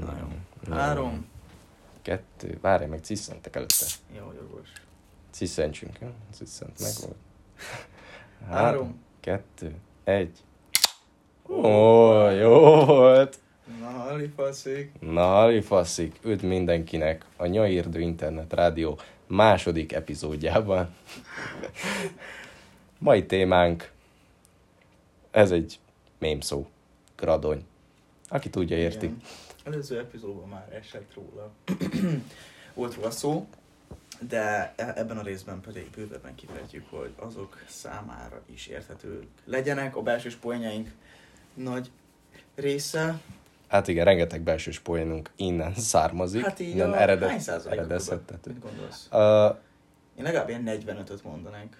Na 0.00 0.16
jó. 0.20 0.26
Jó. 0.68 0.74
Három. 0.74 1.26
Kettő. 2.02 2.58
Várj, 2.60 2.84
meg 2.84 3.00
ciszentek 3.02 3.56
előtte. 3.56 3.86
Jó, 4.16 4.32
jogos. 4.32 4.68
Ciszentsünk, 5.30 5.98
jó? 6.00 6.08
Ciszent, 6.32 6.80
meg 6.80 6.92
volt. 7.00 7.16
Három. 8.50 9.02
Kettő. 9.20 9.74
Egy. 10.04 10.38
Ó, 11.48 12.28
jó 12.28 12.84
volt. 12.84 13.38
Na, 13.80 13.86
halifaszik. 13.86 14.92
Na, 15.00 15.24
halifaszik, 15.24 16.18
üdv 16.24 16.44
mindenkinek 16.44 17.24
a 17.36 17.46
Nyairdő 17.46 18.00
Internet 18.00 18.52
Rádió 18.52 18.98
második 19.26 19.92
epizódjában. 19.92 20.94
Mai 22.98 23.26
témánk, 23.26 23.92
ez 25.30 25.50
egy 25.50 25.78
mém 26.18 26.40
szó, 26.40 26.66
gradony. 27.16 27.64
Aki 28.28 28.50
tudja, 28.50 28.76
érti. 28.76 29.06
Igen. 29.06 29.20
Előző 29.64 29.98
epizódban 29.98 30.48
már 30.48 30.72
esett 30.72 31.14
róla. 31.14 31.50
Volt 32.74 32.94
róla 32.94 33.10
szó, 33.10 33.46
de 34.28 34.72
e- 34.76 34.92
ebben 34.96 35.18
a 35.18 35.22
részben 35.22 35.60
pedig 35.60 35.90
bővebben 35.90 36.34
kifejtjük, 36.34 36.86
hogy 36.90 37.14
azok 37.16 37.64
számára 37.68 38.40
is 38.46 38.66
érthetők 38.66 39.26
legyenek. 39.44 39.96
A 39.96 40.02
belsős 40.02 40.34
poénjaink 40.34 40.92
nagy 41.54 41.90
része. 42.54 43.20
Hát 43.68 43.88
igen, 43.88 44.04
rengeteg 44.04 44.40
belsős 44.40 44.78
poénunk 44.78 45.30
innen 45.36 45.74
származik. 45.74 46.44
Hát 46.44 46.60
így 46.60 46.68
innen 46.68 46.92
a 46.92 47.00
eredet, 47.00 47.28
hány 47.28 47.40
százalékot. 47.40 48.46
Mit 48.46 48.60
gondolsz? 48.60 49.08
Uh, 49.12 49.56
Én 50.16 50.24
legalább 50.24 50.48
ilyen 50.48 50.62
45-öt 50.66 51.22
mondanék. 51.24 51.76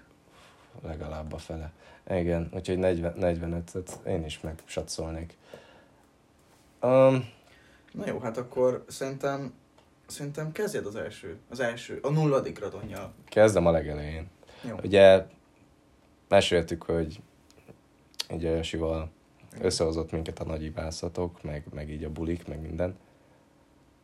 legalább 0.82 1.32
a 1.32 1.38
fele. 1.38 1.72
Igen, 2.10 2.48
úgyhogy 2.54 2.78
40, 2.78 3.14
45-öt 3.20 3.98
én 4.06 4.24
is 4.24 4.40
megsatszolnék. 4.40 5.36
Um, 6.82 7.28
Na 7.94 8.06
jó, 8.06 8.18
hát 8.18 8.36
akkor 8.36 8.84
szerintem, 8.88 9.52
szerintem 10.06 10.52
kezdjed 10.52 10.86
az 10.86 10.96
első, 10.96 11.38
az 11.50 11.60
első, 11.60 11.98
a 12.02 12.10
nulladik 12.10 12.58
radonja. 12.58 13.12
kezdem 13.24 13.66
a 13.66 13.70
legelején. 13.70 14.26
Jó. 14.68 14.76
Ugye 14.82 15.26
meséltük, 16.28 16.82
hogy 16.82 17.20
ugye 18.30 18.50
Josival 18.50 19.10
összehozott 19.60 20.12
minket 20.12 20.38
a 20.38 20.44
nagy 20.44 20.62
ibászatok, 20.62 21.42
meg, 21.42 21.64
meg 21.72 21.90
így 21.90 22.04
a 22.04 22.10
bulik, 22.10 22.48
meg 22.48 22.60
minden. 22.60 22.96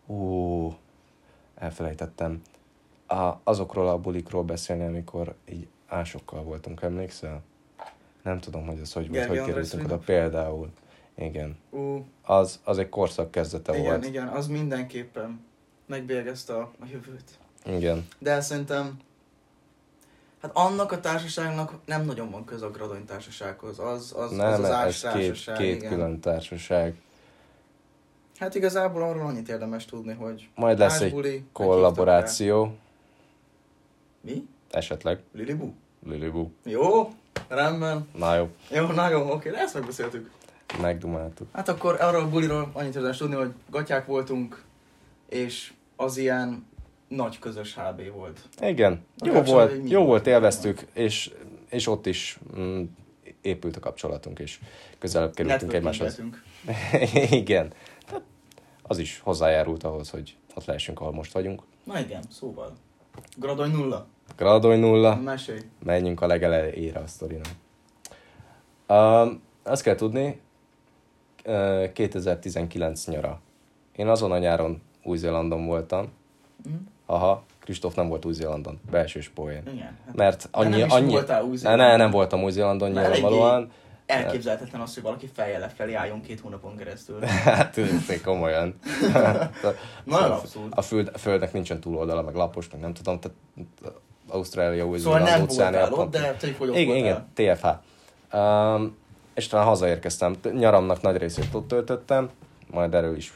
Ó, 0.07 0.69
elfelejtettem. 1.55 2.43
A, 3.07 3.33
azokról 3.45 3.89
a 3.89 3.99
bulikról 3.99 4.43
beszélni, 4.43 4.85
amikor 4.85 5.35
így 5.49 5.69
ásokkal 5.87 6.43
voltunk, 6.43 6.83
emlékszel? 6.83 7.43
Nem 8.23 8.39
tudom, 8.39 8.67
hogy 8.67 8.79
ez 8.79 8.93
hogy 8.93 9.09
volt, 9.09 9.27
hogy 9.27 9.43
kerültünk 9.43 9.85
oda 9.85 9.99
például. 9.99 10.71
Igen. 11.21 11.57
Ú, 11.71 12.05
Az, 12.23 12.61
az 12.65 12.79
egy 12.79 12.89
korszak 12.89 13.31
kezdete 13.31 13.73
igen, 13.73 13.85
volt. 13.85 14.07
igen, 14.07 14.29
az 14.29 14.47
mindenképpen 14.47 15.45
megbélyegezte 15.87 16.55
a, 16.55 16.61
a 16.81 16.85
jövőt. 16.93 17.39
Igen. 17.67 18.07
De 18.19 18.41
szerintem, 18.41 18.97
hát 20.43 20.51
annak 20.55 20.93
a 20.93 21.01
társaságnak 21.01 21.73
nem 21.85 22.05
nagyon 22.05 22.31
van 22.31 22.45
köze 22.45 22.67
a 22.67 22.71
Gradony 22.71 23.05
társasághoz. 23.05 23.79
Az 23.79 24.15
az, 24.17 24.31
Nem, 24.31 24.53
az, 24.53 24.59
az 24.59 24.65
ez 24.71 25.01
két, 25.01 25.11
társaság, 25.13 25.57
két 25.57 25.77
igen. 25.77 25.91
külön 25.91 26.21
társaság. 26.21 26.95
Hát 28.39 28.55
igazából 28.55 29.03
arról 29.03 29.27
annyit 29.27 29.49
érdemes 29.49 29.85
tudni, 29.85 30.13
hogy 30.13 30.49
Majd 30.55 30.79
lesz 30.79 31.01
egy 31.01 31.07
ásbuli, 31.07 31.45
kollaboráció. 31.53 32.77
Mi? 34.21 34.47
esetleg. 34.71 35.21
Lilibu? 35.33 35.73
Lilibu. 36.07 36.49
Jó, 36.65 37.09
rendben. 37.49 38.09
Na 38.17 38.35
jó, 38.35 38.49
Jó, 38.71 38.87
na 38.87 39.09
jó, 39.09 39.31
oké, 39.33 39.51
de 39.51 39.59
ezt 39.59 39.75
megbeszéltük. 39.75 40.31
Megdumáltuk. 40.81 41.49
Hát 41.53 41.69
akkor 41.69 42.01
arról 42.01 42.23
a 42.23 42.29
buliról 42.29 42.71
annyit 42.73 42.95
érdemes 42.95 43.17
tudni, 43.17 43.35
hogy 43.35 43.53
gatyák 43.71 44.07
voltunk, 44.07 44.65
és 45.29 45.73
az 45.97 46.17
ilyen 46.17 46.67
nagy 47.09 47.39
közös 47.39 47.75
HB 47.75 48.13
volt. 48.13 48.41
Igen, 48.61 49.05
jó 49.17 49.27
Legalábbis 49.27 49.53
volt, 49.53 49.73
jó 49.73 49.99
volt, 49.99 50.09
volt. 50.09 50.27
élveztük, 50.27 50.87
és, 50.93 51.31
és 51.69 51.87
ott 51.87 52.07
is 52.07 52.39
mm, 52.59 52.83
épült 53.41 53.77
a 53.77 53.81
kapcsolatunk, 53.81 54.39
és 54.39 54.59
közelebb 54.99 55.35
kerültünk 55.35 55.73
egymáshoz. 55.73 56.23
Igen, 57.31 57.73
tehát 58.07 58.23
az 58.83 58.99
is 58.99 59.21
hozzájárult 59.25 59.85
ahhoz, 59.85 60.11
hogy 60.11 60.37
ott 60.55 60.65
lehessünk, 60.65 61.01
ahol 61.01 61.13
most 61.13 61.33
vagyunk. 61.33 61.63
Na 61.85 61.99
igen, 61.99 62.23
szóval. 62.31 62.73
Gradony 63.37 63.71
nulla. 63.71 64.07
Gradony 64.37 64.79
nulla, 64.79 65.17
Mesélj. 65.17 65.61
menjünk 65.85 66.21
a 66.21 66.27
legelejére 66.27 66.99
a 66.99 67.07
sztorinak. 67.07 67.51
Um, 68.89 69.43
azt 69.63 69.83
kell 69.83 69.95
tudni, 69.95 70.41
2019 71.93 73.07
nyara. 73.07 73.41
Én 73.97 74.09
azon 74.09 74.33
a 74.33 74.39
nyáron 74.39 74.83
Új-Zélandon 75.03 75.67
voltam. 75.67 76.13
Mhm. 76.65 76.75
Aha, 77.07 77.43
Kristóf 77.59 77.95
nem 77.95 78.09
volt 78.09 78.25
Új-Zélandon, 78.25 78.81
belsős 78.91 79.29
poén. 79.29 79.63
Igen. 79.73 79.99
Hát 80.07 80.15
Mert 80.17 80.49
annyi, 80.51 80.79
nem 80.79 80.91
annyi... 80.91 81.11
voltál 81.11 81.43
ne, 81.43 81.49
Új-Zélandon. 81.49 81.87
ne, 81.87 81.97
nem 81.97 82.11
voltam 82.11 82.43
Új-Zélandon 82.43 82.91
nyilvánvalóan. 82.91 83.71
Elképzelhetetlen 84.07 84.81
az, 84.81 84.95
hogy 84.95 85.03
valaki 85.03 85.31
fejjel 85.35 85.61
lefelé 85.61 85.95
álljon 85.95 86.21
két 86.21 86.41
hónapon 86.41 86.77
keresztül. 86.77 87.21
Hát 87.27 87.79
ez 87.79 88.21
komolyan. 88.25 88.75
Nagyon 90.05 90.31
abszurd. 90.31 90.73
A, 90.75 90.83
föld, 90.83 91.11
a 91.13 91.19
földnek 91.19 91.53
nincsen 91.53 91.81
túloldala, 91.81 92.23
meg 92.23 92.35
lapos, 92.35 92.71
meg 92.71 92.81
nem 92.81 92.93
tudom, 92.93 93.21
tehát 93.21 93.39
Ausztrália, 94.29 94.87
új 94.87 94.99
Szóval 94.99 95.19
nem 95.19 95.47
voltál 95.47 95.93
ott, 95.93 96.11
de 96.11 96.37
tegyük, 96.41 96.59
hogy 96.59 96.69
ott 96.69 96.77
Igen, 96.77 96.87
voltál. 96.87 97.27
igen, 97.37 97.57
TFH. 97.57 97.69
Um, 98.37 98.97
és 99.41 99.47
talán 99.47 99.67
hazaérkeztem. 99.67 100.35
Nyaramnak 100.53 101.03
nagy 101.03 101.17
részét 101.17 101.55
ott 101.55 101.69
töltöttem, 101.69 102.31
majd 102.71 102.95
erről 102.95 103.17
is 103.17 103.33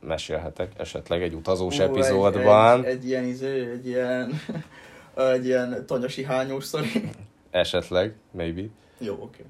mesélhetek 0.00 0.72
esetleg 0.78 1.22
egy 1.22 1.34
utazós 1.34 1.78
Ú, 1.78 1.82
epizódban. 1.82 2.78
Egy, 2.78 2.86
egy, 2.86 2.96
egy, 2.96 3.08
ilyen, 3.08 3.24
izé, 3.24 3.70
egy 3.70 3.86
ilyen, 3.86 4.40
egy 5.34 5.46
ilyen 5.46 5.84
tanyasi 5.86 6.24
hányós 6.24 6.64
sztori. 6.64 7.10
Esetleg, 7.50 8.14
maybe. 8.30 8.62
Jó, 8.98 9.18
oké. 9.20 9.44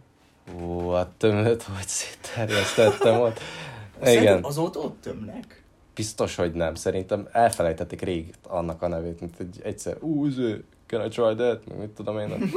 Ó, 0.62 0.88
a 0.88 1.12
tömöt, 1.16 1.62
hogy 1.62 1.86
szétterjesztettem 1.86 3.20
ott. 3.20 3.40
Igen, 4.04 4.42
Azóta 4.42 4.78
ott 4.78 5.00
tömnek? 5.00 5.62
biztos, 5.94 6.34
hogy 6.34 6.52
nem. 6.52 6.74
Szerintem 6.74 7.28
elfelejtették 7.32 8.00
rég 8.00 8.34
annak 8.48 8.82
a 8.82 8.88
nevét, 8.88 9.20
mint 9.20 9.34
egy 9.38 9.60
egyszer, 9.62 9.96
ú, 10.00 10.26
izé, 10.26 10.64
can 10.86 11.04
I 11.04 11.08
try 11.08 11.34
that? 11.34 11.78
Mit 11.78 11.90
tudom 11.90 12.18
én, 12.18 12.28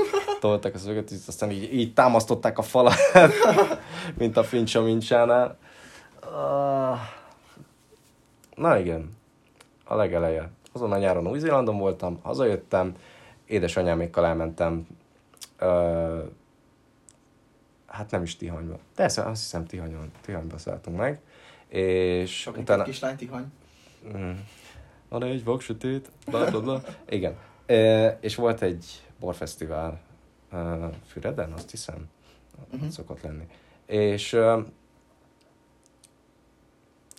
tolták 0.44 0.74
a 0.74 0.78
szöget, 0.78 1.12
és 1.12 1.18
aztán 1.28 1.52
így, 1.52 1.74
így 1.74 1.94
támasztották 1.94 2.58
a 2.58 2.62
falat, 2.62 2.96
mint 4.20 4.38
a 4.38 4.44
Fincha 4.44 4.82
Mincsánál. 4.82 5.58
Ah. 6.20 7.00
Na 8.56 8.78
igen, 8.78 9.18
a 9.86 9.96
legeleje. 9.96 10.50
Azon 10.74 10.92
a 10.92 10.98
nyáron 10.98 11.28
Új-Zélandon 11.28 11.78
voltam, 11.78 12.20
hazajöttem, 12.22 12.96
édesanyámékkal 13.46 14.26
elmentem, 14.26 14.88
ö, 15.60 16.20
hát 17.88 18.12
nem 18.12 18.24
is 18.24 18.36
Tihanyba. 18.36 18.80
Persze, 18.96 19.22
azt 19.22 19.42
hiszem 19.42 19.66
Tihanyon, 19.66 20.12
Tihanyba 20.22 20.58
szálltunk 20.58 20.98
meg, 20.98 21.20
és 21.68 22.42
Csak 22.42 22.58
utána... 22.58 22.82
egy 22.82 22.90
kislány 22.90 23.16
tihany. 23.16 23.46
Mm. 24.18 24.32
Van 25.10 25.24
egy 25.24 25.44
vak 25.44 25.62
sötét, 25.62 26.12
bla, 26.26 26.50
bla, 26.50 26.62
bla. 26.62 26.82
Igen. 27.10 27.36
E, 27.66 28.08
és 28.22 28.36
volt 28.36 28.62
egy 28.62 28.86
borfesztivál 29.20 30.00
Füreden, 31.06 31.52
azt 31.52 31.72
hiszem, 31.72 32.10
uh-huh. 32.74 32.90
szokott 32.90 33.22
lenni. 33.22 33.48
És 33.86 34.34
e, 34.34 34.58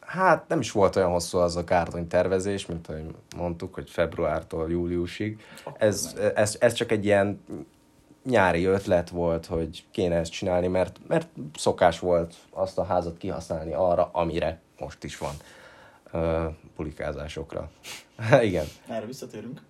hát 0.00 0.48
nem 0.48 0.60
is 0.60 0.70
volt 0.70 0.96
olyan 0.96 1.10
hosszú 1.10 1.38
az 1.38 1.56
a 1.56 1.64
gárdony 1.64 2.08
tervezés, 2.08 2.66
mint 2.66 2.88
ahogy 2.88 3.14
mondtuk, 3.36 3.74
hogy 3.74 3.90
februártól 3.90 4.70
júliusig. 4.70 5.40
Ez, 5.76 6.14
meg. 6.14 6.32
ez, 6.34 6.56
ez 6.60 6.72
csak 6.72 6.90
egy 6.90 7.04
ilyen 7.04 7.44
nyári 8.24 8.64
ötlet 8.64 9.08
volt, 9.08 9.46
hogy 9.46 9.84
kéne 9.90 10.16
ezt 10.16 10.32
csinálni, 10.32 10.66
mert, 10.66 11.00
mert 11.06 11.28
szokás 11.56 11.98
volt 11.98 12.34
azt 12.50 12.78
a 12.78 12.84
házat 12.84 13.16
kihasználni 13.16 13.72
arra, 13.72 14.10
amire 14.12 14.60
most 14.78 15.04
is 15.04 15.18
van 15.18 15.34
uh, 16.12 16.54
pulikázásokra. 16.76 17.70
Igen. 18.42 18.66
Erre 18.88 19.06
visszatérünk. 19.06 19.60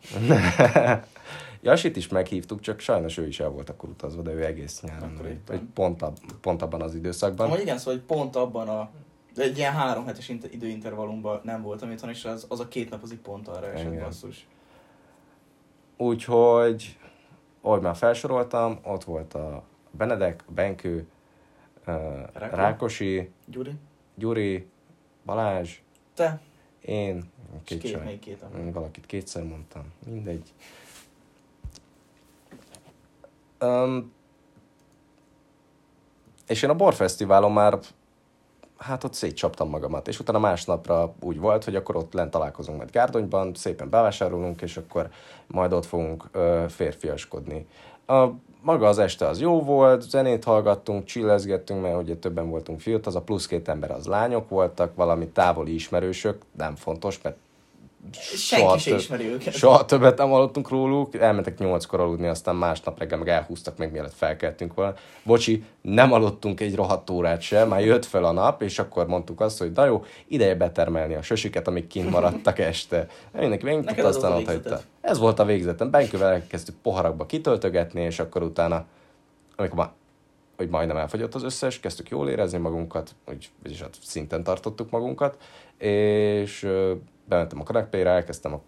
Jasit 1.63 1.97
is 1.97 2.09
meghívtuk, 2.09 2.61
csak 2.61 2.81
sajnos 2.81 3.17
ő 3.17 3.27
is 3.27 3.41
el 3.41 3.49
volt 3.49 3.71
akkor 3.71 3.89
utazva, 3.89 4.23
de 4.23 4.33
ő 4.33 4.45
egész 4.45 4.81
nyáron, 4.81 5.17
vagy, 5.23 5.39
vagy 5.47 5.61
pont, 5.75 6.03
ab, 6.03 6.19
pont 6.41 6.63
abban 6.63 6.83
az 6.83 6.95
időszakban. 6.95 7.47
Amúgy 7.47 7.61
igen, 7.61 7.79
szóval 7.79 7.95
hogy 7.95 8.03
pont 8.03 8.37
abban 8.37 8.69
a 8.69 8.91
egy 9.37 9.59
ilyen 9.59 9.73
három 9.73 10.07
hetes 10.07 10.29
inter- 10.29 10.53
időintervallumban 10.53 11.41
nem 11.45 11.63
voltam 11.63 11.91
itthon, 11.91 12.11
és 12.11 12.25
az, 12.25 12.47
az 12.49 12.61
a 12.61 12.69
két 12.69 12.91
nap 12.91 13.03
az 13.03 13.13
így 13.13 13.19
pont 13.19 13.49
arra 13.49 13.67
esett 13.73 13.93
Igen. 13.93 14.05
basszus. 14.05 14.47
Úgyhogy, 15.97 16.99
ahogy 17.61 17.81
már 17.81 17.97
felsoroltam, 17.97 18.79
ott 18.83 19.05
volt 19.05 19.35
a 19.35 19.63
Benedek, 19.91 20.45
Benkő, 20.55 21.07
uh, 21.87 21.95
Ráko. 22.33 22.57
Rákosi, 22.57 23.31
Gyuri? 23.47 23.73
Gyuri, 24.15 24.67
Balázs, 25.25 25.79
Te? 26.15 26.41
én, 26.81 27.33
két, 27.65 27.81
két, 27.81 28.05
még 28.05 28.19
két. 28.19 28.45
Mm, 28.57 28.71
Valakit 28.71 29.07
kétszer 29.07 29.43
mondtam. 29.43 29.83
Mindegy. 30.07 30.53
Um, 33.61 34.13
és 36.47 36.63
én 36.63 36.71
a 36.71 36.75
borfesztiválon 36.75 37.53
már 37.53 37.79
hát 38.77 39.05
ott 39.05 39.15
szétcsaptam 39.15 39.69
magamat. 39.69 40.09
És 40.09 40.21
utána 40.21 40.39
másnapra 40.39 41.15
úgy 41.21 41.39
volt, 41.39 41.65
hogy 41.65 41.77
akkor 41.77 41.97
ott 41.97 42.13
lent 42.13 42.31
találkozunk 42.31 42.77
majd 42.77 42.91
Gárdonyban, 42.91 43.55
szépen 43.55 43.91
bevásárolunk, 43.91 44.63
és 44.63 44.77
akkor 44.77 45.09
majd 45.47 45.73
ott 45.73 45.85
fogunk 45.85 46.29
ö, 46.33 46.65
férfiaskodni. 46.69 47.67
A, 48.07 48.27
maga 48.63 48.89
az 48.89 48.99
este 48.99 49.27
az 49.27 49.41
jó 49.41 49.63
volt, 49.63 50.03
zenét 50.03 50.45
hallgattunk, 50.45 51.05
csillezgettünk, 51.05 51.83
mert 51.83 52.03
ugye 52.03 52.17
többen 52.17 52.49
voltunk 52.49 52.81
fiút, 52.81 53.07
az 53.07 53.17
a 53.17 53.21
plusz 53.21 53.47
két 53.47 53.69
ember 53.69 53.91
az 53.91 54.07
lányok 54.07 54.49
voltak, 54.49 54.95
valami 54.95 55.29
távoli 55.29 55.75
ismerősök, 55.75 56.43
nem 56.57 56.75
fontos, 56.75 57.23
mert 57.23 57.37
Senki 58.13 58.79
se 58.79 58.95
ismeri 58.95 59.27
őket. 59.27 59.55
Soha 59.55 59.85
többet 59.85 60.19
nem 60.19 60.29
hallottunk 60.29 60.69
róluk, 60.69 61.15
elmentek 61.15 61.59
nyolckor 61.59 62.01
aludni, 62.01 62.27
aztán 62.27 62.57
másnap 62.57 62.99
reggel 62.99 63.19
meg 63.19 63.29
elhúztak 63.29 63.77
még 63.77 63.91
mielőtt 63.91 64.15
felkeltünk 64.15 64.75
volna. 64.75 64.95
Bocsi, 65.23 65.65
nem 65.81 66.13
aludtunk 66.13 66.61
egy 66.61 66.75
rohadt 66.75 67.11
órát 67.11 67.41
sem, 67.41 67.69
már 67.69 67.85
jött 67.85 68.05
fel 68.05 68.25
a 68.25 68.33
nap, 68.33 68.63
és 68.63 68.79
akkor 68.79 69.07
mondtuk 69.07 69.41
azt, 69.41 69.59
hogy 69.59 69.73
na 69.73 69.85
jó, 69.85 70.05
ideje 70.27 70.55
betermelni 70.55 71.15
a 71.15 71.23
sösiket, 71.23 71.69
amik 71.69 71.87
kint 71.87 72.11
maradtak 72.11 72.59
este. 72.75 73.07
Mindenki 73.33 74.01
az 74.01 74.17
aztán 74.17 74.33
ott 74.33 74.47
hagyta. 74.47 74.81
Ez 75.01 75.19
volt 75.19 75.39
a 75.39 75.45
végzetem. 75.45 75.91
Benkővel 75.91 76.33
elkezdtük 76.33 76.75
poharakba 76.83 77.27
kitöltögetni, 77.27 78.01
és 78.01 78.19
akkor 78.19 78.43
utána, 78.43 78.85
amikor 79.57 79.79
már 79.79 79.91
hogy 80.57 80.69
majdnem 80.69 80.97
elfogyott 80.97 81.35
az 81.35 81.43
összes, 81.43 81.81
kezdtük 81.81 82.09
jól 82.09 82.29
érezni 82.29 82.59
magunkat, 82.59 83.15
hogy, 83.25 83.51
vagyis 83.63 83.81
hát 83.81 83.97
szinten 84.03 84.43
tartottuk 84.43 84.91
magunkat, 84.91 85.43
és 85.79 86.63
ö, 86.63 86.95
bementem 87.25 87.61
a 87.61 87.63
kanapére, 87.63 88.11
elkezdtem 88.11 88.53
a 88.53 88.61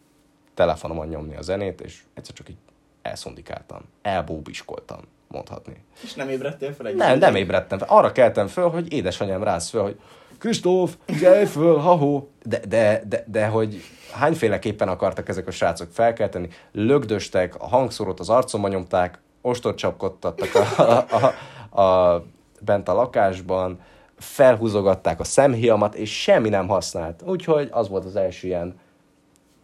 telefonomon 0.55 1.06
nyomni 1.06 1.37
a 1.37 1.43
zenét, 1.43 1.81
és 1.81 2.03
egyszer 2.15 2.35
csak 2.35 2.49
így 2.49 2.56
elszondikáltam, 3.03 3.81
elbóbiskoltam, 4.03 5.00
mondhatni. 5.29 5.85
És 6.03 6.15
nem 6.15 6.29
ébredtél 6.29 6.73
fel 6.73 6.87
egy 6.87 6.94
Nem, 6.94 7.19
nem 7.19 7.35
ébredtem 7.35 7.79
fel. 7.79 7.89
Arra 7.91 8.12
keltem 8.12 8.47
föl, 8.47 8.69
hogy 8.69 8.93
édesanyám 8.93 9.43
rász 9.43 9.71
föl, 9.71 9.82
hogy 9.82 10.00
Kristóf, 10.39 10.97
kelj 11.21 11.44
föl, 11.44 11.77
ha 11.77 12.27
de, 12.43 12.61
de, 12.69 13.03
de, 13.09 13.25
de, 13.27 13.47
hogy 13.47 13.82
hányféleképpen 14.12 14.89
akartak 14.89 15.29
ezek 15.29 15.47
a 15.47 15.50
srácok 15.50 15.89
felkelteni, 15.93 16.49
lögdöstek, 16.73 17.55
a 17.61 17.69
hangszórót 17.69 18.21
az 18.21 18.29
arcomba 18.29 18.69
nyomták, 18.69 19.19
ostort 19.41 19.77
csapkodtattak 19.77 20.55
a, 20.55 20.82
a, 20.82 20.97
a, 20.97 21.35
a, 21.71 22.23
bent 22.61 22.89
a 22.89 22.95
lakásban, 22.95 23.81
felhúzogatták 24.19 25.21
a 25.21 25.25
szemhiamat, 25.25 25.95
és 25.95 26.21
semmi 26.23 26.49
nem 26.49 26.69
használt. 26.69 27.23
Úgyhogy 27.23 27.69
az 27.73 27.89
volt 27.89 28.05
az 28.05 28.17
első 28.17 28.47
ilyen 28.47 28.79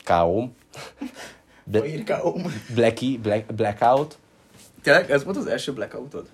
káóm. 0.05 0.57
Írkáom. 1.87 2.43
Blackie, 2.75 3.19
black, 3.19 3.55
blackout. 3.55 4.19
Tényleg, 4.83 5.11
ez 5.11 5.25
volt 5.25 5.37
az 5.37 5.47
első 5.47 5.73
blackoutod? 5.73 6.27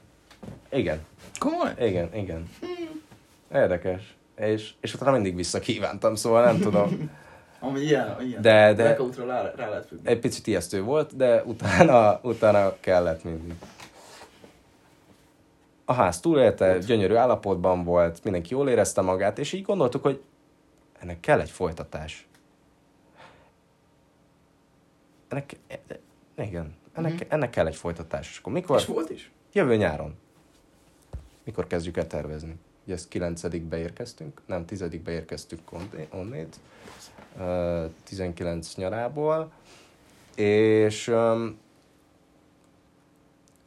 Igen, 0.70 1.00
Komoly? 1.38 1.74
igen, 1.80 2.14
igen. 2.14 2.48
Érdekes. 3.54 4.16
És, 4.36 4.72
és 4.80 4.94
utána 4.94 5.10
mindig 5.10 5.34
visszakívántam, 5.34 6.14
szóval 6.14 6.44
nem 6.44 6.58
tudom. 6.58 6.88
Ami 7.60 7.80
ilyen, 7.80 8.16
ilyen. 8.20 8.42
De- 8.42 8.72
de- 8.74 8.82
Blackoutra 8.82 9.26
rá, 9.26 9.52
rá 9.56 9.68
lehet 9.68 9.86
függni. 9.86 10.08
Egy 10.08 10.18
picit 10.18 10.46
ijesztő 10.46 10.82
volt, 10.82 11.16
de 11.16 11.42
utána, 11.44 12.20
utána 12.22 12.76
kellett 12.80 13.24
mindig. 13.24 13.54
A 15.90 15.92
ház 15.92 16.20
túlélte, 16.20 16.78
gyönyörű 16.78 17.14
állapotban 17.14 17.84
volt, 17.84 18.24
mindenki 18.24 18.54
jól 18.54 18.68
érezte 18.68 19.00
magát, 19.00 19.38
és 19.38 19.52
így 19.52 19.62
gondoltuk, 19.62 20.02
hogy 20.02 20.22
ennek 20.98 21.20
kell 21.20 21.40
egy 21.40 21.50
folytatás. 21.50 22.26
Ennek, 25.28 25.56
igen, 26.36 26.74
ennek, 26.92 27.12
Mhm. 27.12 27.22
ennek 27.28 27.50
kell 27.50 27.66
egy 27.66 27.76
folytatás. 27.76 28.30
És 28.30 28.38
akkor 28.38 28.52
mikor? 28.52 28.78
És 28.78 28.84
volt 28.84 29.10
is? 29.10 29.30
Jövő 29.52 29.76
nyáron. 29.76 30.14
Mikor 31.44 31.66
kezdjük 31.66 31.96
el 31.96 32.06
tervezni? 32.06 32.56
Ugye 32.84 32.94
ezt 32.94 33.08
9 33.08 33.42
érkeztünk, 33.72 34.40
nem 34.46 34.64
10 34.64 34.84
érkeztünk 35.06 35.72
onné- 35.72 36.08
onnét, 36.12 36.56
ö, 37.38 37.84
19 38.04 38.74
nyarából, 38.74 39.50
és 40.36 41.08
öm, 41.08 41.58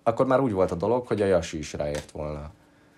akkor 0.03 0.25
már 0.25 0.39
úgy 0.39 0.51
volt 0.51 0.71
a 0.71 0.75
dolog, 0.75 1.07
hogy 1.07 1.21
a 1.21 1.25
Jasi 1.25 1.57
is 1.57 1.74
ráért 1.74 2.12
volna. 2.12 2.51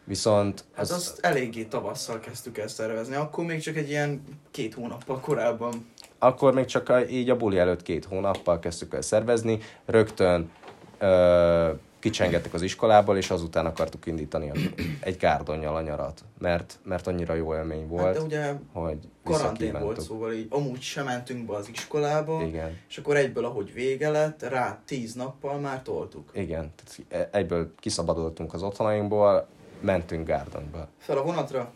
Viszont 0.05 0.63
Hát 0.73 0.83
az, 0.83 0.91
azt 0.91 1.19
eléggé 1.19 1.63
tavasszal 1.63 2.19
kezdtük 2.19 2.57
el 2.57 2.67
szervezni, 2.67 3.15
akkor 3.15 3.45
még 3.45 3.61
csak 3.61 3.75
egy 3.75 3.89
ilyen 3.89 4.23
két 4.51 4.73
hónappal 4.73 5.19
korábban. 5.19 5.91
akkor 6.19 6.53
még 6.53 6.65
csak 6.65 6.89
a, 6.89 7.07
így 7.07 7.29
a 7.29 7.35
buli 7.35 7.57
előtt 7.57 7.81
két 7.81 8.05
hónappal 8.05 8.59
kezdtük 8.59 8.93
el 8.93 9.01
szervezni, 9.01 9.59
rögtön 9.85 10.51
ö, 10.99 11.69
kicsengettek 12.03 12.53
az 12.53 12.61
iskolából, 12.61 13.17
és 13.17 13.29
azután 13.29 13.65
akartuk 13.65 14.05
indítani 14.05 14.49
a, 14.49 14.53
egy 14.99 15.17
gárdonnyal 15.17 15.75
a 15.75 15.81
nyarat, 15.81 16.23
mert, 16.39 16.79
mert 16.83 17.07
annyira 17.07 17.33
jó 17.33 17.55
élmény 17.55 17.87
volt, 17.87 18.03
Hát 18.03 18.13
de 18.13 18.21
ugye 18.21 18.53
hogy 18.73 18.97
karantén 19.23 19.79
volt, 19.79 20.01
szóval 20.01 20.33
így 20.33 20.47
amúgy 20.49 20.81
sem 20.81 21.05
mentünk 21.05 21.45
be 21.45 21.55
az 21.55 21.69
iskolába, 21.69 22.41
Igen, 22.41 22.77
és 22.89 22.97
akkor 22.97 23.15
egyből, 23.17 23.45
ahogy 23.45 23.73
vége 23.73 24.09
lett, 24.09 24.41
rá 24.41 24.79
tíz 24.85 25.13
nappal 25.13 25.59
már 25.59 25.81
toltuk. 25.81 26.29
igen. 26.33 26.71
Tehát 26.75 27.29
egyből 27.33 27.71
kiszabadultunk 27.79 28.53
az 28.53 28.63
otthonainkból, 28.63 29.47
mentünk 29.81 30.27
gárdonyba. 30.27 30.87
Fel 30.97 31.17
a 31.17 31.23
vonatra, 31.23 31.71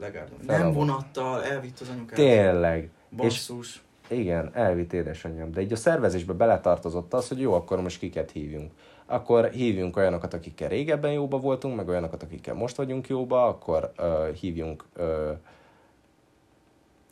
legárdon. 0.00 0.38
Fel 0.46 0.54
a 0.54 0.58
Nem 0.58 0.72
von- 0.72 0.86
vonattal, 0.86 1.44
elvitt 1.44 1.80
az 1.80 1.88
anyukát. 1.88 2.16
Tényleg. 2.16 2.90
Basszus. 3.16 3.82
Igen, 4.10 4.50
elvitt 4.54 4.92
édesanyám. 4.92 5.52
De 5.52 5.60
így 5.60 5.72
a 5.72 5.76
szervezésbe 5.76 6.32
beletartozott 6.32 7.14
az, 7.14 7.28
hogy 7.28 7.40
jó, 7.40 7.52
akkor 7.54 7.80
most 7.80 7.98
kiket 7.98 8.30
hívjunk. 8.30 8.70
Akkor 9.10 9.50
hívjunk 9.50 9.96
olyanokat, 9.96 10.34
akikkel 10.34 10.68
régebben 10.68 11.12
jóba 11.12 11.38
voltunk, 11.38 11.76
meg 11.76 11.88
olyanokat, 11.88 12.22
akikkel 12.22 12.54
most 12.54 12.76
vagyunk 12.76 13.08
jóba, 13.08 13.46
akkor 13.46 13.92
ö, 13.96 14.28
hívjunk 14.40 14.84
ö, 14.94 15.32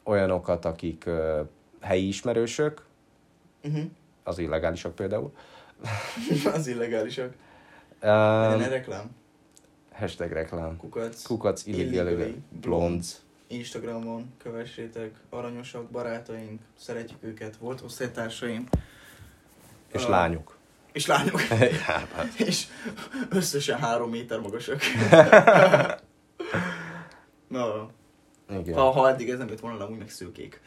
olyanokat, 0.05 0.65
akik 0.65 1.07
ö, 1.07 1.41
helyi 1.81 2.07
ismerősök, 2.09 2.85
Uh-huh. 3.65 3.85
az 4.23 4.39
illegálisak 4.39 4.95
például. 4.95 5.33
az 6.55 6.67
illegálisak. 6.67 7.35
Um, 8.03 8.61
egy 8.61 8.69
reklám. 8.69 9.11
hashtag 9.93 10.31
reklám. 10.33 10.77
Kukac. 10.77 11.23
Kukac 11.23 11.67
Illegally 11.67 12.43
blondes. 12.61 13.17
Instagramon 13.47 14.33
kövessétek, 14.39 15.15
aranyosak, 15.31 15.91
barátaink, 15.91 16.61
szeretjük 16.79 17.23
őket, 17.23 17.57
volt 17.57 17.81
osztálytársaim. 17.81 18.69
És 19.93 20.05
Ö, 20.05 20.09
lányok. 20.11 20.56
És 20.97 21.07
lányok. 21.07 21.41
ja, 21.87 22.07
hát. 22.15 22.29
és 22.37 22.67
összesen 23.31 23.79
három 23.79 24.11
méter 24.11 24.41
magasak. 24.41 24.81
Na, 27.49 27.91
Igen. 28.51 28.75
ha, 28.75 28.91
ha 28.91 29.09
eddig 29.09 29.31
ez 29.31 29.39
nem 29.39 29.49
jött 29.49 29.61
volna, 29.61 29.85
amúgy 29.85 29.99
meg 29.99 30.11
szőkék. 30.11 30.61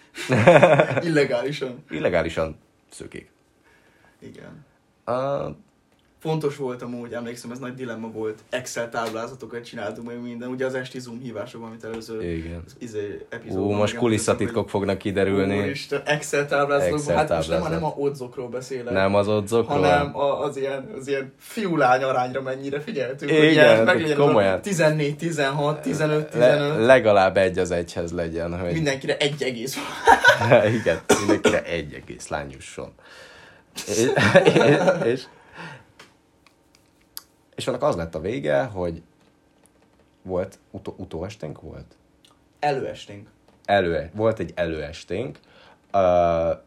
Illegálisan. 1.08 1.84
Illegálisan 1.90 2.60
szökék. 2.90 3.32
Igen. 4.20 4.66
Uh, 5.06 5.56
Fontos 6.20 6.56
volt 6.56 6.82
amúgy, 6.82 7.14
emlékszem, 7.14 7.52
ez 7.52 7.60
nagy 7.60 7.74
dilemma 7.74 8.12
volt. 8.12 8.40
Excel 8.50 8.90
táblázatokat 8.90 9.64
csináltunk 9.66 10.08
meg 10.08 10.22
minden. 10.22 10.50
Ugye 10.50 10.66
az 10.66 10.74
esti 10.74 11.00
Zoom 11.00 11.20
hívásokban, 11.20 11.70
amit 11.70 11.84
előző 11.84 12.32
igen. 12.32 12.64
izé, 12.80 13.26
epizódban 13.30 13.68
Ú, 13.68 13.72
most 13.72 13.96
kulisszatitkok 13.96 14.70
fognak 14.70 14.98
kiderülni. 14.98 15.60
Úristen, 15.60 16.02
Excel 16.06 16.48
táblázatokban. 16.48 17.00
Excel 17.00 17.16
hát 17.16 17.30
most 17.30 17.50
nem, 17.50 17.60
táblázat. 17.60 17.82
nem 17.82 17.90
a 17.90 17.94
odzokról 17.98 18.48
beszélek. 18.50 18.94
Nem 18.94 19.16
az 19.16 19.28
odzokról? 19.28 19.78
hanem 19.78 20.16
a, 20.16 20.42
az 20.44 20.58
ilyen, 20.58 20.92
az 21.00 21.08
ilyen 21.08 21.34
fiú-lány 21.38 22.04
arányra 22.04 22.42
mennyire 22.42 22.80
figyeltünk, 22.80 23.32
Igen, 23.32 23.88
hogy 23.88 24.00
ilyen, 24.00 24.18
komolyan. 24.18 24.62
14, 24.62 25.18
16, 25.18 25.82
15, 25.82 26.34
Le, 26.34 26.52
15, 26.52 26.86
legalább 26.86 27.38
egy 27.38 27.58
az 27.58 27.72
egyhez 27.72 28.12
legyen, 28.12 28.60
hogy... 28.60 28.74
mindenkire 28.74 29.18
egy 29.18 29.44
egész. 29.44 29.78
Igen, 30.82 31.00
mindenkire 31.20 31.64
egy 31.64 31.94
egész 31.94 32.28
lány 32.28 32.52
jusson. 32.52 32.92
És, 33.88 33.98
és, 34.46 35.04
és 35.06 35.24
annak 37.68 37.84
az 37.84 37.96
lett 37.96 38.16
a 38.16 38.20
vége, 38.20 38.64
hogy 38.64 39.02
volt, 40.22 40.60
utó, 40.72 40.94
utóesténk 40.98 41.62
volt? 41.62 41.96
Előesténk. 42.60 43.30
Elő, 43.66 44.10
volt 44.14 44.40
egy 44.40 44.52
előesténk, 44.56 45.40
uh, 45.94 46.58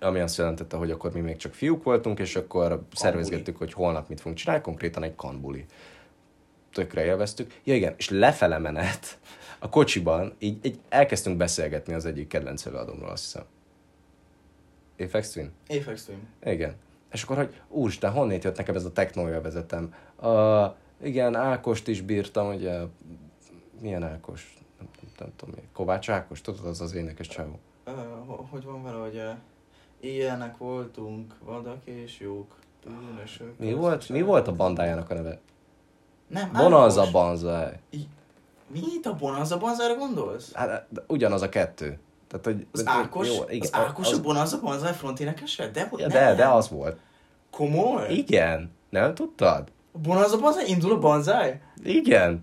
ami 0.00 0.20
azt 0.20 0.36
jelentette, 0.36 0.76
hogy 0.76 0.90
akkor 0.90 1.12
mi 1.12 1.20
még 1.20 1.36
csak 1.36 1.54
fiúk 1.54 1.82
voltunk, 1.82 2.18
és 2.18 2.36
akkor 2.36 2.82
szervezgettük, 2.92 3.56
hogy 3.56 3.72
holnap 3.72 4.08
mit 4.08 4.18
fogunk 4.20 4.36
csinálni, 4.36 4.62
konkrétan 4.62 5.02
egy 5.02 5.14
kanbuli. 5.14 5.66
Tökre 6.72 7.04
élveztük. 7.04 7.60
Ja 7.64 7.74
igen, 7.74 7.94
és 7.96 8.08
lefele 8.08 8.58
menet 8.58 9.18
a 9.58 9.68
kocsiban, 9.68 10.34
így, 10.38 10.64
így 10.64 10.78
elkezdtünk 10.88 11.36
beszélgetni 11.36 11.94
az 11.94 12.06
egyik 12.06 12.28
kedvenc 12.28 12.66
előadómról, 12.66 13.10
azt 13.10 13.24
hiszem. 13.24 13.44
Apex 14.98 15.30
Twin? 15.30 15.52
Apex 15.68 16.04
Twin. 16.04 16.28
Igen. 16.44 16.74
És 17.14 17.22
akkor, 17.22 17.36
hogy 17.36 17.60
úristen, 17.68 18.12
honnét 18.12 18.44
jött 18.44 18.56
nekem 18.56 18.74
ez 18.74 18.84
a 18.84 18.92
technológia 18.92 19.40
vezetem? 19.40 19.94
Uh, 20.20 20.64
igen, 21.02 21.34
Ákost 21.34 21.88
is 21.88 22.00
bírtam, 22.00 22.54
ugye, 22.54 22.80
milyen 23.80 24.02
Ákos? 24.02 24.56
Nem, 24.78 24.88
nem, 25.00 25.12
nem 25.18 25.28
tudom, 25.36 25.54
mi. 25.56 25.62
Kovács 25.72 26.10
Ákos, 26.10 26.40
tudod, 26.40 26.66
az 26.66 26.80
az 26.80 26.94
énekes 26.94 27.26
csávó. 27.26 27.58
Uh, 27.86 27.94
hogy 28.50 28.64
van 28.64 28.82
vele, 28.82 28.98
hogy 28.98 29.16
uh, 29.16 29.30
ilyenek 30.00 30.56
voltunk, 30.56 31.34
vadak 31.44 31.84
és 31.84 32.18
jók, 32.18 32.54
bűnösök. 32.84 33.58
Mi 33.58 33.72
volt, 33.72 34.08
mi 34.08 34.22
volt 34.22 34.48
a 34.48 34.56
bandájának 34.56 35.10
a 35.10 35.14
neve? 35.14 35.38
Nem, 36.26 36.50
Bonanza. 36.52 37.10
Banzai. 37.12 37.72
Mit? 38.66 39.06
A 39.06 39.14
Bonanza 39.14 39.58
Banzára 39.58 39.94
gondolsz? 39.94 40.52
Hát, 40.52 40.88
ugyanaz 41.06 41.42
a 41.42 41.48
kettő. 41.48 41.98
Tehát, 42.28 42.44
hogy, 42.44 42.66
Az 42.72 42.82
Ákos, 42.86 43.28
jó, 43.28 43.34
az 43.60 43.68
Ákos 43.72 44.12
a 44.12 44.20
Bonanza 44.20 44.60
Banzai 44.60 44.92
fronténekese? 44.92 45.70
De, 45.72 45.88
ja, 45.96 46.06
nem. 46.06 46.08
de, 46.08 46.34
de 46.34 46.46
az 46.46 46.68
volt. 46.68 46.96
Komoly? 47.50 48.12
Igen. 48.12 48.70
Nem 48.90 49.14
tudtad? 49.14 49.68
A 49.92 49.98
Bonanza 49.98 50.38
Banzai 50.38 50.68
indul 50.68 50.92
a 50.92 50.98
Banzai? 50.98 51.50
Igen. 51.84 52.40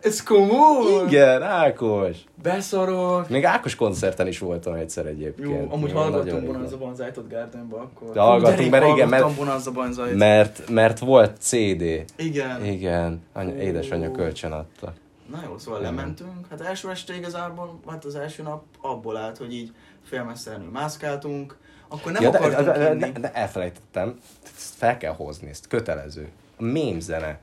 Ez 0.00 0.22
komoly? 0.22 1.04
Igen, 1.06 1.42
Ákos. 1.42 2.16
Beszarok. 2.42 3.28
Még 3.28 3.44
Ákos 3.44 3.74
koncerten 3.74 4.26
is 4.26 4.38
voltam 4.38 4.74
egyszer 4.74 5.06
egyébként. 5.06 5.48
Jó, 5.48 5.68
amúgy 5.70 5.92
hallgattunk 5.92 6.40
régen. 6.40 6.46
Bonanza 6.46 6.78
Banzai-t 6.78 7.16
ott 7.16 7.30
Gardenba 7.30 7.76
akkor. 7.76 8.12
De 8.12 8.20
hallgattunk, 8.20 8.70
mert 8.70 8.84
igen, 8.84 9.08
mert- 9.08 9.22
hallgattam 9.22 9.44
Bonanza 9.44 9.70
Banzai-t. 9.72 10.16
Mert, 10.16 10.68
mert 10.68 10.98
volt 10.98 11.36
CD. 11.38 11.82
Igen. 12.16 12.64
Igen, 12.64 13.22
anya, 13.32 13.54
édesanyja 13.56 14.10
kölcsön 14.10 14.52
adta. 14.52 14.92
Na 15.30 15.42
jó, 15.44 15.58
szóval 15.58 15.80
Igen. 15.80 15.94
lementünk. 15.94 16.46
Hát 16.50 16.60
első 16.60 16.90
este 16.90 17.14
igazából, 17.16 17.80
hát 17.88 18.04
az 18.04 18.14
első 18.14 18.42
nap 18.42 18.64
abból 18.80 19.16
állt, 19.16 19.36
hogy 19.36 19.54
így 19.54 19.72
félmesztelenül 20.04 20.70
mászkáltunk. 20.70 21.56
Akkor 21.88 22.12
nem 22.12 22.22
ja, 22.22 22.28
akartunk 22.28 22.66
de, 22.66 22.94
de, 22.94 22.94
de, 22.94 23.18
de, 23.20 23.32
elfelejtettem, 23.32 24.18
fel 24.52 24.96
kell 24.96 25.12
hozni, 25.14 25.48
ezt 25.48 25.66
kötelező. 25.68 26.28
A 26.56 26.62
mém 26.62 27.00
zene. 27.00 27.38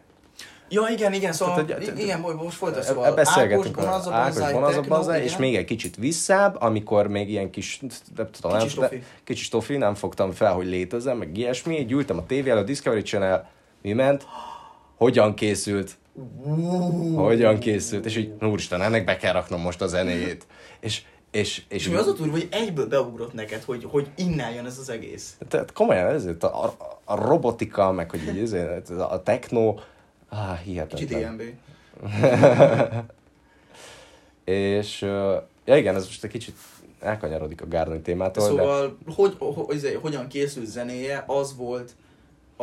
Ja, 0.70 0.88
igen, 0.92 1.14
igen, 1.14 1.34
szóval, 1.34 1.66
Tehát, 1.66 1.86
hogy- 1.86 2.00
igen, 2.00 2.20
most- 2.20 2.56
folytasd, 2.56 2.84
E- 2.84 2.88
szóval 2.88 3.06
e- 3.06 3.12
Beszélgetünk 3.12 3.78
Ákos, 3.78 4.14
Ákos, 4.14 4.88
Banzai, 4.88 5.24
és 5.24 5.38
még 5.38 5.56
egy 5.56 5.66
kicsit 5.66 5.96
visszább, 5.96 6.62
amikor 6.62 7.08
még 7.08 7.30
ilyen 7.30 7.50
kis, 7.50 7.80
nem 8.16 8.28
tudom, 8.32 8.60
Kicsi 8.60 8.80
nem, 8.80 8.90
kicsi 9.24 9.44
stofi, 9.44 9.78
nem 9.78 9.94
fogtam 9.96 10.32
fel, 10.32 10.54
hogy 10.54 10.66
létezem, 10.66 11.18
meg 11.18 11.38
ilyesmi, 11.38 11.80
így 11.80 11.92
ültem 11.92 12.18
a 12.18 12.26
tévé 12.26 12.50
előtt, 12.50 12.66
Discovery 12.66 13.02
Channel, 13.02 13.50
mi 13.82 13.94
ment, 13.94 14.28
hogyan 14.98 15.34
készült, 15.34 15.98
hogyan 17.16 17.60
készült, 17.60 18.06
és 18.06 18.16
így, 18.16 18.34
úristen, 18.42 18.82
ennek 18.82 19.06
be 19.06 19.18
kell 19.18 19.34
raknom 19.34 19.62
most 19.62 19.82
a 19.82 19.88
zenéjét. 19.88 20.48
És, 20.80 21.02
és, 21.32 21.64
és, 21.68 21.86
És 21.86 21.90
mi 21.90 21.96
az 21.96 22.08
a 22.08 22.14
durva, 22.14 22.32
hogy 22.32 22.48
egyből 22.52 22.88
beugrott 22.88 23.34
neked, 23.34 23.64
hogy, 23.64 23.84
hogy 23.84 24.08
innen 24.16 24.54
jön 24.54 24.66
ez 24.66 24.78
az 24.78 24.90
egész. 24.90 25.38
Tehát 25.48 25.72
komolyan 25.72 26.08
ezért 26.08 26.44
a, 26.44 26.64
a, 26.64 26.76
a 27.04 27.16
robotika, 27.16 27.92
meg 27.92 28.10
hogy 28.10 28.22
így 28.28 28.38
ezért, 28.38 28.90
a 28.90 29.22
techno, 29.24 29.76
ah, 30.30 30.58
Kicsit 30.58 30.64
hihetetlen. 30.64 31.38
DMB. 31.38 31.42
És, 34.44 35.02
ja 35.66 35.78
igen, 35.78 35.96
ez 35.96 36.06
most 36.06 36.24
egy 36.24 36.32
kicsit 36.32 36.56
elkanyarodik 37.00 37.62
a 37.62 37.68
Gárdony 37.68 38.02
témától, 38.02 38.44
de 38.44 38.50
Szóval, 38.50 38.98
hogy, 39.16 39.36
hogy, 39.40 39.76
izé, 39.76 39.94
hogyan 39.94 40.28
készült 40.28 40.66
zenéje, 40.66 41.24
az 41.28 41.56
volt 41.56 41.92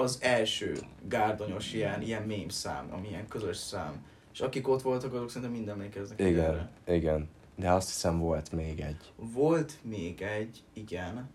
az 0.00 0.19
első 0.21 0.76
gárdonyos 1.09 1.73
ilyen, 1.73 2.02
ilyen 2.02 2.23
mém 2.23 2.49
szám, 2.49 2.88
ami 2.92 3.09
ilyen 3.09 3.28
közös 3.28 3.57
szám. 3.57 4.04
És 4.33 4.40
akik 4.40 4.69
ott 4.69 4.83
voltak, 4.83 5.14
azok 5.14 5.28
szerintem 5.28 5.57
mind 5.57 5.69
emlékeznek 5.69 6.21
igen, 6.21 6.45
erre. 6.45 6.71
igen. 6.97 7.28
De 7.57 7.71
azt 7.73 7.88
hiszem 7.88 8.19
volt 8.19 8.52
még 8.52 8.80
egy. 8.80 9.12
Volt 9.16 9.73
még 9.83 10.23
egy, 10.23 10.62
igen. 10.73 11.30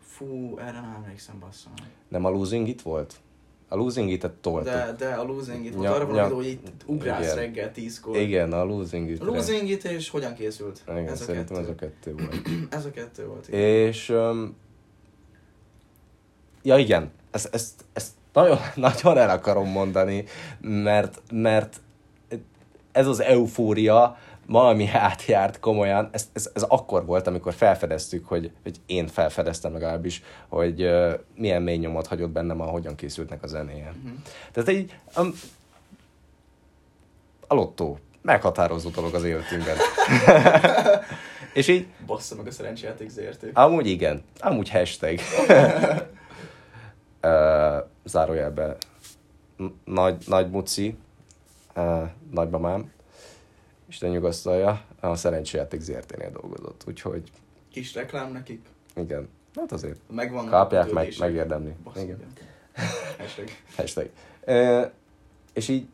Fú, 0.00 0.58
erre 0.58 0.80
nem 0.80 0.92
emlékszem, 0.96 1.38
basszom. 1.38 1.72
Nem 2.08 2.24
a 2.24 2.28
Losing 2.28 2.68
It 2.68 2.82
volt? 2.82 3.14
A 3.68 3.76
Losing 3.76 4.10
It-et 4.10 4.32
toltuk. 4.32 4.64
De, 4.64 4.94
de 4.98 5.14
a 5.14 5.22
Losing 5.24 5.64
It 5.64 5.74
volt 5.74 5.84
Ja, 5.88 5.94
arra 5.94 6.06
van, 6.06 6.16
ja. 6.16 6.34
hogy 6.34 6.46
itt 6.46 6.82
ugrálsz 6.86 7.24
Igen. 7.24 7.36
reggel 7.36 7.72
tízkor. 7.72 8.16
Igen, 8.16 8.52
a 8.52 8.64
Losing 8.64 9.10
It. 9.10 9.18
Losing 9.22 9.68
It 9.68 9.84
és 9.84 10.08
hogyan 10.10 10.34
készült? 10.34 10.82
Igen, 10.88 11.06
ez 11.08 11.20
a 11.20 11.24
szerintem 11.24 11.56
ez 11.56 11.66
kettő. 11.66 11.86
a 11.86 11.88
kettő 11.88 12.14
volt. 12.14 12.48
Ez 12.74 12.84
a 12.84 12.90
kettő 12.90 13.26
volt. 13.26 13.48
igen. 13.48 13.60
És... 13.60 14.08
Um, 14.08 14.56
ja 16.62 16.78
igen, 16.78 17.10
ezt, 17.34 17.54
ezt, 17.54 17.84
ezt 17.92 18.10
nagyon, 18.32 18.58
nagyon 18.74 19.18
el 19.18 19.30
akarom 19.30 19.68
mondani, 19.68 20.24
mert, 20.60 21.22
mert 21.32 21.80
ez 22.92 23.06
az 23.06 23.20
eufória 23.20 24.16
valami 24.46 24.88
átjárt 24.88 25.60
komolyan, 25.60 26.08
ez, 26.12 26.28
ez, 26.32 26.50
ez 26.54 26.62
akkor 26.62 27.04
volt, 27.04 27.26
amikor 27.26 27.54
felfedeztük, 27.54 28.26
hogy, 28.26 28.50
hogy 28.62 28.76
én 28.86 29.06
felfedeztem 29.06 29.72
legalábbis, 29.72 30.22
hogy 30.48 30.82
uh, 30.82 31.12
milyen 31.36 31.62
mély 31.62 31.76
nyomot 31.76 32.06
hagyott 32.06 32.30
bennem 32.30 32.60
a 32.60 32.64
hogyan 32.64 32.94
készültnek 32.94 33.42
a 33.42 33.46
zenéje. 33.46 33.94
Mhm. 34.02 34.14
Tehát 34.52 34.70
így 34.70 34.98
um, 35.16 35.34
a 37.46 37.54
lottó 37.54 37.98
meghatározó 38.22 38.90
dolog 38.90 39.14
az 39.14 39.24
életünkben. 39.24 39.76
És 41.54 41.68
így 41.68 41.86
Bassza 42.06 42.34
meg 42.34 42.46
a 42.46 42.50
szerencsejáték 42.50 43.08
ZRT. 43.08 43.46
Amúgy 43.52 43.86
igen. 43.86 44.22
Amúgy 44.38 44.70
hashtag. 44.70 45.18
uh, 47.24 47.84
zárójelben. 48.04 48.76
N- 49.56 49.72
Nagy, 49.84 50.24
nagy 50.26 50.50
muci, 50.50 50.96
uh, 51.76 52.02
nagymamám, 52.30 52.92
Isten 53.88 54.10
nyugasztalja, 54.10 54.84
a 55.00 55.14
szerencséjáték 55.16 55.80
ZRT-nél 55.80 56.30
dolgozott. 56.30 56.84
Úgyhogy 56.88 57.30
Kis 57.70 57.94
reklám 57.94 58.32
nekik. 58.32 58.66
igen. 58.96 59.28
Hát 59.54 59.72
azért 59.72 60.00
Megvan. 60.10 60.46
kapják 60.48 60.92
meg, 60.92 61.14
megérdemli. 61.18 61.72
Bassza, 61.84 62.00
Igen. 62.00 62.16
igen. 62.16 62.48
Hashtag. 63.18 63.48
Hashtag. 63.76 64.10
Uh, 64.46 64.90
és 65.52 65.68
így 65.68 65.86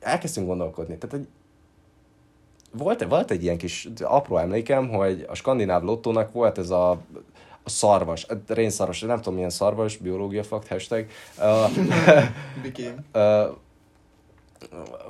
elkezdtünk 0.00 0.46
gondolkodni. 0.46 0.98
Tehát, 0.98 1.16
hogy 1.16 1.28
volt, 2.72 3.04
volt 3.04 3.30
egy 3.30 3.42
ilyen 3.42 3.58
kis 3.58 3.88
apró 4.02 4.36
emlékem, 4.36 4.88
hogy 4.88 5.24
a 5.28 5.34
skandináv 5.34 5.82
lottónak 5.82 6.32
volt 6.32 6.58
ez 6.58 6.70
a, 6.70 7.00
a 7.64 7.70
szarvas, 7.70 8.24
a 8.24 8.34
rénszarvas, 8.46 9.00
nem 9.00 9.16
tudom 9.16 9.34
milyen 9.34 9.50
szarvas, 9.50 9.96
biológia 9.96 10.42
fakt, 10.42 10.68
hashtag, 10.68 11.06
uh, 11.38 11.70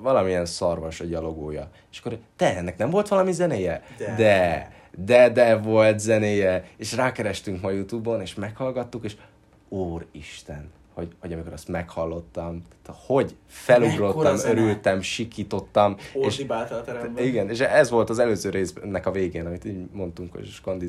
valamilyen 0.03 0.47
szarvas 0.47 1.01
a 1.01 1.05
gyalogója. 1.05 1.69
És 1.93 1.99
akkor, 1.99 2.19
te, 2.37 2.57
ennek 2.57 2.77
nem 2.77 2.91
volt 2.91 3.09
valami 3.09 3.33
zenéje? 3.33 3.83
De. 3.99 4.15
de, 4.17 4.73
de, 4.97 5.31
de 5.31 5.57
volt 5.57 5.99
zenéje. 5.99 6.69
És 6.77 6.93
rákerestünk 6.93 7.61
ma 7.61 7.71
Youtube-on, 7.71 8.21
és 8.21 8.35
meghallgattuk, 8.35 9.05
és 9.05 9.17
Úristen, 9.69 10.71
hogy, 10.95 11.15
hogy 11.21 11.33
amikor 11.33 11.53
azt 11.53 11.69
meghallottam, 11.69 12.63
tehát 12.83 13.01
hogy 13.07 13.37
felugrottam, 13.47 14.37
örültem, 14.45 15.01
sikítottam, 15.01 15.97
és 16.13 16.45
a 16.49 16.83
teremben. 16.85 17.25
igen, 17.25 17.51
és 17.51 17.61
ez 17.61 17.91
volt 17.91 18.11
az 18.11 18.19
előző 18.19 18.51
résznek 18.51 19.07
a 19.07 19.11
végén, 19.11 19.47
amit 19.47 19.65
így 19.65 19.89
mondtunk, 19.93 20.33
hogy 20.33 20.47
skandi 20.47 20.87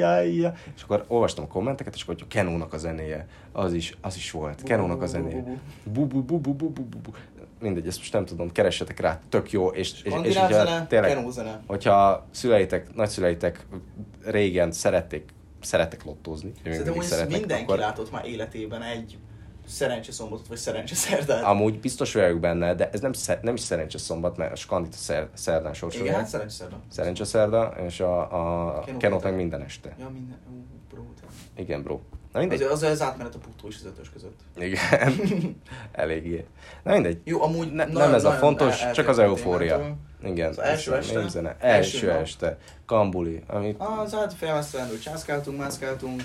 áj. 0.00 0.28
És 0.76 0.82
akkor 0.82 1.04
olvastam 1.08 1.44
a 1.44 1.46
kommenteket, 1.46 1.94
és 1.94 2.02
akkor 2.02 2.14
hogy 2.14 2.26
Kenónak 2.28 2.72
a 2.72 2.78
zenéje, 2.78 3.26
az 3.52 3.72
is, 3.72 3.96
az 4.00 4.16
is 4.16 4.30
volt. 4.30 4.62
Kenónak 4.62 5.02
a 5.02 5.06
zenéje. 5.06 5.60
Bu, 5.84 6.06
bu, 6.06 6.22
bu, 6.22 6.38
bu, 6.38 6.52
bu, 6.52 6.70
bu, 6.70 6.82
bu, 6.82 6.98
bu. 6.98 7.10
Mindegy, 7.60 7.86
ezt 7.86 7.98
most 7.98 8.12
nem 8.12 8.24
tudom, 8.24 8.52
keressetek 8.52 9.00
rá, 9.00 9.20
tök 9.28 9.50
jó, 9.50 9.68
és, 9.68 10.02
és, 10.02 10.12
és 10.22 10.34
Skandináv 10.34 10.50
hogyha 10.50 10.86
tényleg, 10.86 11.26
hogyha 11.66 12.26
szüleitek, 12.30 12.94
nagyszüleitek 12.94 13.66
régen 14.24 14.72
szerették, 14.72 15.32
szerettek 15.64 16.04
lottózni, 16.04 16.52
Szerintem 16.62 16.86
mindig 16.92 17.08
szeretnek, 17.08 17.38
mindenki 17.38 17.64
akkor 17.64 17.78
látott 17.78 18.10
már 18.10 18.26
életében 18.26 18.82
egy 18.82 19.18
szerencse 19.66 20.12
szombatot, 20.12 20.46
vagy 20.46 20.56
szerencse 20.56 20.94
szerdát. 20.94 21.42
amúgy 21.44 21.80
biztos 21.80 22.12
vagyok 22.14 22.40
benne, 22.40 22.74
de 22.74 22.90
ez 22.90 23.00
nem, 23.00 23.12
sze- 23.12 23.42
nem 23.42 23.54
is 23.54 23.60
szerencsés 23.60 24.00
szombat, 24.00 24.36
mert 24.36 24.52
a 24.52 24.56
skandit 24.56 24.92
a 24.94 24.96
szer, 24.96 25.28
szerdán 25.34 25.60
Igen, 25.62 25.74
sorsolják. 25.74 26.16
hát 26.16 26.26
szerencse 26.28 26.54
szerda. 26.56 26.80
Szerencse 26.88 27.24
szerda, 27.24 27.74
és 27.86 28.00
a, 28.00 28.20
a 28.20 28.80
Kenó 28.80 28.98
Kenot 28.98 29.22
meg 29.22 29.34
minden 29.34 29.62
este. 29.62 29.94
Ja, 29.98 30.08
minden. 30.08 30.38
Ú, 30.50 30.54
bro, 30.90 31.02
te. 31.20 31.62
Igen, 31.62 31.82
bro. 31.82 32.00
Na 32.32 32.38
mindegy. 32.40 32.62
Az, 32.62 32.70
az, 32.70 32.82
az 32.82 33.02
átmenet 33.02 33.34
a 33.34 33.38
puttó 33.38 33.68
és 33.68 33.76
az 33.76 33.84
ötös 33.86 34.10
között. 34.10 34.38
Igen. 34.56 35.14
Eléggé. 35.92 36.44
Na 36.82 36.92
mindegy. 36.92 37.20
Jó, 37.24 37.42
amúgy 37.42 37.72
Ne, 37.72 37.84
nagyon- 37.84 37.92
nem 38.02 38.14
ez 38.14 38.24
a 38.24 38.30
fontos, 38.32 38.82
el- 38.82 38.92
csak 38.94 39.08
az 39.08 39.18
eufória. 39.18 39.96
Igen. 40.22 40.48
Az 40.48 40.58
első 40.58 40.94
este? 40.94 41.18
mémzene. 41.18 41.56
Első 41.60 42.10
Első 42.10 42.10
este. 42.20 42.58
Kambuli. 42.86 43.42
Amit 43.46 43.80
Az 43.80 44.12
hát 44.14 44.32
félmeztelenül 44.34 44.98
császkáltunk, 44.98 45.58
mászkáltunk, 45.58 46.22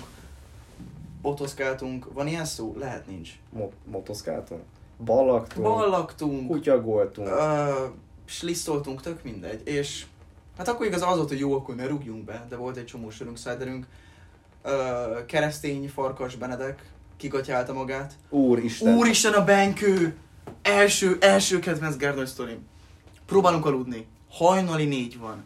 botoszkáltunk. 1.22 2.12
Van 2.12 2.26
ilyen 2.26 2.44
szó? 2.44 2.74
Lehet 2.78 3.06
nincs. 3.06 3.30
Mo- 3.50 3.72
motoszkáltunk. 3.84 4.60
Ballaktunk. 5.04 5.66
Ballaktunk, 5.66 6.48
Kutyagoltunk. 6.48 7.28
ö, 7.28 7.70
slisszoltunk, 8.24 9.00
tök 9.00 9.22
mindegy. 9.22 9.68
És 9.68 10.06
hát 10.58 10.68
akkor 10.68 10.86
igaz 10.86 11.02
az 11.02 11.16
volt, 11.16 11.28
hogy 11.28 11.38
jó, 11.38 11.54
akkor 11.54 11.74
ne 11.74 11.86
rúgjunk 11.86 12.24
be, 12.24 12.46
de 12.48 12.56
volt 12.56 12.76
egy 12.76 12.84
csomó 12.86 13.10
sörünk, 13.10 13.36
szájderünk. 13.38 13.86
Ö, 14.62 15.24
keresztény 15.26 15.88
farkas 15.94 16.34
Benedek 16.36 16.82
kigatyálta 17.16 17.72
magát. 17.72 18.12
Úristen. 18.28 18.94
Úristen 18.94 19.32
a 19.32 19.44
benkő! 19.44 20.16
Első, 20.62 21.16
első 21.20 21.58
kedvenc 21.58 21.96
Gárdony 21.96 22.26
sztorim. 22.26 22.66
Próbálunk 23.26 23.66
aludni. 23.66 24.06
Hajnali 24.30 24.84
négy 24.84 25.18
van. 25.18 25.44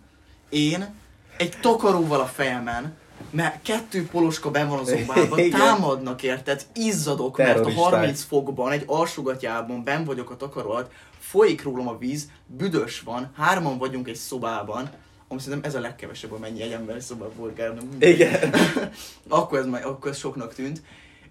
Én 0.48 0.94
egy 1.36 1.56
takaróval 1.60 2.20
a 2.20 2.26
fejemen, 2.26 2.94
mert 3.30 3.62
kettő 3.62 4.06
poloska 4.06 4.50
ben 4.50 4.68
van 4.68 4.78
az 4.78 4.88
szobában, 4.88 5.38
Igen. 5.38 5.60
támadnak 5.60 6.22
érted, 6.22 6.66
izzadok, 6.74 7.36
mert 7.36 7.50
a 7.50 7.54
Terroristák. 7.54 7.90
30 7.92 8.22
fokban, 8.22 8.72
egy 8.72 8.82
alsógatyában 8.86 9.84
ben 9.84 10.04
vagyok 10.04 10.30
a 10.30 10.36
takaró 10.36 10.70
alatt, 10.70 10.92
folyik 11.18 11.62
rólam 11.62 11.88
a 11.88 11.98
víz, 11.98 12.28
büdös 12.46 13.00
van, 13.00 13.32
hárman 13.36 13.78
vagyunk 13.78 14.08
egy 14.08 14.14
szobában, 14.16 14.90
ami 15.32 15.40
szerintem 15.40 15.70
ez 15.70 15.76
a 15.76 15.80
legkevesebb, 15.80 16.32
amennyi 16.32 16.62
egy 16.62 16.72
ember 16.72 17.00
volt 17.36 17.54
Gárdony. 17.54 17.88
Igen. 17.98 18.54
akkor, 19.28 19.58
ez, 19.58 19.66
már- 19.66 19.84
akkor 19.84 20.10
ez 20.10 20.18
soknak 20.18 20.54
tűnt. 20.54 20.82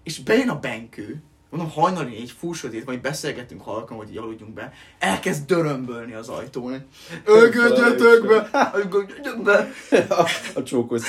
És 0.02 0.18
bejön 0.18 0.48
a 0.48 0.58
benkő, 0.58 1.22
mondom, 1.50 1.70
hajnali 1.70 2.16
egy 2.16 2.34
sötét, 2.52 2.86
majd 2.86 3.00
beszélgetünk 3.00 3.62
halkan, 3.62 3.96
hogy 3.96 4.10
így 4.10 4.16
aludjunk 4.16 4.54
be, 4.54 4.72
elkezd 4.98 5.46
dörömbölni 5.46 6.12
az 6.12 6.28
ajtón. 6.28 6.86
Ögödjötök 7.24 8.26
be! 8.26 8.68
Be! 9.42 9.70
A, 10.08 10.28
a 10.54 10.62
csókos. 10.62 11.02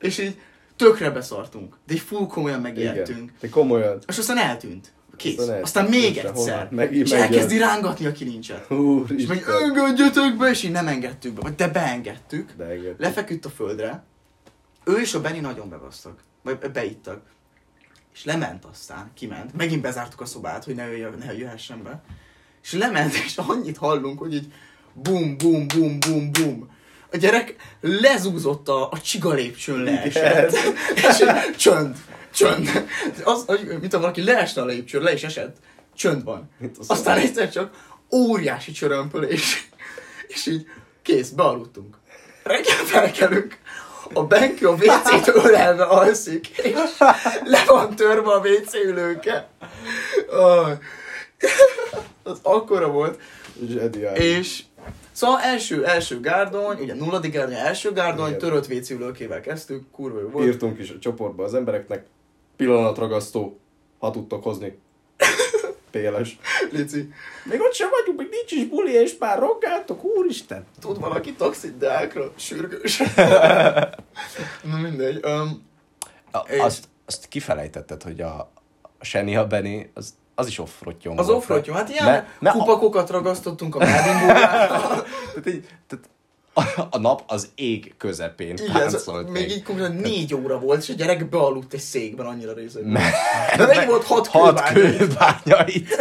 És 0.00 0.18
így 0.18 0.38
tökre 0.76 1.10
beszartunk. 1.10 1.76
De 1.86 1.94
így 1.94 2.00
full 2.00 2.26
komolyan 2.26 2.60
megijedtünk. 2.60 3.18
Igen. 3.18 3.32
De 3.40 3.48
komolyan. 3.48 3.98
És 4.06 4.18
aztán 4.18 4.38
eltűnt. 4.38 4.92
Kész. 5.18 5.38
Aztán. 5.38 5.62
Aztán 5.62 5.84
még 5.84 6.16
egyszer. 6.16 6.32
hova? 6.32 6.68
Megint 6.70 7.04
és 7.04 7.10
megjön. 7.10 7.32
elkezdi 7.32 7.58
rángatni 7.58 8.06
a 8.06 8.12
kilincset. 8.12 8.70
Úr, 8.70 9.06
És 9.16 9.26
meg 9.26 9.44
engedjetek 9.62 10.36
be, 10.36 10.50
és 10.50 10.62
így 10.62 10.70
nem 10.70 10.86
engedtük 10.88 11.32
be. 11.32 11.40
Vagy 11.40 11.54
de 11.54 11.68
beengedtük. 11.68 12.50
Igen. 12.56 12.94
Lefeküdt 12.98 13.44
a 13.44 13.50
földre. 13.50 14.04
Ő 14.84 15.00
és 15.00 15.14
a 15.14 15.20
Benny 15.20 15.40
nagyon 15.40 15.68
bebasztak. 15.68 16.18
Vagy 16.42 16.58
beittak. 16.58 17.20
És 18.14 18.24
lement 18.24 18.64
aztán, 18.64 19.10
kiment. 19.14 19.56
Megint 19.56 19.82
bezártuk 19.82 20.20
a 20.20 20.24
szobát, 20.26 20.64
hogy 20.64 20.74
ne, 20.74 20.86
jöjjön, 20.86 21.14
ne 21.24 21.38
jöhessen 21.38 21.82
be. 21.82 22.02
És 22.62 22.72
lement, 22.72 23.14
és 23.14 23.36
annyit 23.36 23.76
hallunk, 23.76 24.18
hogy 24.18 24.34
így 24.34 24.52
bum, 24.92 25.36
bum, 25.36 25.66
bum, 25.66 25.98
bum, 26.00 26.32
bum. 26.32 26.70
A 27.12 27.16
gyerek 27.16 27.56
lezúzott 27.80 28.68
a, 28.68 28.90
a 28.90 29.00
csiga 29.00 29.32
lépcsőn 29.32 29.82
leesett. 29.82 30.52
és 31.08 31.20
így 31.20 31.56
csönd, 31.56 31.96
csönd. 32.38 32.88
Az, 33.24 33.44
hogy, 33.46 33.78
mint 33.80 33.92
ha 33.92 34.00
valaki 34.00 34.22
leesne 34.22 34.62
a 34.62 34.64
lépcsőn, 34.64 35.02
le 35.02 35.12
is 35.12 35.24
esett. 35.24 35.56
Csönd 35.94 36.24
van. 36.24 36.50
Az 36.78 36.90
Aztán 36.90 37.18
egyszer 37.18 37.50
csak 37.50 37.70
óriási 38.12 38.72
csörömpölés. 38.72 39.68
És 40.26 40.46
így 40.46 40.66
kész, 41.02 41.28
bealudtunk. 41.28 41.96
Reggel 42.42 42.84
felkelünk. 42.84 43.58
A 44.12 44.24
Benki 44.24 44.64
a 44.64 44.70
WC-t 44.70 45.26
ölelve 45.26 45.84
alszik, 45.84 46.48
és 46.48 46.72
le 47.44 47.64
van 47.66 47.96
törve 47.96 48.30
a 48.30 48.38
WC 48.38 48.74
ülőke. 48.74 49.48
Az 52.22 52.38
akkora 52.42 52.90
volt. 52.90 53.20
Zseniális. 53.68 54.24
És 54.24 54.62
szóval 55.12 55.40
első, 55.40 55.86
első 55.86 56.20
gárdony, 56.20 56.80
ugye 56.80 56.94
nulladik 56.94 57.32
gárdony, 57.32 57.54
első 57.54 57.92
gárdony, 57.92 58.26
Igen. 58.26 58.38
törött 58.38 58.72
WC 58.72 58.90
ülőkével 58.90 59.40
kezdtük, 59.40 59.90
kurva 59.90 60.20
jó 60.20 60.28
volt. 60.28 60.46
Írtunk 60.46 60.78
is 60.78 60.90
a 60.90 60.98
csoportba 60.98 61.44
az 61.44 61.54
embereknek. 61.54 62.06
Pillanatragasztó, 62.58 63.60
ha 63.98 64.10
tudtok 64.10 64.42
hozni. 64.42 64.78
Péles. 65.90 66.38
Lici, 66.70 67.08
Még 67.44 67.60
ott 67.60 67.74
sem 67.74 67.88
vagyunk, 67.90 68.18
még 68.18 68.28
nincs 68.30 68.52
is 68.52 68.64
buli, 68.68 68.92
és 68.92 69.16
már 69.18 69.38
rokkáltok, 69.38 70.04
úristen. 70.04 70.66
tud 70.80 71.00
valaki 71.00 71.32
taxit 71.34 71.76
Deákra? 71.78 72.32
Sürgős. 72.36 73.02
Na 74.62 74.76
mindegy. 74.82 75.24
Um, 75.26 75.66
A, 76.32 76.38
És- 76.38 76.60
azt, 76.60 76.88
azt 77.06 77.28
kifelejtetted, 77.28 78.02
hogy 78.02 78.20
a, 78.20 78.50
a 78.98 79.04
Seni 79.04 79.36
a 79.36 79.46
Benny, 79.46 79.80
az, 79.94 80.14
az 80.34 80.46
is 80.46 80.58
offrotyom 80.58 81.18
az 81.18 81.28
offroad 81.28 81.66
hát 81.66 81.88
ilyen 81.88 82.04
Ne- 82.04 82.26
ne- 82.38 82.50
kupakokat 82.50 83.10
ragasztottunk 83.10 83.74
a 83.74 83.78
Melvinbórára. 83.78 84.66
Tehát, 85.34 85.46
így, 85.46 85.66
tehát 85.86 86.08
a, 86.90 86.98
nap 86.98 87.22
az 87.26 87.48
ég 87.54 87.94
közepén 87.96 88.56
Igen, 88.56 88.76
ez, 88.76 88.92
táncolt 88.92 89.30
még 89.30 89.50
így 89.50 89.62
konkrétan 89.62 89.94
négy 89.94 90.34
óra 90.34 90.58
volt, 90.58 90.82
és 90.82 90.88
a 90.88 90.92
gyerek 90.92 91.28
bealudt 91.28 91.72
egy 91.72 91.80
székben, 91.80 92.26
annyira 92.26 92.52
részeg. 92.52 92.84
Ne. 92.84 93.10
De 93.56 93.86
volt 93.86 94.04
hat 94.04 94.26
Hat 94.26 94.60
kőbány? 94.72 94.96
kőbányait. 94.98 95.96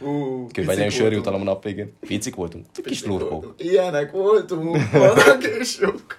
Ú, 0.00 0.46
Kőbányai 0.52 0.84
picik 0.84 1.00
sörjutalom 1.00 1.40
a 1.40 1.44
nap 1.44 1.64
végén. 1.64 1.96
Picik 2.00 2.34
voltunk. 2.34 2.66
Kis 2.84 3.04
lurkók. 3.04 3.54
Ilyenek 3.58 4.10
voltunk, 4.10 4.90
vannak 4.92 5.44
és 5.60 5.68
sok. 5.68 6.18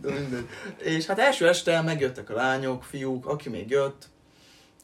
De 0.00 0.10
mindegy. 0.12 0.46
És 0.78 1.06
hát 1.06 1.18
első 1.18 1.48
este 1.48 1.80
megjöttek 1.80 2.30
a 2.30 2.34
lányok, 2.34 2.84
fiúk, 2.84 3.26
aki 3.26 3.48
még 3.48 3.70
jött. 3.70 4.08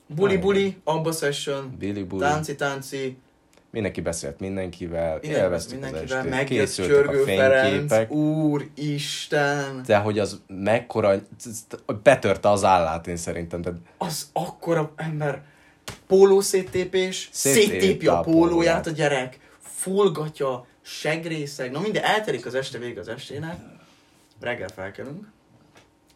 Buli-buli, 0.06 0.76
abba 0.84 1.12
session, 1.12 1.74
Billy 1.78 2.02
Bull. 2.02 2.20
tánci-tánci, 2.20 3.18
Mindenki 3.74 4.00
beszélt 4.00 4.40
mindenkivel, 4.40 5.18
Igen, 5.22 5.36
élveztük 5.36 5.82
az 5.82 5.90
mindenkivel, 5.90 6.18
estét, 6.18 6.32
megjött 6.32 6.66
készültek 6.66 7.08
a 7.08 7.24
Ferenc, 7.24 7.68
fényképek. 7.68 8.10
úristen, 8.10 9.82
De 9.86 9.96
hogy 9.96 10.18
az 10.18 10.40
mekkora, 10.46 11.14
betörte 12.02 12.50
az 12.50 12.64
állát 12.64 13.06
én 13.06 13.16
szerintem. 13.16 13.60
De 13.60 13.72
az 13.98 14.28
akkora 14.32 14.92
ember, 14.96 15.42
póló 16.06 16.40
széttépés, 16.40 17.28
széttépi 17.32 18.06
a 18.06 18.20
pólóját 18.20 18.86
a 18.86 18.90
gyerek, 18.90 19.38
fullgatja, 19.60 20.66
segrészeg, 20.82 21.70
na 21.70 21.80
minden, 21.80 22.02
eltelik 22.02 22.46
az 22.46 22.54
este 22.54 22.78
vége 22.78 23.00
az 23.00 23.08
estének, 23.08 23.56
reggel 24.40 24.68
felkelünk, 24.68 25.28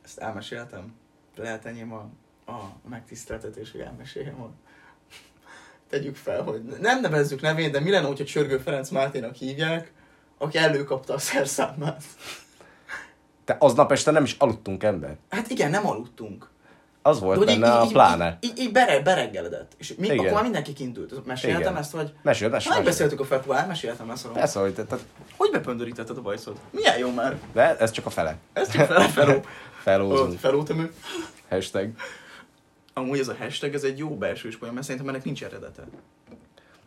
ezt 0.04 0.18
elmeséltem, 0.18 0.94
lehet 1.36 1.64
enyém 1.64 1.92
a, 1.92 2.08
a 2.52 2.72
megtiszteltetés, 2.88 3.70
hogy 3.70 3.80
elmeséljem 3.80 4.40
a 4.40 4.50
tegyük 5.90 6.16
fel, 6.16 6.42
hogy 6.42 6.62
nem 6.80 7.00
nevezzük 7.00 7.40
nevét, 7.40 7.70
de 7.70 7.80
mi 7.80 7.90
lenne, 7.90 8.06
hogyha 8.06 8.24
Csörgő 8.24 8.58
Ferenc 8.58 8.88
Máténak 8.90 9.34
hívják, 9.34 9.92
aki 10.38 10.58
előkapta 10.58 11.14
a 11.14 11.18
szerszámát. 11.18 12.02
te 13.44 13.56
aznap 13.60 13.92
este 13.92 14.10
nem 14.10 14.24
is 14.24 14.36
aludtunk 14.38 14.82
ember. 14.82 15.16
Hát 15.30 15.50
igen, 15.50 15.70
nem 15.70 15.86
aludtunk. 15.86 16.48
Az 17.02 17.20
volt 17.20 17.38
De 17.38 17.44
benne 17.44 17.72
a 17.72 17.86
pláne. 17.86 18.38
Így, 18.40 18.50
így, 18.50 18.58
így 18.58 18.72
bere, 18.72 19.00
bereggeledett. 19.00 19.72
És 19.76 19.94
mi, 19.98 20.06
Igen. 20.06 20.18
akkor 20.18 20.32
már 20.32 20.42
mindenki 20.42 20.72
kintült. 20.72 21.26
Meséltem 21.26 21.60
Igen. 21.60 21.76
ezt, 21.76 21.90
vagy... 21.92 22.12
Meséld, 22.22 22.50
Már 22.50 22.62
meséld. 22.64 22.84
beszéltük 22.84 23.20
a 23.20 23.24
fepul, 23.24 23.56
elmeséltem 23.56 24.10
ezt. 24.10 24.22
Persze. 24.22 24.38
Persze, 24.38 24.60
hogy 24.60 24.74
te, 24.74 24.84
te, 24.84 24.96
Hogy 25.36 25.50
bepöndörítetted 25.50 26.16
a 26.16 26.20
bajszot? 26.20 26.58
Milyen 26.70 26.98
jó 26.98 27.10
már? 27.10 27.38
de 27.52 27.76
ez 27.76 27.90
csak 27.90 28.06
a 28.06 28.10
fele. 28.10 28.36
Ez 28.52 28.72
csak 28.72 28.86
fele 28.86 29.08
feló. 29.08 29.40
Felózunk. 29.82 30.38
Felótemű. 30.38 30.90
Hashtag. 31.48 31.90
Amúgy 32.98 33.18
ez 33.18 33.28
a 33.28 33.36
hashtag, 33.38 33.74
ez 33.74 33.84
egy 33.84 33.98
jó 33.98 34.16
belső 34.16 34.50
poén, 34.58 34.72
mert 34.72 34.86
szerintem 34.86 35.08
ennek 35.08 35.24
nincs 35.24 35.44
eredete. 35.44 35.88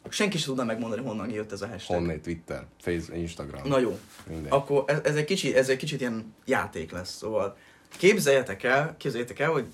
Senki 0.09 0.37
sem 0.37 0.47
tudna 0.47 0.63
megmondani, 0.63 1.01
honnan 1.01 1.29
jött 1.29 1.51
ez 1.51 1.61
a 1.61 1.67
hashtag. 1.67 1.97
Honnét, 1.97 2.21
Twitter, 2.21 2.65
Facebook, 2.79 3.19
Instagram. 3.19 3.67
Na 3.67 3.79
jó. 3.79 3.99
Mindegy. 4.27 4.51
Akkor 4.51 4.83
ez, 4.87 4.99
ez, 5.03 5.15
egy 5.15 5.25
kicsit, 5.25 5.55
ez 5.55 5.69
egy 5.69 5.77
kicsit 5.77 5.99
ilyen 5.99 6.35
játék 6.45 6.91
lesz, 6.91 7.15
szóval 7.15 7.57
képzeljetek 7.97 8.63
el, 8.63 8.95
képzeljétek 8.97 9.39
el, 9.39 9.49
hogy 9.49 9.65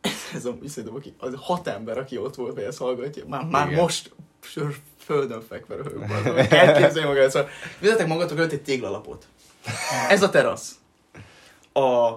ez 0.34 0.44
a, 0.44 0.56
szerintem, 0.66 0.94
aki, 0.94 1.14
az 1.18 1.32
hat 1.36 1.66
ember, 1.66 1.98
aki 1.98 2.18
ott 2.18 2.34
volt, 2.34 2.54
vagy 2.54 2.64
ezt 2.64 2.78
hallgatja, 2.78 3.24
már, 3.26 3.44
már 3.44 3.66
Igen. 3.66 3.80
most 3.80 4.14
sör, 4.40 4.76
földön 4.98 5.42
fekve 5.42 5.74
röhög. 5.74 6.06
bazd. 6.06 6.52
Elképzelj 6.52 7.06
magát, 7.06 7.30
szóval 7.30 7.48
vizzetek 7.80 8.06
magatok 8.06 8.38
előtt 8.38 8.52
egy 8.52 8.62
téglalapot. 8.62 9.26
Ez 10.08 10.22
a 10.22 10.30
terasz. 10.30 10.78
A, 11.72 12.08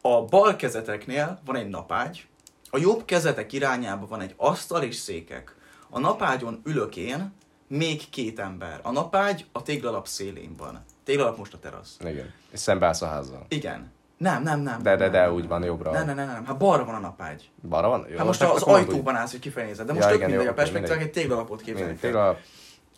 a 0.00 0.24
bal 0.30 0.56
kezeteknél 0.56 1.40
van 1.44 1.56
egy 1.56 1.68
napágy, 1.68 2.26
a 2.74 2.78
jobb 2.78 3.04
kezetek 3.04 3.52
irányába 3.52 4.06
van 4.06 4.20
egy 4.20 4.34
asztal 4.36 4.82
és 4.82 4.94
székek. 4.96 5.54
A 5.90 5.98
napágyon 5.98 6.60
ülök 6.64 6.96
én, 6.96 7.32
még 7.66 8.10
két 8.10 8.38
ember. 8.38 8.80
A 8.82 8.90
napágy 8.92 9.46
a 9.52 9.62
téglalap 9.62 10.06
szélén 10.06 10.54
van. 10.58 10.84
Téglalap 11.04 11.36
most 11.38 11.54
a 11.54 11.58
terasz. 11.58 11.96
Igen. 12.00 12.32
És 12.50 12.58
szembeállsz 12.60 13.02
a 13.02 13.06
házzal. 13.06 13.46
Igen. 13.48 13.92
Nem, 14.18 14.42
nem, 14.42 14.60
nem. 14.60 14.82
De, 14.82 14.96
de, 14.96 15.08
de 15.08 15.20
nem, 15.20 15.34
úgy 15.34 15.48
van 15.48 15.62
jobbra. 15.64 15.90
Nem, 15.92 16.06
nem, 16.06 16.16
nem, 16.16 16.26
nem. 16.26 16.44
Hát 16.46 16.56
balra 16.56 16.84
van 16.84 16.94
a 16.94 16.98
napágy. 16.98 17.50
Balra 17.68 17.88
van? 17.88 18.06
Jó, 18.10 18.16
Hát 18.16 18.26
most 18.26 18.42
az 18.42 18.62
mondd 18.62 18.80
úgy. 18.82 18.88
ajtóban 18.88 19.16
állsz, 19.16 19.30
hogy 19.30 19.40
kifelé 19.40 19.66
nézed. 19.66 19.86
De 19.86 19.92
most 19.92 20.04
Ja, 20.04 20.10
tök 20.10 20.18
igen, 20.18 20.28
mindegy, 20.30 20.46
jó, 20.46 20.52
a 20.52 20.56
perspektívák 20.56 21.00
egy 21.00 21.10
téglalapot 21.10 21.60
képzeljük. 21.62 22.00
téglalap. 22.00 22.38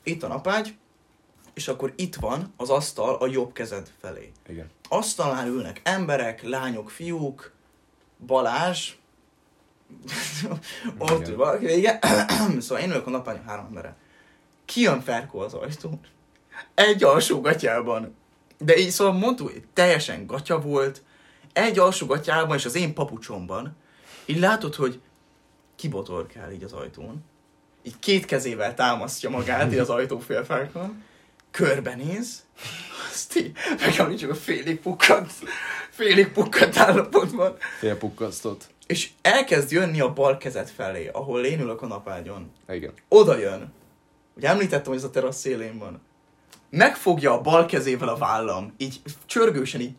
Itt 0.03 0.23
a 0.23 0.27
napágy, 0.29 0.77
és 1.55 1.69
akkor 1.69 1.93
itt 1.97 2.15
van 2.15 2.53
az 2.57 2.71
asztal 2.71 3.15
a 3.15 3.27
jobb 3.27 3.53
kezed 3.53 3.91
felé. 4.01 4.33
Igen. 4.49 4.71
Asztalnál 4.89 5.47
ülnek 5.47 5.81
emberek, 5.85 6.43
lányok, 6.43 6.91
fiúk, 6.91 7.53
Balázs, 8.27 8.93
ott 10.99 11.29
ül 11.29 11.37
valaki, 11.37 11.77
igen. 11.77 11.99
szóval 12.61 12.85
én 12.85 12.91
ülök 12.91 13.07
a 13.07 13.11
napágyon 13.11 13.45
három 13.45 13.67
embere. 13.67 13.97
Kijön 14.65 15.01
Ferko 15.01 15.39
az 15.39 15.55
ajtón, 15.55 16.01
egy 16.75 17.05
alsó 17.05 17.41
gatyában. 17.41 18.17
De 18.59 18.77
így 18.77 18.91
szóval 18.91 19.13
mondtuk, 19.13 19.53
teljesen 19.73 20.27
gatya 20.27 20.61
volt, 20.61 21.03
egy 21.53 21.79
alsó 21.79 22.07
gatyában 22.07 22.57
és 22.57 22.65
az 22.65 22.75
én 22.75 22.95
papucsomban. 22.95 23.77
Így 24.25 24.39
látod, 24.39 24.75
hogy 24.75 25.01
kibotorkál 25.77 26.53
így 26.53 26.63
az 26.63 26.73
ajtón. 26.73 27.25
Így 27.83 27.99
két 27.99 28.25
kezével 28.25 28.75
támasztja 28.75 29.31
magát 29.31 29.73
így 29.73 29.79
az 29.79 29.91
ajtófélfákon. 29.91 31.05
Körbenéz. 31.51 32.45
Azt 33.11 33.37
így 33.37 33.53
megemlítsük 33.81 34.31
a 34.31 34.35
félig 34.35 34.81
pukkant, 34.81 35.33
félig 35.91 36.33
pukkant 36.33 36.77
állapotban. 36.77 37.57
Félpukkasztott. 37.79 38.75
És 38.87 39.11
elkezd 39.23 39.71
jönni 39.71 40.01
a 40.01 40.13
bal 40.13 40.37
kezed 40.37 40.69
felé, 40.69 41.09
ahol 41.09 41.45
én 41.45 41.61
ülök 41.61 41.83
a 41.83 41.87
napágyon. 41.87 42.53
Igen. 42.69 42.93
Oda 43.09 43.37
jön. 43.37 43.73
Ugye 44.37 44.49
említettem, 44.49 44.87
hogy 44.87 44.97
ez 44.97 45.05
a 45.05 45.11
terasz 45.11 45.39
szélén 45.39 45.79
van. 45.79 46.03
Megfogja 46.71 47.33
a 47.33 47.41
bal 47.41 47.67
kezével 47.67 48.09
a 48.09 48.17
vállam, 48.17 48.75
így 48.77 49.01
csörgősen, 49.27 49.81
így 49.81 49.95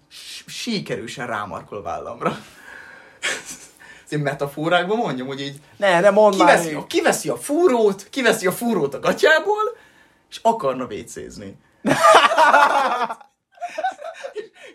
síkerősen 0.45 1.27
rámarkol 1.27 1.77
a 1.77 1.81
vállamra. 1.81 2.37
Ez 4.05 4.13
én 4.13 4.19
metaforákban 4.19 4.97
mondjam, 4.97 5.27
hogy 5.27 5.41
így 5.41 5.61
Ne, 5.77 5.99
ne 5.99 6.09
mondd 6.09 6.37
már 6.37 6.47
kiveszi, 6.47 6.67
még. 6.67 6.77
a, 6.77 6.85
kiveszi 6.85 7.29
a 7.29 7.37
fúrót, 7.37 8.07
kiveszi 8.09 8.47
a 8.47 8.51
fúrót 8.51 8.93
a 8.93 8.99
gatyából, 8.99 9.77
és 10.29 10.39
akarna 10.41 10.87
vécézni. 10.87 11.57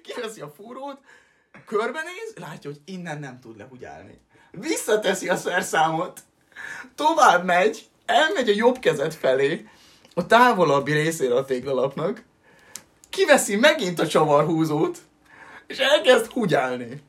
kiveszi 0.03 0.41
a 0.41 0.53
fúrót, 0.57 0.99
körbenéz, 1.67 2.33
látja, 2.35 2.71
hogy 2.71 2.81
innen 2.85 3.19
nem 3.19 3.41
tud 3.41 3.57
lehugyálni. 3.57 4.21
Visszateszi 4.51 5.29
a 5.29 5.37
szerszámot, 5.37 6.21
tovább 6.95 7.45
megy, 7.45 7.89
elmegy 8.07 8.49
a 8.49 8.55
jobb 8.55 8.79
kezed 8.79 9.15
felé, 9.15 9.69
a 10.15 10.27
távolabbi 10.27 10.93
részére 10.93 11.35
a 11.35 11.45
téglalapnak, 11.45 12.23
kiveszi 13.11 13.57
megint 13.57 14.01
a 14.01 14.07
csavarhúzót, 14.07 14.99
és 15.67 15.79
elkezd 15.79 16.27
húgyálni. 16.27 17.03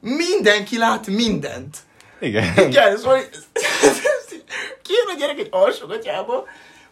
Mindenki 0.00 0.78
lát 0.78 1.06
mindent. 1.06 1.76
Igen. 2.20 2.68
Igen, 2.68 2.96
szóval 2.96 3.18
kijön 4.82 5.08
a 5.14 5.18
gyerek 5.18 5.38
egy 5.38 5.48
alsógatyába, 5.50 6.46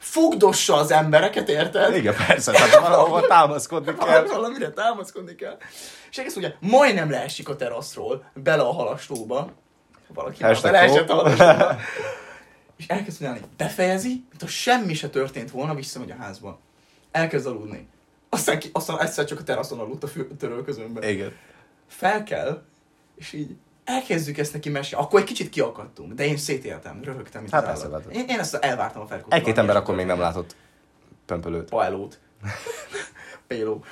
fogdossa 0.04 0.74
az 0.76 0.90
embereket, 0.90 1.48
érted? 1.48 1.96
Igen, 1.96 2.14
persze, 2.26 2.52
tehát 2.52 2.80
valahol 2.80 3.26
támaszkodni 3.26 3.94
kell. 4.04 4.24
Valamire 4.26 4.70
támaszkodni 4.70 5.34
kell. 5.34 5.56
És 6.10 6.18
egész 6.18 6.36
ugye 6.36 6.54
majdnem 6.60 7.10
leesik 7.10 7.48
a 7.48 7.56
teraszról, 7.56 8.30
bele 8.34 8.62
a 8.62 8.72
halastóba. 8.72 9.50
Valaki 10.08 10.42
már 10.42 10.58
beleesett 10.62 11.10
a 11.10 11.14
halastóba. 11.14 11.76
És 12.76 12.86
elkezd 12.86 13.18
csinálni. 13.18 13.40
Befejezi, 13.56 14.08
mint 14.08 14.40
ha 14.40 14.46
semmi 14.46 14.94
se 14.94 15.08
történt 15.08 15.50
volna, 15.50 15.74
visszamegy 15.74 16.10
a 16.10 16.16
házba. 16.18 16.58
Elkezd 17.10 17.46
aludni. 17.46 17.88
Aztán, 18.28 18.58
ki, 18.58 18.70
aztán 18.72 19.00
egyszer 19.00 19.24
csak 19.24 19.40
a 19.40 19.42
teraszon 19.42 19.78
aludt 19.78 20.02
a 20.02 20.06
fő, 20.06 20.26
törölközőmben. 20.38 21.02
Igen. 21.02 21.32
Fel 21.88 22.22
kell, 22.22 22.62
és 23.16 23.32
így 23.32 23.56
elkezdjük 23.84 24.38
ezt 24.38 24.52
neki 24.52 24.68
mesélni. 24.68 25.04
Akkor 25.04 25.20
egy 25.20 25.26
kicsit 25.26 25.48
kiakadtunk, 25.48 26.12
de 26.12 26.24
én 26.24 26.36
szétéltem, 26.36 27.00
röhögtem, 27.02 27.40
mint 27.40 27.54
Hát 27.54 27.64
persze. 27.64 27.88
Én, 28.12 28.24
én 28.28 28.38
ezt 28.38 28.54
elvártam 28.54 29.02
a 29.02 29.06
felkutat. 29.06 29.38
Egy-két 29.38 29.58
ember 29.58 29.76
akkor 29.76 29.94
még 29.94 30.06
nem 30.06 30.18
látott 30.18 30.56
pömpölőt. 31.26 31.68
Paelót. 31.68 32.18
Péló. 33.46 33.84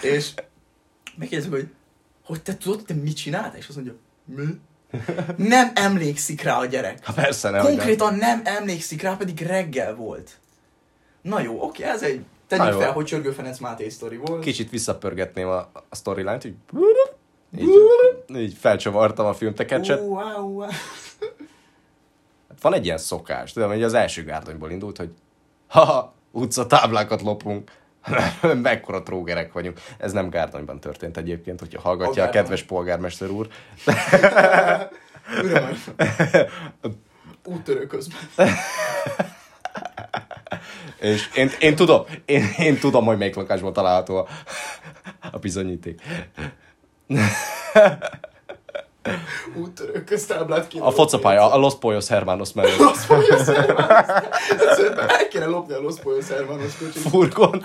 És 0.00 0.34
megkérdezzük, 1.16 1.52
hogy 1.52 1.68
hogy 2.24 2.42
te 2.42 2.56
tudod, 2.56 2.84
te 2.84 2.94
mit 2.94 3.16
csináltál? 3.16 3.56
És 3.56 3.68
azt 3.68 3.76
mondja, 3.76 3.94
mi? 4.24 4.44
Nem 5.36 5.70
emlékszik 5.74 6.42
rá 6.42 6.58
a 6.58 6.66
gyerek. 6.66 7.04
Ha 7.04 7.12
persze 7.12 7.50
nem. 7.50 7.64
Konkrétan 7.64 8.14
nem 8.14 8.40
emlékszik 8.44 9.02
rá, 9.02 9.14
pedig 9.14 9.40
reggel 9.40 9.94
volt. 9.94 10.30
Na 11.22 11.40
jó, 11.40 11.62
oké, 11.62 11.82
ez 11.82 12.02
egy 12.02 12.24
tegyük 12.46 12.80
fel, 12.80 12.92
hogy 12.92 13.04
Csörgő 13.04 13.30
Ferenc 13.30 13.58
Máté 13.58 13.88
sztori 13.88 14.16
volt. 14.16 14.42
Kicsit 14.42 14.70
visszapörgetném 14.70 15.48
a, 15.48 15.56
a 15.88 15.96
storyline-t, 15.96 16.44
így, 16.44 16.54
így, 17.58 17.68
így 18.36 18.56
felcsavartam 18.60 19.26
a. 19.26 19.34
Ú, 20.00 20.18
á, 20.18 20.38
ú, 20.38 20.62
á. 20.62 20.68
Hát 22.48 22.60
van 22.60 22.74
egy 22.74 22.84
ilyen 22.84 22.98
szokás, 22.98 23.52
tudom, 23.52 23.68
hogy 23.68 23.82
az 23.82 23.94
első 23.94 24.24
gárdonyból 24.24 24.70
indult, 24.70 24.96
hogy 24.96 25.10
ha 25.66 26.14
utcatáblákat 26.30 27.22
lopunk, 27.22 27.70
mekkora 28.62 29.02
trógerek 29.02 29.52
vagyunk. 29.52 29.80
Ez 29.98 30.12
nem 30.12 30.30
Gárdonyban 30.30 30.80
történt 30.80 31.16
egyébként, 31.16 31.60
hogyha 31.60 31.80
hallgatja 31.80 32.24
a, 32.24 32.30
kedves 32.30 32.62
polgármester 32.62 33.30
úr. 33.30 33.48
Uram, 35.42 35.68
úttörő 37.44 37.86
közben. 37.86 38.18
És 41.00 41.28
én, 41.34 41.50
én 41.60 41.74
tudom, 41.74 42.04
én, 42.24 42.44
én 42.58 42.78
tudom, 42.78 43.04
hogy 43.04 43.18
melyik 43.18 43.34
lakásban 43.34 43.72
található 43.72 44.16
a, 44.16 44.26
a 45.32 45.38
bizonyíték. 45.38 46.00
Úttörő 49.54 50.04
köztáblát 50.04 50.68
ki. 50.68 50.78
A 50.78 50.90
focapálya, 50.90 51.52
a 51.52 51.56
Los 51.56 51.74
Poyos 51.74 52.08
Hermanos 52.08 52.52
mellett. 52.52 52.76
Los 52.76 53.06
Poyos 53.06 53.46
Hermanos. 53.46 53.96
Szerintem 54.76 55.08
el 55.08 55.28
kéne 55.28 55.46
lopni 55.46 55.74
a 55.74 55.80
Los 55.80 55.98
Poyos 56.02 56.28
Hermanos 56.28 56.76
kocsit. 56.78 57.02
Furgon. 57.02 57.64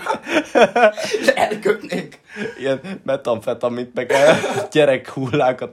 És 1.20 1.26
elkötnék. 1.26 2.20
Ilyen 2.58 2.80
metamfetamint, 3.04 3.94
meg 3.94 4.12
gyerek 4.72 5.08
hullákat 5.08 5.70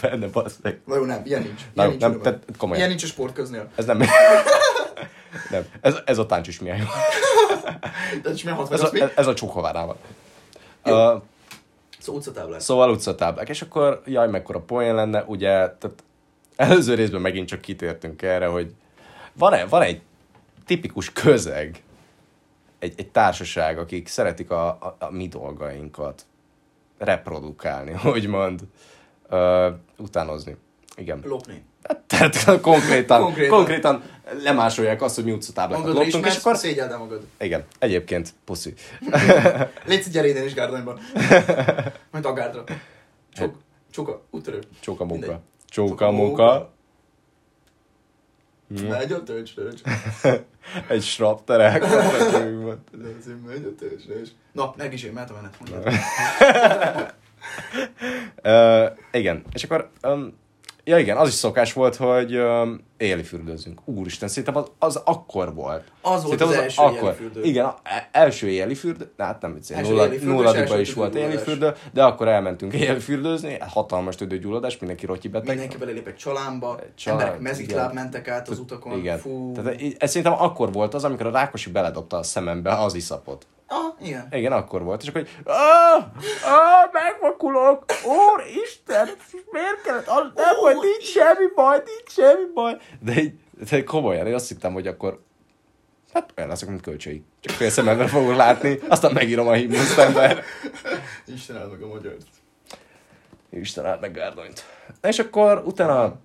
benne, 0.00 0.26
basszeg. 0.32 0.80
Na 0.86 0.96
jó, 0.96 1.04
nem, 1.04 1.22
ilyen 1.24 1.42
nincs. 1.42 1.60
Ilyen 1.60 1.72
Nem, 1.74 1.88
nincs, 1.88 2.00
nem, 2.00 2.20
tehát 2.20 2.42
komolyan. 2.58 2.76
Ilyen 2.78 2.88
nincs 2.88 3.02
a 3.02 3.06
sportköznél. 3.06 3.68
Ez 3.74 3.84
nem... 3.84 3.98
nem. 5.50 5.64
Ez, 5.80 5.94
ez 6.04 6.18
a 6.18 6.26
táncs 6.26 6.48
is 6.48 6.60
milyen 6.60 6.88
Ez 8.24 8.42
hatvan, 8.42 8.80
a, 8.80 8.96
ez, 8.96 9.10
ez 9.14 9.26
a 9.26 9.34
csókovárával. 9.34 9.96
Jó. 10.84 11.12
Uh, 11.12 11.22
Szóval 12.04 12.20
utcatáblát. 12.20 12.60
szóval 12.60 12.90
utcatáblák. 12.90 13.48
És 13.48 13.62
akkor, 13.62 14.02
jaj, 14.06 14.28
mekkora 14.28 14.60
poén 14.60 14.94
lenne, 14.94 15.24
ugye, 15.26 15.50
tehát 15.50 16.04
előző 16.56 16.94
részben 16.94 17.20
megint 17.20 17.48
csak 17.48 17.60
kitértünk 17.60 18.22
erre, 18.22 18.46
hogy 18.46 18.74
van, 19.32 19.68
van 19.68 19.82
egy 19.82 20.00
tipikus 20.66 21.12
közeg, 21.12 21.82
egy, 22.78 22.92
egy 22.96 23.08
társaság, 23.08 23.78
akik 23.78 24.08
szeretik 24.08 24.50
a, 24.50 24.66
a, 24.66 24.96
a 24.98 25.10
mi 25.10 25.28
dolgainkat 25.28 26.26
reprodukálni, 26.98 27.94
úgymond, 28.14 28.60
uh, 29.30 29.66
utánozni. 29.96 30.56
Igen. 30.96 31.20
Lopni. 31.24 31.64
Tehát 32.06 32.60
konkrétan, 32.60 33.20
konkrétan. 33.20 33.56
Konkrétan. 33.56 34.02
Lemásolják 34.42 35.02
azt, 35.02 35.14
hogy 35.14 35.24
mi 35.24 35.32
utcatáblákat 35.32 35.84
Magadra 35.84 36.02
loptunk, 36.02 36.26
és 36.26 36.36
akkor... 36.36 36.56
szégyeld 36.56 36.90
el 36.90 36.98
magad. 36.98 37.26
Igen, 37.38 37.64
egyébként 37.78 38.34
puszi. 38.44 38.74
Légy 39.86 40.08
gyere 40.10 40.28
innen 40.28 40.44
is 40.44 40.54
Gárdonyban. 40.54 41.00
Majd 42.12 42.24
Agárdra. 42.24 42.64
Csók, 43.32 43.56
csóka, 43.90 44.22
úttörő. 44.30 44.58
Csóka 44.80 45.04
munka. 45.04 45.26
Mindegy. 45.26 45.42
Csóka 45.68 46.10
munka. 46.10 46.72
Megy 48.66 49.12
a 49.12 49.22
tölcsölcs. 49.22 49.80
Egy 50.88 51.02
strapterek. 51.02 51.80
De 51.80 51.96
azért 53.18 53.46
megy 53.46 53.64
a 53.64 53.74
tölcsölcs. 53.78 54.28
Na, 54.52 54.74
meg 54.76 54.92
is 54.92 55.02
én, 55.02 55.12
mehet 55.12 55.30
a 55.30 55.34
menet. 55.34 55.56
uh, 58.42 58.98
igen, 59.12 59.44
és 59.52 59.64
akkor... 59.64 59.90
Um, 60.02 60.42
ja 60.84 60.98
igen, 60.98 61.16
az 61.16 61.28
is 61.28 61.34
szokás 61.34 61.72
volt, 61.72 61.96
hogy 61.96 62.36
um, 62.36 62.80
éjjeli 62.96 63.22
fürdőzzünk. 63.22 63.80
Úristen, 63.84 64.28
szerintem 64.28 64.56
az, 64.56 64.70
az 64.78 65.00
akkor 65.04 65.54
volt. 65.54 65.92
Az 66.00 66.24
volt 66.24 66.38
Szerintem 66.38 66.48
az 66.48 66.54
első 66.54 66.82
éjjeli 66.82 67.14
fürdő. 67.16 67.42
Igen, 67.42 67.64
a, 67.64 67.74
első 68.12 68.48
éjjeli 68.48 68.74
fürdő, 68.74 69.12
hát 69.18 69.40
nem 69.40 69.58
Első 69.68 69.90
nulla, 69.90 70.06
nulladiba 70.22 70.78
is 70.78 70.92
volt 70.92 71.10
tüdőgyulladás. 71.10 71.44
fürdő, 71.44 71.72
de 71.92 72.04
akkor 72.04 72.28
elmentünk 72.28 72.72
éjjeli 72.72 73.00
fürdőzni, 73.00 73.56
hatalmas 73.60 74.16
tüdőgyulladás, 74.16 74.78
mindenki 74.78 75.06
rotyi 75.06 75.28
beteg. 75.28 75.48
Mindenki 75.48 75.76
belélép 75.76 76.06
egy 76.06 76.16
csalámba, 76.16 76.78
család, 76.94 77.20
emberek 77.20 77.40
mezitláb 77.40 77.90
igen. 77.92 78.02
mentek 78.02 78.28
át 78.28 78.48
az 78.48 78.58
utakon. 78.58 78.98
Igen. 78.98 79.18
Fú. 79.18 79.52
Tehát 79.52 79.80
így- 79.80 79.96
ez 79.98 80.08
szerintem 80.08 80.42
akkor 80.42 80.72
volt 80.72 80.94
az, 80.94 81.04
amikor 81.04 81.26
a 81.26 81.30
Rákosi 81.30 81.70
beledobta 81.70 82.16
a 82.16 82.22
szemembe 82.22 82.72
az 82.72 82.94
iszapot. 82.94 83.46
Ah, 83.66 84.06
igen. 84.06 84.28
Igen, 84.30 84.52
akkor 84.52 84.82
volt. 84.82 85.02
És 85.02 85.08
akkor, 85.08 85.20
hogy 85.20 85.30
ah, 85.44 86.02
ah, 86.44 86.92
megvakulok, 86.92 87.84
úristen, 88.04 89.08
miért 89.50 89.82
kellett, 89.82 90.06
az 90.06 90.30
nem, 90.34 90.56
hogy 90.56 90.76
nincs 90.80 91.04
semmi 91.04 91.46
baj, 91.54 91.82
nincs 91.84 92.10
semmi 92.12 92.52
baj. 92.54 92.76
De, 93.00 93.20
így, 93.20 93.34
de 93.70 93.84
komolyan, 93.84 94.26
én 94.26 94.34
azt 94.34 94.48
hittem, 94.48 94.72
hogy 94.72 94.86
akkor 94.86 95.22
Hát 96.14 96.32
olyan 96.36 96.48
leszek, 96.48 96.68
mint 96.68 96.80
kölcsei. 96.80 97.24
Csak 97.40 97.56
fél 97.56 97.70
szememben 97.70 98.08
fogok 98.08 98.36
látni, 98.36 98.78
aztán 98.88 99.12
megírom 99.12 99.48
a 99.48 99.52
himnuszt 99.52 99.98
ember. 99.98 100.42
Isten 101.26 101.56
áld 101.56 101.70
meg 101.70 101.82
a 101.82 101.86
magyar. 101.86 102.16
Isten 103.50 103.86
át 103.86 104.00
meg 104.00 104.12
Gárdonyt. 104.12 104.64
És 105.02 105.18
akkor 105.18 105.62
utána 105.66 106.16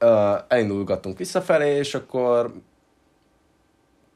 uh, 0.00 0.38
elindulgattunk 0.48 1.18
visszafelé, 1.18 1.76
és 1.76 1.94
akkor 1.94 2.52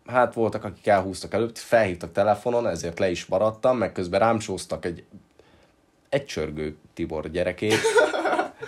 hát 0.07 0.35
voltak, 0.35 0.65
akik 0.65 0.87
elhúztak 0.87 1.35
előtt, 1.35 1.59
felhívtak 1.59 2.13
telefonon, 2.13 2.67
ezért 2.67 2.99
le 2.99 3.11
is 3.11 3.27
maradtam, 3.27 3.79
meg 3.79 3.93
közben 3.93 4.21
rám 4.21 4.41
sóztak 4.41 4.85
egy, 4.85 5.05
egy 6.09 6.25
csörgő 6.25 6.77
Tibor 6.95 7.31
gyerekét, 7.31 7.81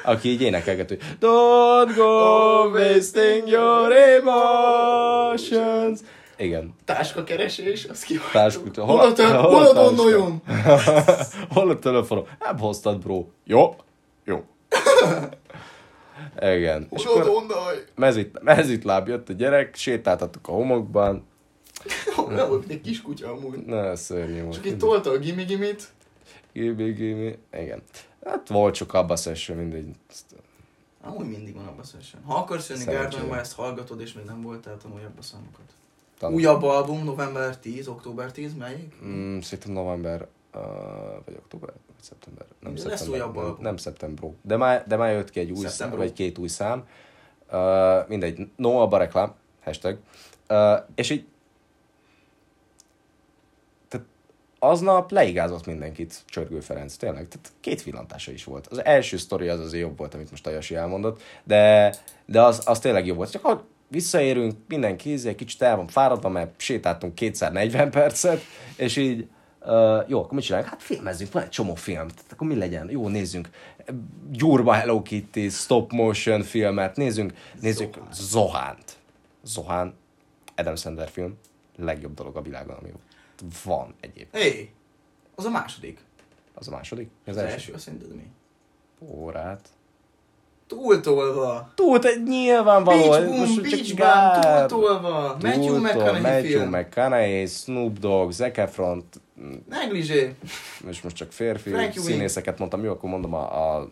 aki 0.05 0.29
így 0.29 0.43
énekelget, 0.43 0.89
hogy 0.89 1.01
Don't 1.21 1.93
go 1.97 2.69
wasting 2.71 3.49
your 3.49 3.93
emotions. 3.93 5.11
Igen. 6.37 6.75
Táska 6.85 7.25
keresés, 7.25 7.85
az 7.85 8.03
ki 8.03 8.19
Táskütő. 8.33 8.83
Hol 8.83 9.01
a, 9.01 9.13
te, 9.13 9.35
hol 9.35 9.67
a 9.67 9.73
donnojom? 9.73 10.43
Hol 11.55 11.71
a 11.71 11.79
telefonom? 11.79 12.27
Nem 12.39 12.59
hoztad, 12.59 12.99
bro. 12.99 13.25
Jó? 13.45 13.75
Jó. 14.25 14.45
Igen. 16.41 16.87
És 16.91 17.05
a 17.05 17.11
akkor 17.11 17.25
donnoj? 17.25 17.85
mezit, 17.95 18.43
mezitláb 18.43 19.09
jött 19.09 19.29
a 19.29 19.33
gyerek, 19.33 19.75
sétáltattuk 19.75 20.49
a 20.49 20.53
homokban. 20.53 21.27
Nem 22.29 22.49
volt 22.49 22.69
egy 22.69 22.81
kis 22.81 23.03
kutya 23.03 23.33
amúgy. 23.33 23.59
Na, 23.59 23.97
szörnyű 23.97 24.43
volt. 24.43 24.55
Csak 24.55 24.65
itt 24.65 24.79
tolta 24.79 25.11
a 25.11 25.19
gimi-gimit. 25.19 25.89
Gibi. 26.53 27.39
Igen. 27.53 27.83
Hát 28.25 28.49
volt 28.49 28.75
csak 28.75 28.95
abba 28.95 29.17
session, 29.17 29.59
mindegy. 29.59 29.89
Amúgy 31.03 31.27
mindig 31.27 31.55
van 31.55 31.67
abba 31.67 31.83
session. 31.83 32.23
Ha 32.23 32.35
akarsz 32.35 32.69
jönni. 32.69 32.85
Gárdonyba, 32.85 33.39
ezt 33.39 33.55
hallgatod, 33.55 34.01
és 34.01 34.13
még 34.13 34.25
nem 34.25 34.43
voltál, 34.43 34.77
tanulj 34.77 35.05
abba 35.05 35.23
számokat. 35.23 35.65
Tanul. 36.19 36.37
Újabb 36.37 36.63
album, 36.63 37.05
november 37.05 37.59
10, 37.59 37.89
október 37.89 38.33
10, 38.33 38.55
melyik? 38.55 38.95
Mm, 39.05 39.39
szerintem 39.39 39.73
november, 39.73 40.29
uh, 40.57 41.25
vagy 41.25 41.35
október, 41.37 41.71
vagy 41.71 42.03
szeptember. 42.03 42.47
Nem 42.61 42.73
Lesz 42.73 42.83
szeptember. 42.83 43.21
újabb 43.21 43.35
nem, 43.35 43.57
nem 43.61 43.77
szeptember. 43.77 44.31
De 44.43 44.57
már, 44.57 44.85
de 44.87 44.97
már 44.97 45.13
jött 45.13 45.31
ki 45.31 45.41
egy 45.41 45.51
új 45.51 45.67
szám, 45.67 45.91
vagy 45.91 46.13
két 46.13 46.39
új 46.39 46.49
szám. 46.49 46.89
Uh, 47.53 48.09
mindegy, 48.09 48.49
no 48.57 48.81
abba 48.81 48.99
reklám, 48.99 49.35
hashtag. 49.65 49.99
Uh, 50.49 50.79
és 50.95 51.11
így 51.11 51.27
tehát 53.89 54.07
aznap 54.59 55.11
leigázott 55.11 55.67
mindenkit 55.67 56.23
Csörgő 56.27 56.61
Ferenc, 56.61 56.97
tényleg. 56.97 57.29
Tehát 57.29 57.53
két 57.61 57.83
villantása 57.83 58.33
is 58.33 58.45
volt. 58.45 58.67
Az 58.67 58.85
első 58.85 59.17
sztori 59.17 59.49
az 59.49 59.61
azért 59.61 59.83
jobb 59.83 59.99
volt, 59.99 60.15
amit 60.15 60.31
most 60.31 60.47
a 60.47 60.51
Jasi 60.51 60.75
elmondott, 60.75 61.23
de, 61.45 61.95
de 62.27 62.43
az, 62.43 62.63
az 62.65 62.79
tényleg 62.79 63.07
jobb 63.07 63.17
volt. 63.17 63.31
Csak 63.31 63.43
ha 63.43 63.65
visszaérünk, 63.89 64.55
mindenki 64.69 65.13
egy 65.25 65.35
kicsit 65.35 65.63
el 65.63 65.77
van 65.77 65.87
fáradva, 65.87 66.29
mert 66.29 66.61
sétáltunk 66.61 67.15
kétszer 67.15 67.53
40 67.53 67.91
percet, 67.91 68.41
és 68.77 68.97
így 68.97 69.29
Uh, 69.69 70.09
jó, 70.09 70.19
akkor 70.19 70.33
mit 70.33 70.45
csinálunk? 70.45 70.69
Hát 70.71 70.83
filmezzünk, 70.83 71.33
van 71.33 71.43
egy 71.43 71.49
csomó 71.49 71.75
film. 71.75 72.09
Tehát 72.09 72.33
akkor 72.33 72.47
mi 72.47 72.55
legyen? 72.55 72.91
Jó, 72.91 73.09
nézzünk. 73.09 73.49
Gyurma 74.31 74.73
Hello 74.73 75.03
Kitty, 75.03 75.49
stop 75.49 75.93
motion 75.93 76.43
filmet, 76.43 76.97
nézzünk, 76.97 77.33
nézzük 77.61 77.99
Zohánt. 78.13 78.97
Zohán, 79.43 79.95
Adam 80.57 80.77
Sandler 80.77 81.09
film, 81.09 81.39
legjobb 81.77 82.15
dolog 82.15 82.37
a 82.37 82.43
világon, 82.43 82.77
ami 82.77 82.93
van 83.65 83.95
egyébként. 84.01 84.45
Hé, 84.45 84.71
az 85.35 85.45
a 85.45 85.51
második. 85.51 85.99
Az 86.55 86.69
a 86.69 86.71
második? 86.71 87.11
Az, 87.27 87.37
az 87.37 87.43
első, 87.43 87.53
első 87.53 87.73
azt 87.73 87.91
mi? 88.15 88.31
Órát. 89.01 89.69
Túltolva. 90.67 91.73
Túlt, 91.75 92.25
nyilvánvaló. 92.25 93.09
Beach 93.09 93.25
Boom, 93.25 93.63
Beach 93.63 93.95
Bum, 93.95 94.41
túltolva. 94.41 95.37
Matthew 95.41 95.81
McConaughey 95.81 96.21
Matthew 96.21 96.59
film. 96.59 96.69
McConaughey, 96.69 97.47
Snoop 97.47 97.99
Dogg, 97.99 98.31
Zac 98.31 98.59
Efron, 98.59 99.05
Negligé. 99.69 100.35
és 100.89 101.01
most 101.01 101.17
csak 101.17 101.33
férfi 101.33 101.71
Frankie 101.71 102.01
színészeket 102.01 102.59
mondtam, 102.59 102.85
jó, 102.85 102.91
akkor 102.91 103.11
mondom 103.11 103.35
a, 103.35 103.77
a 103.77 103.91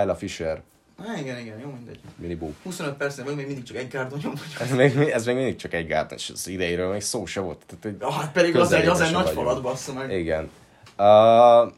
Isla 0.00 0.14
Fisher, 0.14 0.62
Há, 1.02 1.18
igen, 1.18 1.38
igen, 1.38 1.58
jó, 1.58 1.70
mindegy. 1.70 1.98
Minnie 2.16 2.36
Boo. 2.36 2.50
25 2.62 2.94
percnél 2.94 3.24
vagy 3.24 3.36
még 3.36 3.46
mindig 3.46 3.64
csak 3.64 3.76
egy 3.76 3.92
vagy. 3.92 4.36
Ez 4.60 4.70
még, 4.70 4.96
ez 4.96 5.26
még 5.26 5.34
mindig 5.34 5.56
csak 5.56 5.72
egy 5.72 5.86
gát, 5.86 6.12
és 6.12 6.30
az 6.30 6.48
idejéről 6.48 6.92
még 6.92 7.00
szó 7.00 7.26
se 7.26 7.40
volt. 7.40 7.62
Tehát, 7.66 7.82
hogy 7.82 7.96
Ah, 8.08 8.20
hát 8.20 8.32
pedig 8.32 8.56
az 8.56 8.72
egy, 8.72 8.86
az 8.86 9.00
egy 9.00 9.12
nagy 9.12 9.30
falat 9.30 9.62
bassza 9.62 9.92
meg. 9.92 10.12
Igen. 10.12 10.50
Uh, 10.98 11.72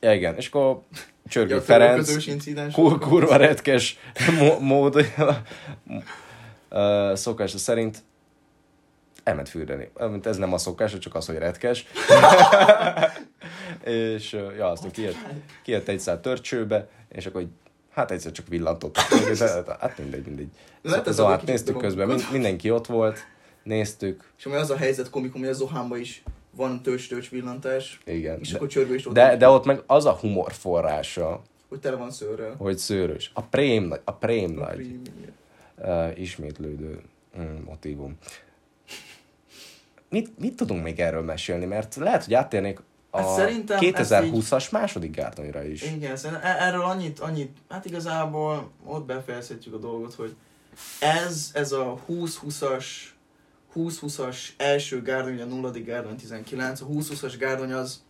ja, 0.00 0.12
igen, 0.12 0.36
és 0.36 0.48
akkor 0.48 0.80
Csörgő 1.28 1.54
Ja, 1.54 1.60
Ferenc, 1.60 2.72
kur, 2.72 2.98
kurva 2.98 3.36
retkes 3.36 3.98
mód, 4.60 4.96
uh, 6.70 7.14
szokása 7.14 7.58
szerint 7.58 8.02
elment 9.22 9.48
fürdeni. 9.48 9.90
Mint 10.10 10.26
ez 10.26 10.36
nem 10.36 10.52
a 10.52 10.58
szokás, 10.58 10.98
csak 10.98 11.14
az, 11.14 11.26
hogy 11.26 11.36
retkes. 11.36 11.86
és 13.84 14.32
ja, 14.32 14.70
aztán 14.70 14.90
kijött, 14.90 15.16
kijött 15.62 15.88
egyszer 15.88 16.18
törcsőbe, 16.18 16.88
és 17.08 17.26
akkor 17.26 17.46
hát 17.90 18.10
egyszer 18.10 18.32
csak 18.32 18.48
villantott. 18.48 18.96
hát 19.80 19.98
mindegy, 19.98 20.24
mindegy. 20.24 20.48
Lehet 20.82 21.06
ez 21.06 21.18
hát 21.18 21.44
néztük 21.46 21.76
közben, 21.76 22.06
mind, 22.06 22.26
mindenki 22.32 22.70
ott 22.70 22.86
volt, 22.86 23.26
néztük, 23.62 24.32
És 24.38 24.46
ami 24.46 24.54
az 24.54 24.70
a 24.70 24.76
helyzet 24.76 25.10
komikum, 25.10 25.40
hogy 25.40 25.50
a 25.50 25.52
Zohánban 25.52 25.98
is 25.98 26.22
van 26.50 26.82
tős-tős 26.82 27.28
villantás, 27.28 28.00
igen. 28.04 28.38
és 28.40 28.50
De, 28.50 28.56
akkor 28.56 28.68
csörgő 28.68 28.94
is 28.94 29.06
ott 29.06 29.14
de, 29.14 29.36
de 29.36 29.48
ott 29.48 29.64
meg 29.64 29.82
az 29.86 30.04
a 30.04 30.12
humor 30.12 30.52
forrása, 30.52 31.42
hogy 31.68 31.80
tele 31.80 31.96
van 31.96 32.10
szőrrel. 32.10 32.54
hogy 32.58 32.78
szőrös. 32.78 33.30
A 33.34 33.42
prém 33.42 33.84
nagy, 33.84 34.00
a 34.04 34.12
prém 34.12 34.58
A 34.58 34.60
nagy 34.60 34.98
uh, 35.78 36.20
ismétlődő 36.20 37.00
mm, 37.38 37.56
motivum. 37.64 38.16
Mit, 40.12 40.38
mit 40.38 40.56
tudunk 40.56 40.82
még 40.82 41.00
erről 41.00 41.22
mesélni? 41.22 41.64
Mert 41.64 41.96
lehet, 41.96 42.24
hogy 42.24 42.34
áttérnék 42.34 42.80
a 43.10 43.18
Hát 43.20 43.28
szerintem 43.28 43.78
2020-as 43.80 44.70
második 44.70 45.16
gárdonyra 45.16 45.64
is. 45.64 45.82
Igen, 45.82 46.16
szerintem 46.16 46.46
e- 46.50 46.66
erről 46.66 46.82
annyit, 46.82 47.18
annyit, 47.18 47.56
hát 47.68 47.84
igazából 47.84 48.70
ott 48.84 49.04
befejezhetjük 49.04 49.74
a 49.74 49.78
dolgot, 49.78 50.14
hogy 50.14 50.34
ez, 51.00 51.50
ez 51.54 51.72
a 51.72 51.98
20-20-as 52.08 52.84
20-20-as 53.74 54.36
első 54.56 55.02
gárdony, 55.02 55.40
a 55.40 55.44
nulladik 55.44 55.84
gárdony 55.84 56.16
19, 56.16 56.80
a 56.80 56.86
20-20-as 56.86 57.34
gárdony 57.38 57.72
az, 57.72 58.02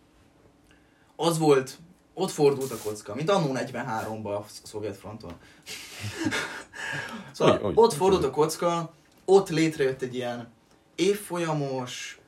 az 1.15 1.37
volt, 1.37 1.77
ott 2.13 2.31
fordult 2.31 2.71
a 2.71 2.77
kocka, 2.83 3.15
mint 3.15 3.29
annó 3.29 3.51
43-ban 3.53 4.37
a 4.39 4.45
szovjet 4.63 4.97
fronton. 4.97 5.33
szóval 7.31 7.53
Hogy- 7.53 7.63
hogy- 7.63 7.73
ott 7.75 7.93
fordult 7.93 8.23
a 8.23 8.29
kocka, 8.29 8.93
ott 9.25 9.49
létrejött 9.49 10.01
egy 10.01 10.15
ilyen 10.15 10.51
évfolyamos, 10.95 12.19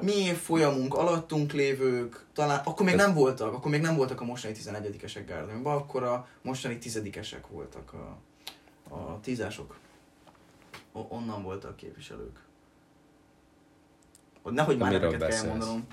mi 0.00 0.12
évfolyamunk 0.12 0.94
alattunk 0.94 1.52
lévők, 1.52 2.24
talán, 2.32 2.60
akkor 2.64 2.84
még 2.86 2.94
Ez- 2.94 3.00
nem 3.06 3.14
voltak, 3.14 3.52
akkor 3.54 3.70
még 3.70 3.80
nem 3.80 3.96
voltak 3.96 4.20
a 4.20 4.24
mostani 4.24 4.54
11-esek 4.54 5.24
gárdonyban, 5.26 5.76
akkor 5.76 6.02
a 6.02 6.28
mostani 6.42 6.78
tizedikesek 6.78 7.46
voltak 7.46 7.92
a, 7.92 8.18
a 8.94 9.20
tízások. 9.22 9.76
O- 10.92 11.06
onnan 11.12 11.42
voltak 11.42 11.76
képviselők. 11.76 12.38
Hogy 14.42 14.52
nehogy 14.52 14.78
már 14.78 14.92
miről 14.92 15.10
neveket 15.10 15.40
kell 15.40 15.48
mondanom. 15.48 15.86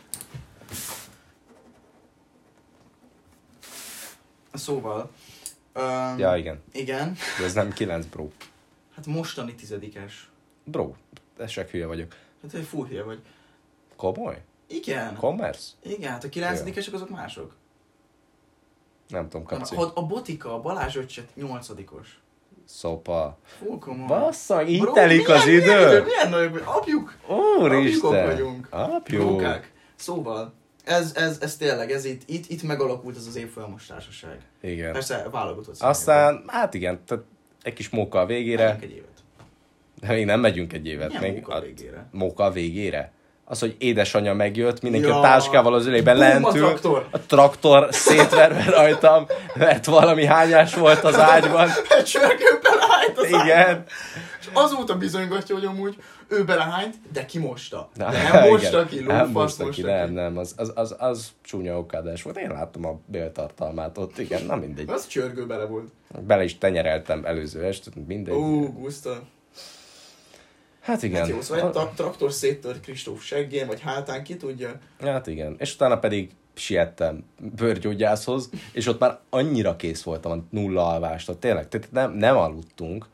Szóval, 4.53 5.11
um, 5.75 6.17
Ja, 6.17 6.35
igen. 6.37 6.61
igen, 6.71 7.15
De 7.39 7.43
ez 7.45 7.53
nem 7.53 7.73
9, 7.73 8.05
bro. 8.05 8.27
hát 8.95 9.05
mostani 9.05 9.55
tizedikes. 9.55 10.29
Bro, 10.63 10.93
esek 11.37 11.69
hülye 11.69 11.85
vagyok. 11.85 12.11
Hát 12.41 12.53
egy 12.53 12.63
full 12.65 12.87
hülye 12.87 13.03
vagy. 13.03 13.19
Komoly? 13.95 14.41
Igen, 14.67 15.15
Commerce? 15.15 15.71
igen, 15.83 16.11
hát 16.11 16.23
a 16.23 16.29
kilencedikesek 16.29 16.93
azok 16.93 17.09
mások. 17.09 17.55
Nem 19.07 19.29
tudom, 19.29 19.45
kapci. 19.45 19.75
A, 19.75 19.91
a 19.95 20.05
Botika, 20.05 20.53
a 20.53 20.61
Balázs 20.61 20.95
öccset 20.95 21.35
nyolcadikos. 21.35 22.19
Szopa. 22.65 23.37
Full 23.43 23.79
komoly. 23.79 24.07
Bassza, 24.07 24.65
így 24.67 24.79
Bro, 24.81 24.91
telik 24.91 25.29
az 25.29 25.45
milyen- 25.45 25.61
idő. 25.61 25.85
Milyen, 25.87 26.03
milyen 26.03 26.29
nagyok, 26.29 26.61
apjuk, 26.65 27.17
Úristen. 27.59 28.25
vagyunk. 28.25 28.67
Apjuk. 28.69 29.25
Brókák. 29.25 29.71
Szóval, 29.95 30.53
ez, 30.83 31.15
ez, 31.15 31.37
ez 31.41 31.57
tényleg, 31.57 31.91
ez 31.91 32.05
itt, 32.05 32.21
itt, 32.25 32.49
itt 32.49 32.63
megalakult 32.63 33.17
ez 33.17 33.25
az 33.27 33.35
évfolyamos 33.35 33.85
társaság. 33.85 34.39
Igen. 34.61 34.91
Persze 34.93 35.27
válogatott 35.31 35.81
Aztán, 35.81 36.43
hát 36.47 36.73
igen, 36.73 37.05
tehát 37.05 37.23
egy 37.61 37.73
kis 37.73 37.89
móka 37.89 38.19
a 38.19 38.25
végére. 38.25 38.77
Egy 38.81 38.91
évet. 38.91 39.14
De 40.07 40.13
még 40.13 40.25
nem 40.25 40.39
megyünk 40.39 40.73
egy 40.73 40.87
évet. 40.87 41.07
Milyen 41.07 41.23
még 41.23 41.31
munka 41.33 41.53
a, 41.53 41.59
végére? 41.61 42.05
móka 42.11 42.51
végére. 42.51 43.11
Az, 43.47 43.59
hogy 43.59 43.75
édesanyja 43.79 44.33
megjött, 44.33 44.81
mindenki 44.81 45.07
Ja. 45.07 45.17
a 45.17 45.21
táskával 45.21 45.73
az 45.73 45.85
ülében 45.85 46.15
Bum, 46.15 46.25
a 46.25 46.27
lentül. 46.27 46.51
traktor. 46.61 47.07
A 47.11 47.19
traktor 47.19 47.87
szétverve 47.91 48.63
rajtam, 48.77 49.25
mert 49.55 49.85
valami 49.85 50.25
hányás 50.25 50.75
volt 50.75 51.03
az 51.03 51.19
ágyban. 51.19 51.69
Egy 51.97 52.03
csörgő 52.03 52.59
belehányt 52.61 53.17
az. 53.17 53.27
Igen. 53.45 53.83
És 54.39 54.49
azóta 54.53 54.97
bizonygatja, 54.97 55.55
hogy 55.55 55.65
amúgy 55.65 55.95
ő 56.27 56.43
belehányt, 56.43 56.95
de 57.13 57.25
ki 57.25 57.39
mosta. 57.39 57.89
Na, 57.95 58.09
De 58.11 58.29
nem 58.31 58.47
mosta 58.49 58.85
ki, 58.85 58.99
Nem 58.99 59.15
lófasz 59.17 59.31
mosta 59.31 59.69
ki, 59.69 59.81
nem, 59.81 60.11
nem, 60.11 60.37
az, 60.37 60.53
az, 60.57 60.71
az, 60.75 60.95
az 60.97 61.27
csúnya 61.41 61.77
okádás 61.77 62.21
volt. 62.23 62.37
Én 62.37 62.49
láttam 62.49 62.85
a 62.85 62.99
béltartalmát 63.05 63.97
ott, 63.97 64.17
igen, 64.17 64.45
na 64.45 64.55
mindegy. 64.55 64.89
Az 64.89 65.07
csörgő 65.07 65.45
bele 65.45 65.65
volt. 65.65 65.87
Bele 66.27 66.43
is 66.43 66.57
tenyereltem 66.57 67.25
előző 67.25 67.63
est, 67.63 67.89
mindegy. 68.07 68.33
Ó, 68.35 68.71
guszta. 68.71 69.21
Hát 70.85 71.03
igen. 71.03 71.19
Hát 71.19 71.29
jó, 71.29 71.41
szóval 71.41 71.65
egy 71.65 71.71
tra- 71.71 71.95
traktor 71.95 72.31
széttört 72.31 72.79
Kristóf 72.79 73.23
seggén, 73.23 73.67
vagy 73.67 73.81
hátán, 73.81 74.23
ki 74.23 74.37
tudja. 74.37 74.79
Hát 74.99 75.27
igen. 75.27 75.55
És 75.59 75.73
utána 75.73 75.99
pedig 75.99 76.31
siettem 76.53 77.23
bőrgyógyászhoz, 77.55 78.49
és 78.71 78.87
ott 78.87 78.99
már 78.99 79.19
annyira 79.29 79.75
kész 79.75 80.03
voltam 80.03 80.31
a 80.31 80.43
nulla 80.49 80.87
alvást, 80.87 81.29
ott 81.29 81.39
tényleg, 81.39 81.67
tehát 81.67 81.91
nem, 81.91 82.11
nem 82.11 82.37
aludtunk. 82.37 83.07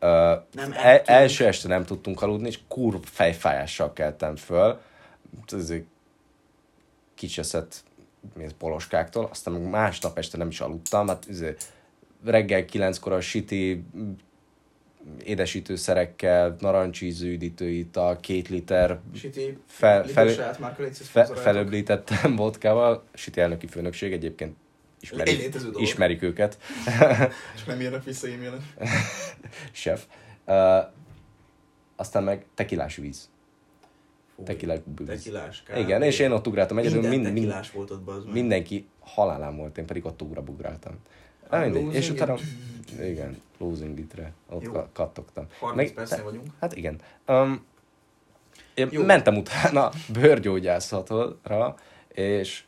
Uh, 0.00 0.08
Nem 0.52 0.72
el, 0.72 0.82
ettünk. 0.82 1.08
első 1.08 1.46
este 1.46 1.68
nem 1.68 1.84
tudtunk 1.84 2.22
aludni, 2.22 2.46
és 2.48 2.58
kurv 2.68 3.02
fejfájással 3.02 3.92
keltem 3.92 4.36
föl. 4.36 4.80
Ez 5.46 5.70
egy 5.70 5.84
kicseszett 7.14 7.82
poloskáktól, 8.58 9.28
aztán 9.30 9.54
meg 9.54 9.70
másnap 9.70 10.18
este 10.18 10.36
nem 10.36 10.48
is 10.48 10.60
aludtam, 10.60 11.08
hát 11.08 11.26
izé, 11.28 11.54
reggel 12.24 12.64
kilenckor 12.64 13.12
a 13.12 13.20
siti 13.20 13.84
édesítőszerekkel, 15.24 16.56
narancsízű 16.60 17.32
üdítőital, 17.32 18.16
két 18.20 18.48
liter 18.48 19.00
Siti, 19.14 19.58
Fel- 19.66 20.06
fel, 20.06 20.28
fe, 20.92 21.24
felöblítettem 21.24 22.36
vodkával, 22.36 23.04
Siti 23.14 23.40
elnöki 23.40 23.66
főnökség 23.66 24.12
egyébként 24.12 24.56
Egy 25.16 25.50
ismerik, 25.76 26.22
őket, 26.22 26.58
És 27.54 27.64
nem 27.66 27.80
írnak 27.80 28.04
vissza 28.04 28.26
e-mailen. 28.26 28.66
chef. 29.72 30.06
Uh, 30.46 30.84
aztán 31.96 32.22
meg 32.24 32.46
tekilás 32.54 32.96
víz. 32.96 33.30
Fú, 34.34 34.42
Tekilás. 34.42 34.78
Tekilás. 35.06 35.62
kb. 35.62 35.76
Igen, 35.76 36.02
és 36.02 36.18
én 36.18 36.30
ott 36.30 36.46
ugráltam 36.46 36.78
egyedül, 36.78 37.00
Minden 37.00 37.32
mind, 37.32 37.46
mind, 37.46 37.54
volt 37.74 37.90
ott, 37.90 38.02
bazd 38.02 38.24
meg. 38.24 38.34
mindenki 38.34 38.88
halálán 39.00 39.56
volt, 39.56 39.78
én 39.78 39.86
pedig 39.86 40.04
ott 40.04 40.22
ugrabugráltam. 40.22 40.98
Na, 41.50 41.58
mindegy. 41.58 41.94
És 41.94 42.10
utána, 42.10 42.34
igen, 43.02 43.40
losing 43.58 43.98
it-re, 43.98 44.32
ott 44.48 44.62
Jó. 44.62 44.72
ka- 44.72 44.88
kattogtam. 44.92 45.46
30 45.60 45.76
Meg- 45.76 45.94
percnél 45.94 46.24
vagyunk. 46.24 46.46
Hát 46.60 46.76
igen. 46.76 46.96
Um, 47.28 47.64
én 48.74 48.88
Jó. 48.90 49.04
mentem 49.04 49.36
utána 49.36 49.90
bőrgyógyászatra, 50.20 51.74
és 52.08 52.62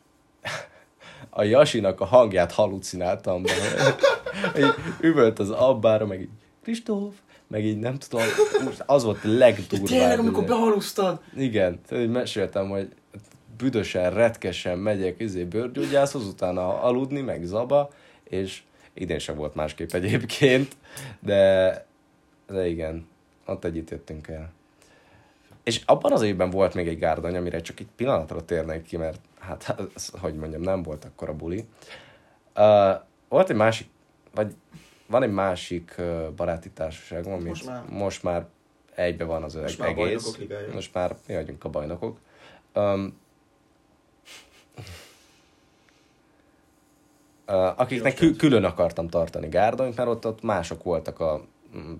a 1.30 1.42
Jasinak 1.42 2.00
a 2.00 2.04
hangját 2.04 2.52
halucináltam 2.52 3.42
be. 3.42 3.50
Így 4.60 4.74
üvölt 5.00 5.38
az 5.38 5.50
abbára, 5.50 6.06
meg 6.06 6.20
így, 6.20 6.28
Kristóf, 6.62 7.14
meg 7.46 7.64
így 7.64 7.78
nem 7.78 7.98
tudom, 7.98 8.22
az 8.86 9.04
volt 9.04 9.24
a 9.24 9.28
legdurvább. 9.28 9.86
Tényleg, 9.88 10.18
amikor 10.18 10.44
behalusztad? 10.44 11.20
Igen, 11.36 11.80
így 11.92 12.08
meséltem, 12.10 12.68
hogy 12.68 12.88
büdösen, 13.56 14.10
retkesen 14.14 14.78
megyek 14.78 15.20
izé 15.20 15.44
bőrgyógyászhoz, 15.44 16.26
utána 16.26 16.82
aludni, 16.82 17.20
meg 17.20 17.44
zaba, 17.44 17.90
és 18.24 18.62
idén 19.00 19.18
sem 19.18 19.36
volt 19.36 19.54
másképp 19.54 19.92
egyébként, 19.92 20.76
de, 21.20 21.84
de 22.46 22.66
igen, 22.66 23.08
ott 23.46 23.64
együtt 23.64 23.90
jöttünk 23.90 24.28
el. 24.28 24.52
És 25.62 25.82
abban 25.86 26.12
az 26.12 26.22
évben 26.22 26.50
volt 26.50 26.74
még 26.74 26.88
egy 26.88 26.98
gárdany, 26.98 27.36
amire 27.36 27.60
csak 27.60 27.80
egy 27.80 27.88
pillanatra 27.96 28.44
térnék 28.44 28.82
ki, 28.82 28.96
mert 28.96 29.20
hát, 29.38 29.76
ez, 29.94 30.08
hogy 30.20 30.34
mondjam, 30.34 30.60
nem 30.62 30.82
volt 30.82 31.04
akkor 31.04 31.28
a 31.28 31.34
buli. 31.34 31.64
Uh, 32.56 32.94
volt 33.28 33.50
egy 33.50 33.56
másik, 33.56 33.88
vagy 34.34 34.54
van 35.06 35.22
egy 35.22 35.32
másik 35.32 35.94
uh, 35.98 36.28
baráti 36.36 36.70
társaságom, 36.70 37.32
amit 37.32 37.46
Most 37.46 37.66
már- 37.66 37.90
most 37.90 38.22
már 38.22 38.46
egybe 38.94 39.24
van 39.24 39.42
az 39.42 39.54
Most 39.54 39.78
már 39.78 39.88
egész. 39.88 40.38
Most 40.72 40.94
már 40.94 41.16
mi 41.26 41.34
vagyunk 41.34 41.64
a 41.64 41.68
bajnokok. 41.68 42.18
Um, 42.74 43.18
akiknek 47.56 48.14
kü- 48.14 48.36
külön 48.36 48.64
akartam 48.64 49.08
tartani 49.08 49.48
gárdonyt, 49.48 49.96
mert 49.96 50.08
ott, 50.08 50.26
ott 50.26 50.42
mások 50.42 50.82
voltak 50.82 51.20
a 51.20 51.44
mm, 51.76 51.92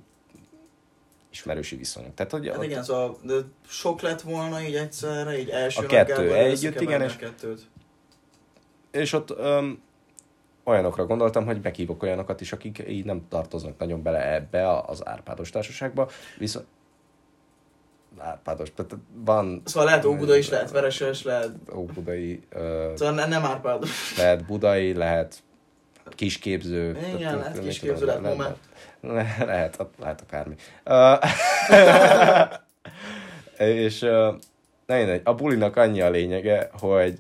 ismerősi 1.31 1.77
viszonyok. 1.77 2.15
Tehát, 2.15 2.33
hogy 2.33 2.47
Hát 2.49 2.57
ott, 2.57 2.65
igen, 2.65 2.83
szóval 2.83 3.17
de 3.23 3.35
sok 3.69 4.01
lett 4.01 4.21
volna 4.21 4.61
így 4.63 4.75
egyszerre, 4.75 5.39
így 5.39 5.49
első 5.49 5.85
A 5.85 5.87
kettő 5.87 6.35
együtt, 6.35 6.81
igen, 6.81 7.01
a 7.01 7.05
és- 7.05 7.17
kettőt. 7.17 7.61
és 8.91 9.13
ott 9.13 9.39
um, 9.41 9.83
olyanokra 10.65 11.07
gondoltam, 11.07 11.45
hogy 11.47 11.61
meghívok 11.63 12.03
olyanokat 12.03 12.41
is, 12.41 12.53
akik 12.53 12.85
így 12.89 13.05
nem 13.05 13.27
tartoznak 13.29 13.79
nagyon 13.79 14.03
bele 14.03 14.35
ebbe 14.35 14.69
a- 14.69 14.89
az 14.89 15.07
Árpádos 15.07 15.51
társaságba, 15.51 16.09
viszont 16.39 16.67
Árpádos, 18.19 18.73
tehát 18.75 18.97
van 19.15 19.63
Szóval 19.65 19.85
lehet 19.85 20.05
Óbuda 20.05 20.37
is, 20.37 20.49
lehet 20.49 20.71
Vereses, 20.71 21.23
lehet... 21.23 21.51
óbudai, 21.75 22.41
uh, 22.55 22.95
Szóval 22.95 23.15
ne, 23.15 23.27
nem 23.27 23.45
Árpádos. 23.45 24.17
lehet 24.17 24.45
budai, 24.45 24.95
lehet 24.95 25.43
kisképző. 26.11 26.99
Igen, 26.99 27.19
tehát, 27.19 27.39
lehet 27.39 27.59
kisképző, 27.59 28.07
lehet 28.07 28.23
moment. 28.23 28.57
Le, 29.01 29.37
lehet, 29.45 29.87
lehet 30.01 30.21
akármi. 30.21 30.55
Uh, 30.85 31.19
és 33.85 34.03
uh, 34.03 34.35
mindegy, 34.87 35.21
a 35.25 35.35
bulinak 35.35 35.77
annyi 35.77 36.01
a 36.01 36.11
lényege, 36.11 36.71
hogy 36.73 37.19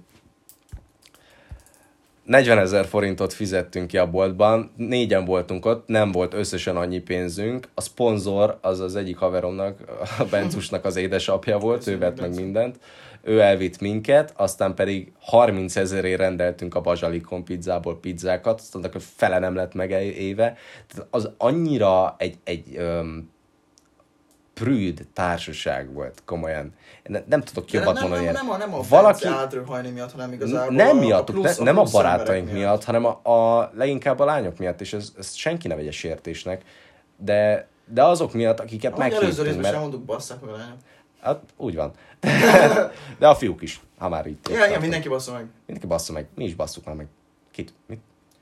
40 2.30 2.58
ezer 2.58 2.86
forintot 2.86 3.32
fizettünk 3.32 3.86
ki 3.86 3.98
a 3.98 4.10
boltban, 4.10 4.70
négyen 4.76 5.24
voltunk 5.24 5.66
ott, 5.66 5.88
nem 5.88 6.12
volt 6.12 6.34
összesen 6.34 6.76
annyi 6.76 6.98
pénzünk. 6.98 7.68
A 7.74 7.80
szponzor 7.80 8.58
az 8.60 8.80
az 8.80 8.96
egyik 8.96 9.16
haveromnak, 9.16 9.78
a 10.18 10.24
Bencusnak 10.30 10.84
az 10.84 10.96
édesapja 10.96 11.58
volt, 11.58 11.86
ő 11.86 11.98
vett 11.98 12.20
meg 12.20 12.34
mindent. 12.34 12.78
Ő 13.22 13.40
elvitt 13.40 13.80
minket, 13.80 14.32
aztán 14.36 14.74
pedig 14.74 15.12
30 15.20 15.76
ezerért 15.76 16.18
rendeltünk 16.18 16.74
a 16.74 16.80
Bazsalikon 16.80 17.44
pizzából 17.44 18.00
pizzákat, 18.00 18.60
azt 18.60 18.72
mondták, 18.72 18.94
hogy 18.94 19.04
fele 19.16 19.38
nem 19.38 19.54
lett 19.54 19.74
meg 19.74 19.90
éve. 20.18 20.56
Tehát 20.88 21.06
az 21.10 21.30
annyira 21.38 22.14
egy, 22.18 22.38
egy 22.44 22.76
um, 22.78 23.30
prűd 24.60 25.06
társaság 25.12 25.92
volt, 25.92 26.22
komolyan. 26.24 26.72
Ne, 27.02 27.22
nem 27.26 27.40
tudok 27.40 27.70
jobbat 27.70 27.94
nem, 27.94 28.02
mondani. 28.02 28.24
nem, 28.24 28.34
nem, 28.34 28.50
a, 28.50 28.56
nem 28.56 28.74
a 28.74 28.80
Valaki- 28.88 29.26
átrőhajni 29.26 29.90
miatt, 29.90 30.12
hanem 30.12 30.32
igazából 30.32 30.74
nem 30.74 30.96
a, 30.96 31.00
miattuk, 31.00 31.36
a 31.36 31.40
plusz, 31.40 31.56
ne, 31.56 31.64
nem 31.64 31.78
a 31.78 31.82
barátaink 31.82 32.48
emberek 32.48 32.60
miatt, 32.60 32.84
hanem 32.84 33.04
a, 33.04 33.30
a, 33.30 33.70
leginkább 33.74 34.18
a 34.18 34.24
lányok 34.24 34.58
miatt, 34.58 34.80
és 34.80 34.92
ez, 34.92 35.12
ez 35.18 35.34
senki 35.34 35.68
ne 35.68 35.74
vegye 35.74 35.90
sértésnek, 35.90 36.64
de, 37.16 37.68
de 37.84 38.04
azok 38.04 38.32
miatt, 38.32 38.60
akiket 38.60 38.92
Ahogy 38.92 39.04
előző 39.04 39.20
meghívtunk, 39.20 39.46
részben 39.46 39.64
sem 39.64 39.72
mert 39.72 39.82
mondtuk, 39.82 40.04
basszák 40.04 40.40
meg 40.40 40.50
a 40.50 40.56
lányok. 40.56 40.78
hát, 41.20 41.40
úgy 41.56 41.74
van. 41.74 41.92
de 43.18 43.28
a 43.28 43.34
fiúk 43.34 43.62
is, 43.62 43.80
ha 43.98 44.08
már 44.08 44.26
itt. 44.26 44.48
Igen, 44.48 44.68
igen, 44.68 44.80
mindenki 44.80 45.08
bassza 45.08 45.32
meg. 45.32 45.46
Mindenki 45.66 45.86
bassza 45.86 46.12
meg, 46.12 46.26
mi 46.34 46.44
is 46.44 46.54
basszuk 46.54 46.84
már 46.84 46.94
meg. 46.94 47.06
Kit? 47.50 47.72
Mit? 47.86 48.00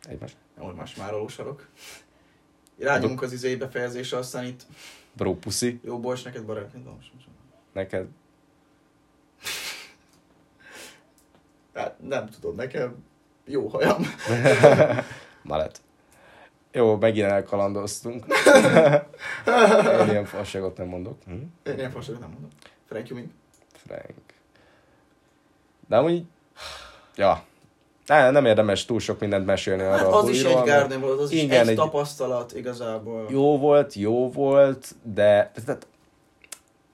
Egymást? 0.08 0.36
Jó, 0.60 0.72
más 0.76 0.94
már 0.94 1.12
alósarok. 1.12 1.68
Rágyunk 2.78 3.22
az 3.22 3.32
izé 3.32 3.56
befejezésre, 3.56 4.16
aztán 4.16 4.44
itt 4.44 4.66
Bro, 5.18 5.34
puszi, 5.34 5.80
jó 5.84 6.00
bocs, 6.00 6.24
neked 6.24 6.44
barátként 6.44 6.84
van 6.84 6.98
neked. 7.72 8.06
Hát 11.74 11.94
nem 12.00 12.28
tudom, 12.28 12.54
nekem 12.54 13.04
jó 13.44 13.68
hajam. 13.68 14.02
Malet. 15.42 15.80
Jó, 16.72 16.96
megint 16.96 17.26
elkalandoztunk. 17.26 18.24
Én 20.00 20.08
ilyen 20.08 20.24
fasságot 20.24 20.76
nem 20.76 20.86
mondok. 20.86 21.22
Hm? 21.24 21.32
Én 21.62 21.78
ilyen 21.78 21.90
fasságot 21.90 22.20
nem 22.20 22.30
mondom. 22.30 22.50
Frank 22.86 23.08
Juming. 23.08 23.30
Frank. 23.72 24.14
De 25.88 25.96
amúgy... 25.96 26.24
Ja. 27.16 27.44
Ne, 28.08 28.30
nem 28.30 28.44
érdemes 28.44 28.84
túl 28.84 29.00
sok 29.00 29.20
mindent 29.20 29.46
mesélni 29.46 29.82
arra 29.82 29.96
Hát 29.96 30.06
a 30.06 30.16
az 30.18 30.28
is 30.28 30.42
buliról, 30.42 30.62
egy 30.62 30.68
Garden 30.68 31.00
volt, 31.00 31.20
az 31.20 31.30
is 31.30 31.42
Igen, 31.42 31.60
egy, 31.60 31.68
egy- 31.68 31.76
tapasztalat 31.76 32.52
igazából. 32.56 33.26
Jó 33.30 33.58
volt, 33.58 33.94
jó 33.94 34.30
volt, 34.30 34.94
de 35.02 35.50
tehát, 35.64 35.86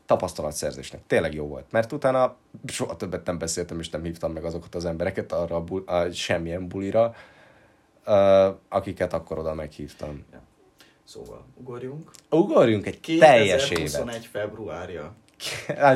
tapasztalatszerzésnek 0.07 1.00
tényleg 1.07 1.35
jó 1.35 1.46
volt. 1.46 1.64
Mert 1.70 1.92
utána 1.92 2.35
soha 2.66 2.96
többet 2.96 3.27
nem 3.27 3.38
beszéltem, 3.38 3.79
és 3.81 3.90
nem 3.90 4.03
hívtam 4.03 4.33
meg 4.33 4.44
azokat 4.44 4.74
az 4.74 4.85
embereket 4.85 5.33
arra 5.33 5.57
a, 5.57 5.61
bul- 5.61 5.88
a 5.88 6.12
semmilyen 6.12 6.68
bulira, 6.68 7.14
uh, 8.07 8.46
akiket 8.68 9.12
akkor 9.12 9.38
oda 9.38 9.55
meghívtam. 9.55 10.24
Szóval, 11.05 11.44
ugorjunk. 11.57 12.11
Ugorjunk 12.31 12.87
egy 12.87 13.00
teljes 13.18 13.70
évet. 13.70 13.79
2021 13.79 14.27
februárja. 14.33 15.14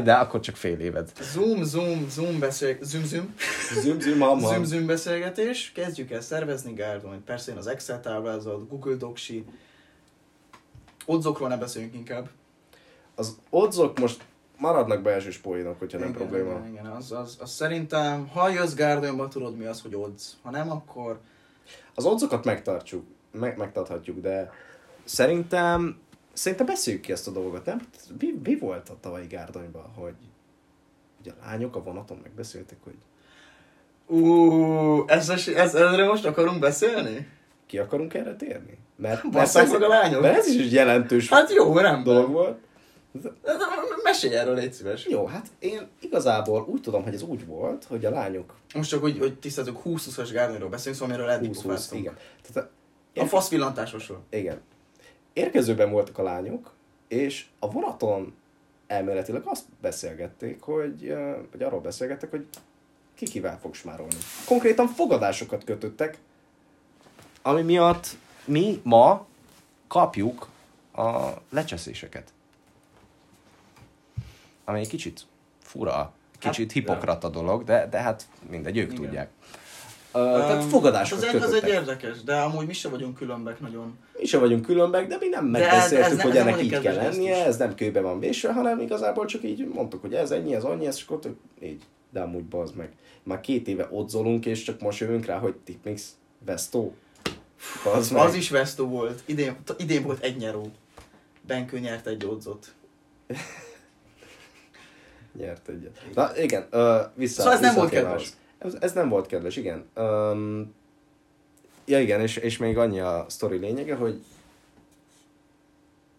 De 0.05 0.13
akkor 0.13 0.41
csak 0.41 0.57
fél 0.57 0.81
évet. 0.81 1.13
Zoom, 1.21 1.65
zoom, 1.65 2.09
zoom 2.09 2.39
beszél... 2.39 2.77
Zoom, 2.81 3.05
zoom. 3.05 3.35
Züm, 3.83 4.01
züm, 4.01 4.17
mama. 4.17 4.49
Zoom, 4.49 4.65
zoom 4.65 4.87
beszélgetés. 4.87 5.73
Kezdjük 5.73 6.11
el 6.11 6.21
szervezni 6.21 6.73
Gárdon. 6.73 7.25
Persze 7.25 7.53
én 7.53 7.57
az 7.57 7.67
Excel 7.67 8.01
táblázat, 8.01 8.69
Google 8.69 8.95
Docsi. 8.95 9.45
Odzokról 11.07 11.49
ne 11.49 11.57
beszéljünk 11.57 11.95
inkább. 11.95 12.29
Az 13.15 13.37
odzok 13.51 13.99
most 13.99 14.25
maradnak 14.59 15.03
belsős 15.03 15.39
poénok, 15.39 15.79
hogyha 15.79 15.99
nem 15.99 16.09
igen, 16.09 16.21
probléma. 16.21 16.51
Igen, 16.51 16.69
igen, 16.69 16.87
az, 16.87 17.13
az, 17.13 17.37
az, 17.41 17.51
szerintem, 17.51 18.29
ha 18.29 18.49
jössz 18.49 18.75
Gárdonba, 18.75 19.29
tudod 19.29 19.57
mi 19.57 19.65
az, 19.65 19.81
hogy 19.81 19.95
odds. 19.95 20.33
Ha 20.43 20.51
nem, 20.51 20.71
akkor 20.71 21.21
Az 21.95 22.05
odzokat 22.05 22.45
megtartjuk, 22.45 23.05
meg, 23.33 23.57
megtarthatjuk, 23.57 24.21
de 24.21 24.53
szerintem, 25.05 25.99
szerintem 26.39 26.67
beszéljük 26.67 27.03
ki 27.03 27.13
ezt 27.13 27.29
a 27.29 27.31
dolgot, 27.31 27.65
nem? 27.65 27.81
Mi, 28.21 28.35
mi 28.45 28.59
volt 28.59 28.89
a 28.89 28.97
tavalyi 29.01 29.27
Gárdonyban, 29.27 29.93
hogy 29.95 30.15
ugye 31.21 31.31
a 31.31 31.45
lányok 31.47 31.77
a 31.77 31.83
vonaton 31.83 32.19
megbeszéltek, 32.23 32.79
hogy 32.85 32.95
Ú, 34.07 35.05
ez, 35.09 35.29
ez, 35.29 35.49
ez, 35.49 35.75
ezre 35.75 36.07
most 36.07 36.25
akarunk 36.25 36.59
beszélni? 36.59 37.29
ki 37.67 37.79
akarunk 37.79 38.15
erre 38.15 38.37
térni? 38.37 38.79
Mert, 38.97 39.31
Basszák 39.31 39.71
meg 39.71 39.83
a 39.83 39.89
lányok? 39.89 40.21
mert 40.23 40.37
ez 40.37 40.47
is 40.47 40.61
egy 40.63 40.73
jelentős 40.73 41.29
Hát 41.29 41.53
jó, 41.53 41.77
rendben. 41.79 42.15
dolog 42.15 42.31
volt. 42.31 42.59
Mesélj 44.03 44.35
erről, 44.35 44.55
légy 44.55 44.73
szíves. 44.73 45.07
Jó, 45.07 45.27
hát 45.27 45.47
én 45.59 45.89
igazából 46.01 46.65
úgy 46.69 46.81
tudom, 46.81 47.03
hogy 47.03 47.15
ez 47.15 47.23
úgy 47.23 47.47
volt, 47.47 47.85
hogy 47.85 48.05
a 48.05 48.11
lányok 48.11 48.55
Most 48.75 48.91
csak 48.91 49.03
úgy, 49.03 49.19
hogy 49.19 49.39
tisztázzuk, 49.39 49.81
20-20-as 49.85 50.29
Gárdonyról 50.33 50.69
beszélünk, 50.69 51.01
szóval 51.01 51.15
amiről 51.15 51.31
eddig 51.33 51.51
20-20, 51.51 51.63
pofáztunk. 51.63 52.01
igen. 52.03 52.17
Tehát 52.53 52.71
a, 53.17 53.21
A 53.21 53.27
fasz 53.27 53.49
villantásosról. 53.49 54.23
Igen. 54.31 54.61
Érkezőben 55.39 55.91
voltak 55.91 56.19
a 56.19 56.23
lányok, 56.23 56.73
és 57.09 57.47
a 57.59 57.71
vonaton 57.71 58.35
elméletileg 58.87 59.43
azt 59.45 59.65
beszélgették, 59.81 60.61
hogy, 60.61 61.15
hogy 61.51 61.63
arról 61.63 61.81
beszélgettek, 61.81 62.31
hogy 62.31 62.47
ki 63.15 63.27
kivel 63.27 63.59
fog 63.61 63.75
smárolni. 63.75 64.15
Konkrétan 64.47 64.87
fogadásokat 64.87 65.65
kötöttek, 65.65 66.19
ami 67.43 67.63
miatt 67.63 68.17
mi 68.45 68.81
ma 68.83 69.27
kapjuk 69.87 70.49
a 70.93 71.29
lecseszéseket. 71.51 72.33
Ami 74.65 74.79
egy 74.79 74.89
kicsit 74.89 75.27
fura, 75.63 76.13
kicsit 76.39 76.65
Hát, 76.65 76.73
hipokrata 76.73 77.29
dolog, 77.29 77.65
de, 77.65 77.87
de 77.91 77.99
hát 77.99 78.29
mindegy, 78.51 78.77
ők 78.77 78.93
Igen. 78.93 78.97
tudják. 79.03 79.31
Ö, 80.13 80.45
tehát 80.47 80.65
fogadásokat 80.65 81.25
az 81.25 81.35
egy, 81.35 81.43
az 81.43 81.53
egy 81.53 81.61
kötöttek. 81.61 81.81
érdekes, 81.81 82.23
de 82.23 82.37
amúgy 82.41 82.67
mi 82.67 82.73
se 82.73 82.89
vagyunk 82.89 83.17
különbek 83.17 83.61
nagyon. 83.61 83.99
Sem 84.29 84.41
vagyunk 84.41 84.63
különbek, 84.65 85.07
de 85.07 85.17
mi 85.21 85.29
nem 85.29 85.45
ez- 85.45 85.51
megbeszéltük, 85.61 86.11
ez 86.11 86.17
nem- 86.17 86.27
hogy 86.27 86.37
ez 86.37 86.45
nem 86.45 86.53
ennek 86.53 86.65
így 86.65 86.79
kell 86.81 86.95
lennie, 86.95 87.45
ez 87.45 87.57
nem 87.57 87.75
kőbe 87.75 88.01
van 88.01 88.21
vésve, 88.21 88.53
hanem 88.53 88.81
igazából 88.81 89.25
csak 89.25 89.45
így 89.45 89.69
mondtuk, 89.69 90.01
hogy 90.01 90.15
ez 90.15 90.31
ennyi, 90.31 90.55
ez 90.55 90.65
annyi, 90.65 90.87
ez 90.87 91.01
akkor 91.07 91.19
tök- 91.19 91.39
így. 91.63 91.83
De 92.13 92.21
amúgy 92.21 92.45
bazd 92.45 92.75
meg. 92.77 92.93
Már 93.23 93.41
két 93.41 93.69
éve 93.69 93.89
odzolunk, 93.91 94.47
és 94.47 94.63
csak 94.63 94.81
most 94.81 94.99
jövünk 95.01 95.25
rá, 95.25 95.39
hogy 95.39 95.55
tipmix, 95.65 96.11
Vesto. 96.47 96.91
Bazd 97.85 98.13
meg. 98.13 98.23
Az 98.23 98.35
is 98.35 98.51
Vesto 98.51 98.87
volt. 98.89 99.23
Idén, 99.27 99.57
idén 99.77 100.03
volt 100.03 100.23
egy 100.23 100.37
nyeró. 100.37 100.71
Benkő 101.47 101.79
nyert 101.79 102.07
egy 102.07 102.25
odzot. 102.25 102.67
Nyert 105.39 105.69
egyet. 105.69 106.01
Na 106.15 106.37
igen, 106.37 106.67
ö, 106.71 106.99
vissza. 107.15 107.41
Szóval 107.43 107.53
ez 107.57 107.61
nem 107.61 107.75
volt 107.75 107.91
kedves. 107.91 108.33
Ez, 108.59 108.77
ez 108.81 108.93
nem 108.93 109.09
volt 109.09 109.27
kedves, 109.27 109.57
igen. 109.57 109.85
Um, 109.97 110.75
ja 111.89 112.01
igen, 112.01 112.21
és, 112.21 112.37
és 112.37 112.57
még 112.57 112.79
annyi 112.79 113.01
a 113.01 113.25
sztori 113.29 113.59
lényege, 113.59 113.95
hogy 113.95 114.23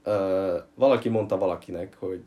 ö, 0.04 0.58
valaki 0.76 1.10
mondta 1.10 1.38
valakinek, 1.38 1.96
hogy 2.00 2.24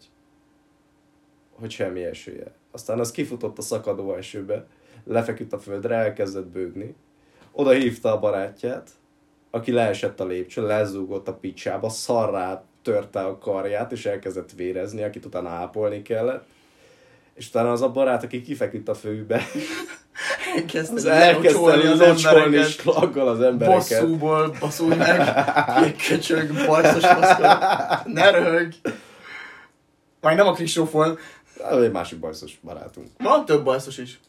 hogy 1.53 1.70
semmi 1.70 2.05
esője. 2.05 2.53
Aztán 2.70 2.99
az 2.99 3.11
kifutott 3.11 3.59
a 3.59 3.62
szakadó 3.62 4.14
esőbe, 4.14 4.66
lefeküdt 5.05 5.53
a 5.53 5.59
földre, 5.59 5.95
elkezdett 5.95 6.47
bőgni. 6.47 6.95
Oda 7.53 7.70
hívta 7.70 8.12
a 8.12 8.18
barátját, 8.18 8.90
aki 9.51 9.72
leesett 9.72 10.20
a 10.20 10.26
lépcsőn, 10.26 10.64
lezúgott 10.64 11.28
a 11.28 11.34
picsába, 11.34 11.88
szarrá 11.88 12.64
törte 12.82 13.20
a 13.24 13.38
karját, 13.38 13.93
és 13.93 14.07
elkezdett 14.07 14.53
vérezni, 14.53 15.03
akit 15.03 15.24
utána 15.24 15.49
ápolni 15.49 16.03
kellett. 16.03 16.47
És 17.34 17.49
utána 17.49 17.72
az 17.72 17.82
a 17.82 17.90
barát, 17.90 18.22
aki 18.22 18.43
kifeküdt 18.43 18.88
a 18.88 18.95
főbe, 18.95 19.43
Elkezdte 20.56 21.10
elkezdte 21.10 21.90
az 21.90 21.98
locsolni 21.98 22.62
slaggal 22.62 23.28
az 23.28 23.40
embereket. 23.40 23.78
Bosszúból 23.78 24.56
baszulj 24.60 24.96
meg, 24.96 25.96
köcsög, 26.08 26.66
bajszos 26.66 27.02
maszkal. 27.02 27.58
Ne 28.04 28.30
röhög. 28.30 28.72
Majd 30.20 30.36
nem 30.36 30.46
a 30.46 30.52
Kristófon. 30.52 31.18
Egy 31.70 31.90
másik 31.90 32.18
bajszos 32.18 32.58
barátunk. 32.62 33.08
Van 33.18 33.44
több 33.44 33.64
bajszos 33.64 33.98
is. 33.98 34.20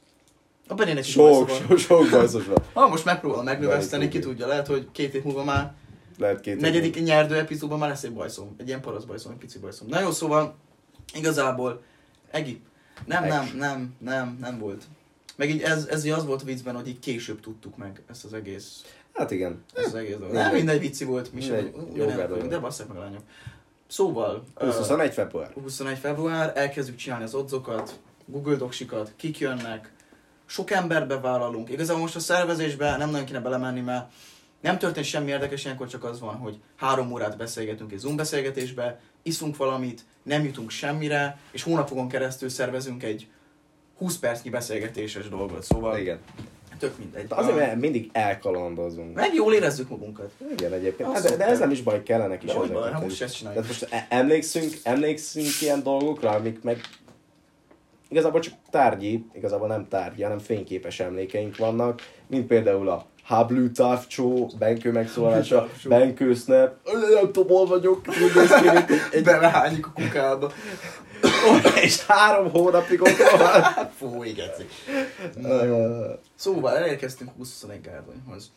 A 0.68 0.74
Benének 0.74 1.08
is 1.08 1.12
Sok, 1.12 1.50
sok, 1.50 1.78
sok 1.78 2.10
bajszos 2.10 2.46
van. 2.46 2.58
Ha 2.74 2.88
most 2.88 3.06
megpróbál 3.06 3.44
megnöveszteni, 3.44 4.08
ki 4.08 4.20
tudja, 4.20 4.48
lehet, 4.48 4.68
hogy 4.68 4.88
két 4.92 5.14
év 5.14 5.24
múlva 5.24 5.44
már 5.44 5.72
Lehet 6.18 6.40
két 6.42 6.60
negyedik 6.60 7.04
nyerdő 7.04 7.36
epizódban 7.36 7.80
már 7.80 7.90
lesz 7.90 8.04
egy 8.04 8.14
bajszom. 8.14 8.56
Egy 8.58 8.68
ilyen 8.68 8.82
parasz 8.82 9.04
bajszom, 9.04 9.32
egy 9.32 9.38
pici 9.38 9.60
bajszom. 9.60 9.88
Na 9.88 10.00
jó, 10.00 10.12
szóval 10.12 10.56
igazából 11.14 11.82
Egi, 12.32 12.62
nem, 13.06 13.26
nem, 13.26 13.52
nem, 13.58 13.96
nem, 14.00 14.38
nem 14.42 14.60
volt. 14.60 14.84
Meg 15.36 15.50
így 15.50 15.62
ez, 15.62 15.86
ez 15.86 16.06
így 16.06 16.12
az 16.12 16.26
volt 16.26 16.42
a 16.42 16.46
viccben, 16.46 16.76
hogy 16.76 16.88
így 16.88 17.00
később 17.00 17.40
tudtuk 17.40 17.78
meg 17.78 18.02
ezt 18.10 18.26
az 18.26 18.34
egész 18.34 18.84
Hát 19.14 19.32
igen. 19.32 19.64
Ez 19.74 19.86
az 19.86 19.96
egész 19.96 20.16
dolog. 20.16 20.34
Nem 20.34 20.54
mindegy 20.54 20.80
vicci 20.80 21.06
volt, 21.06 21.34
mi 21.34 21.42
sem 21.42 21.72
Jó 21.94 22.06
vagyunk, 22.06 22.50
de 22.50 22.60
basszák 22.60 22.88
meg 22.88 22.98
a 22.98 23.00
lányok. 23.00 23.22
Szóval, 23.88 24.44
ö, 24.58 24.68
20-21 24.68 25.12
február. 25.14 25.52
21 25.64 25.98
február, 25.98 26.52
elkezdjük 26.56 26.98
csinálni 26.98 27.24
az 27.24 27.34
odzokat, 27.34 28.00
Google 28.26 28.56
Docsikat, 28.56 29.14
kik 29.16 29.40
jönnek, 29.40 29.92
sok 30.46 30.72
embert 30.72 31.08
bevállalunk. 31.08 31.70
Igazából 31.70 32.02
most 32.02 32.16
a 32.16 32.20
szervezésbe 32.20 32.98
nem 32.98 33.10
nagyon 33.10 33.26
kéne 33.26 33.40
belemenni, 33.40 33.82
mert 33.82 34.12
nem 34.62 34.78
történt 34.78 35.06
semmi 35.06 35.30
érdekes, 35.30 35.64
ilyenkor 35.66 35.88
csak 35.88 36.04
az 36.04 36.20
van, 36.20 36.36
hogy 36.36 36.60
három 36.76 37.12
órát 37.12 37.38
beszélgetünk 37.38 37.92
egy 37.92 38.00
Zoom 38.00 38.16
beszélgetésbe, 38.16 39.00
iszunk 39.24 39.58
valamit, 39.58 40.06
nem 40.24 40.44
jutunk 40.44 40.70
semmire, 40.70 41.40
és 41.52 41.64
hónapokon 41.64 42.08
keresztül 42.08 42.50
szervezünk 42.50 43.04
egy 43.04 43.28
20 43.98 44.18
percnyi 44.18 44.50
beszélgetéses 44.50 45.30
dolgot, 45.30 45.64
szóval 45.64 45.98
Igen. 45.98 46.20
tök 46.80 46.98
mindegy. 46.98 47.28
De 47.28 47.36
azért, 47.36 47.56
mert 47.56 47.80
mindig 47.80 48.10
elkalandozunk. 48.12 49.16
meg 49.16 49.34
jól 49.34 49.54
érezzük 49.54 49.90
magunkat. 49.90 50.32
Igen, 50.58 50.74
egyébként. 50.74 51.10
Az 51.10 51.14
Hát, 51.14 51.30
de, 51.30 51.36
de 51.38 51.46
ez 51.46 51.60
nem 51.60 51.72
is 51.72 51.82
baj, 51.82 52.04
kellenek 52.04 52.44
is 52.44 52.52
De 52.52 52.58
hogy 52.58 52.72
baj, 52.72 52.88
Tehát, 52.88 53.04
most 53.04 53.22
ezt 53.22 53.36
csináljuk. 53.36 53.66
Tehát 53.66 53.80
most 53.80 53.94
e- 53.94 54.16
emlékszünk, 54.16 54.74
emlékszünk 54.84 55.62
ilyen 55.62 55.84
dolgokra, 55.84 56.30
amik 56.30 56.64
meg 56.64 56.82
igazából 58.10 58.40
csak 58.40 58.54
tárgyi, 58.70 59.26
igazából 59.34 59.68
nem 59.68 59.88
tárgyi, 59.88 60.24
hanem 60.24 60.40
fényképes 60.40 61.00
emlékeink 61.00 61.58
vannak, 61.58 62.02
mint 62.28 62.48
például 62.48 62.90
a 62.90 63.06
Hablu 63.24 63.72
távcsó, 63.72 64.52
Benkő 64.60 64.92
megszólalása, 64.92 65.56
Távcsó. 65.58 65.90
Benkő 65.90 66.34
snap, 66.34 66.76
nem 67.14 67.32
tudom, 67.32 67.48
hol 67.58 67.66
vagyok, 67.66 68.02
úgy 68.08 68.36
néz 68.36 68.54
ki, 68.54 68.70
mint 68.70 68.90
egy, 69.12 69.24
Belehányjuk 69.34 69.92
a 69.94 70.02
kukába. 70.02 70.52
És 71.82 72.06
három 72.06 72.52
hónapig 72.52 73.02
ott 73.02 73.18
van. 73.38 73.90
Fú, 73.98 74.24
igetszik. 74.24 74.72
Na 75.36 75.64
jó. 75.64 75.78
Szóval 76.36 76.78
elérkeztünk 76.78 77.32
21 77.38 77.82
Gárdonyhoz. 77.82 78.52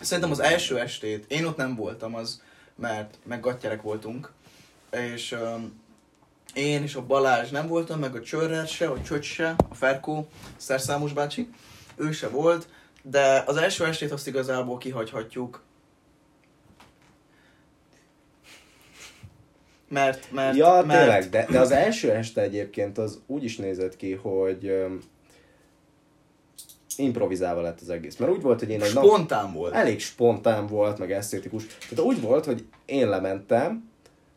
Szerintem 0.00 0.30
az 0.30 0.40
első 0.40 0.78
estét, 0.78 1.24
én 1.28 1.44
ott 1.44 1.56
nem 1.56 1.74
voltam 1.74 2.14
az, 2.14 2.42
mert 2.74 3.18
meg 3.24 3.40
gattyerek 3.40 3.82
voltunk, 3.82 4.32
és 4.90 5.32
um, 5.32 5.84
én 6.54 6.82
és 6.82 6.94
a 6.94 7.06
Balázs 7.06 7.50
nem 7.50 7.68
voltam, 7.68 7.98
meg 7.98 8.14
a 8.14 8.20
Csörrer 8.20 8.66
se, 8.66 8.88
a 8.88 9.02
Csöcs 9.02 9.26
se, 9.26 9.54
a 9.68 9.74
Ferkó, 9.74 10.28
Szerszámos 10.56 11.12
bácsi, 11.12 11.48
ő 11.96 12.12
se 12.12 12.28
volt, 12.28 12.68
de 13.02 13.42
az 13.46 13.56
első 13.56 13.84
estét 13.84 14.12
azt 14.12 14.26
igazából 14.26 14.78
kihagyhatjuk. 14.78 15.62
Mert, 19.88 20.32
mert, 20.32 20.56
Ja, 20.56 20.82
mert, 20.86 21.00
tényleg, 21.00 21.30
de, 21.30 21.46
de 21.50 21.60
az 21.60 21.70
első 21.70 22.10
este 22.10 22.40
egyébként 22.40 22.98
az 22.98 23.20
úgy 23.26 23.44
is 23.44 23.56
nézett 23.56 23.96
ki, 23.96 24.12
hogy 24.12 24.64
um, 24.64 25.00
improvizálva 26.96 27.60
lett 27.60 27.80
az 27.80 27.90
egész. 27.90 28.16
Mert 28.16 28.32
úgy 28.32 28.42
volt, 28.42 28.58
hogy 28.58 28.70
én 28.70 28.82
egy 28.82 28.94
nap... 28.94 29.04
spontán 29.04 29.52
volt. 29.52 29.74
elég 29.74 30.00
spontán 30.00 30.66
volt, 30.66 30.98
meg 30.98 31.12
esztétikus. 31.12 31.66
Tehát 31.66 32.04
úgy 32.04 32.20
volt, 32.20 32.44
hogy 32.44 32.64
én 32.84 33.08
lementem, 33.08 33.90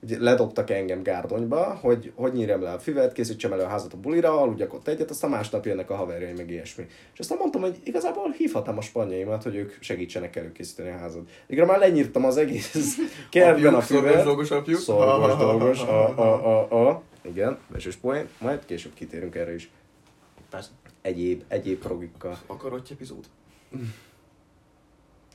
ledobtak 0.08 0.70
engem 0.70 1.04
Gárdonyba, 1.04 1.78
hogy 1.82 2.12
hogy 2.16 2.34
nyírjam 2.34 2.62
le 2.62 2.72
a 2.72 2.80
füvet, 2.80 3.14
készítsem 3.14 3.54
elő 3.54 3.64
a 3.64 3.68
házat 3.68 3.94
a 3.94 3.98
bulira, 3.98 4.42
aludjak 4.42 4.74
ott 4.74 4.88
egyet, 4.88 5.10
aztán 5.10 5.30
másnap 5.30 5.66
jönnek 5.66 5.90
a 5.90 5.96
haverjaim, 5.96 6.36
meg 6.36 6.50
ilyesmi. 6.50 6.88
És 7.14 7.20
aztán 7.20 7.38
mondtam, 7.38 7.62
hogy 7.62 7.78
igazából 7.84 8.32
hívhatnám 8.32 8.78
a 8.78 8.82
spanyaimat, 8.82 9.44
hogy 9.44 9.56
ők 9.56 9.74
segítsenek 9.80 10.36
előkészíteni 10.36 10.90
a 10.90 10.98
házat. 10.98 11.30
Igaz, 11.48 11.68
már 11.68 11.80
lenyírtam 11.80 12.26
az 12.26 12.38
egész 12.38 12.98
kertben 13.30 13.74
a 13.74 13.78
Apjuk, 13.78 13.84
szorgos 13.84 14.10
füvet. 14.12 14.24
dolgos 14.26 14.52
apjuk. 14.52 14.80
Szorgos, 14.80 15.38
dolgos, 15.46 15.82
a, 15.82 16.18
a, 16.18 16.46
a, 16.72 16.88
a. 16.90 17.02
Igen, 17.22 17.58
vesős 17.68 17.96
poén, 17.96 18.28
majd 18.40 18.66
később 18.66 18.94
kitérünk 18.94 19.36
erre 19.36 19.54
is. 19.54 19.70
Persze. 20.50 20.70
Egyéb, 21.02 21.44
egyéb 21.48 21.80
progikkal. 21.80 22.38
Akarodj 22.46 22.92
epizód. 22.94 23.26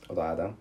Oda 0.07 0.23
Ádám. 0.23 0.55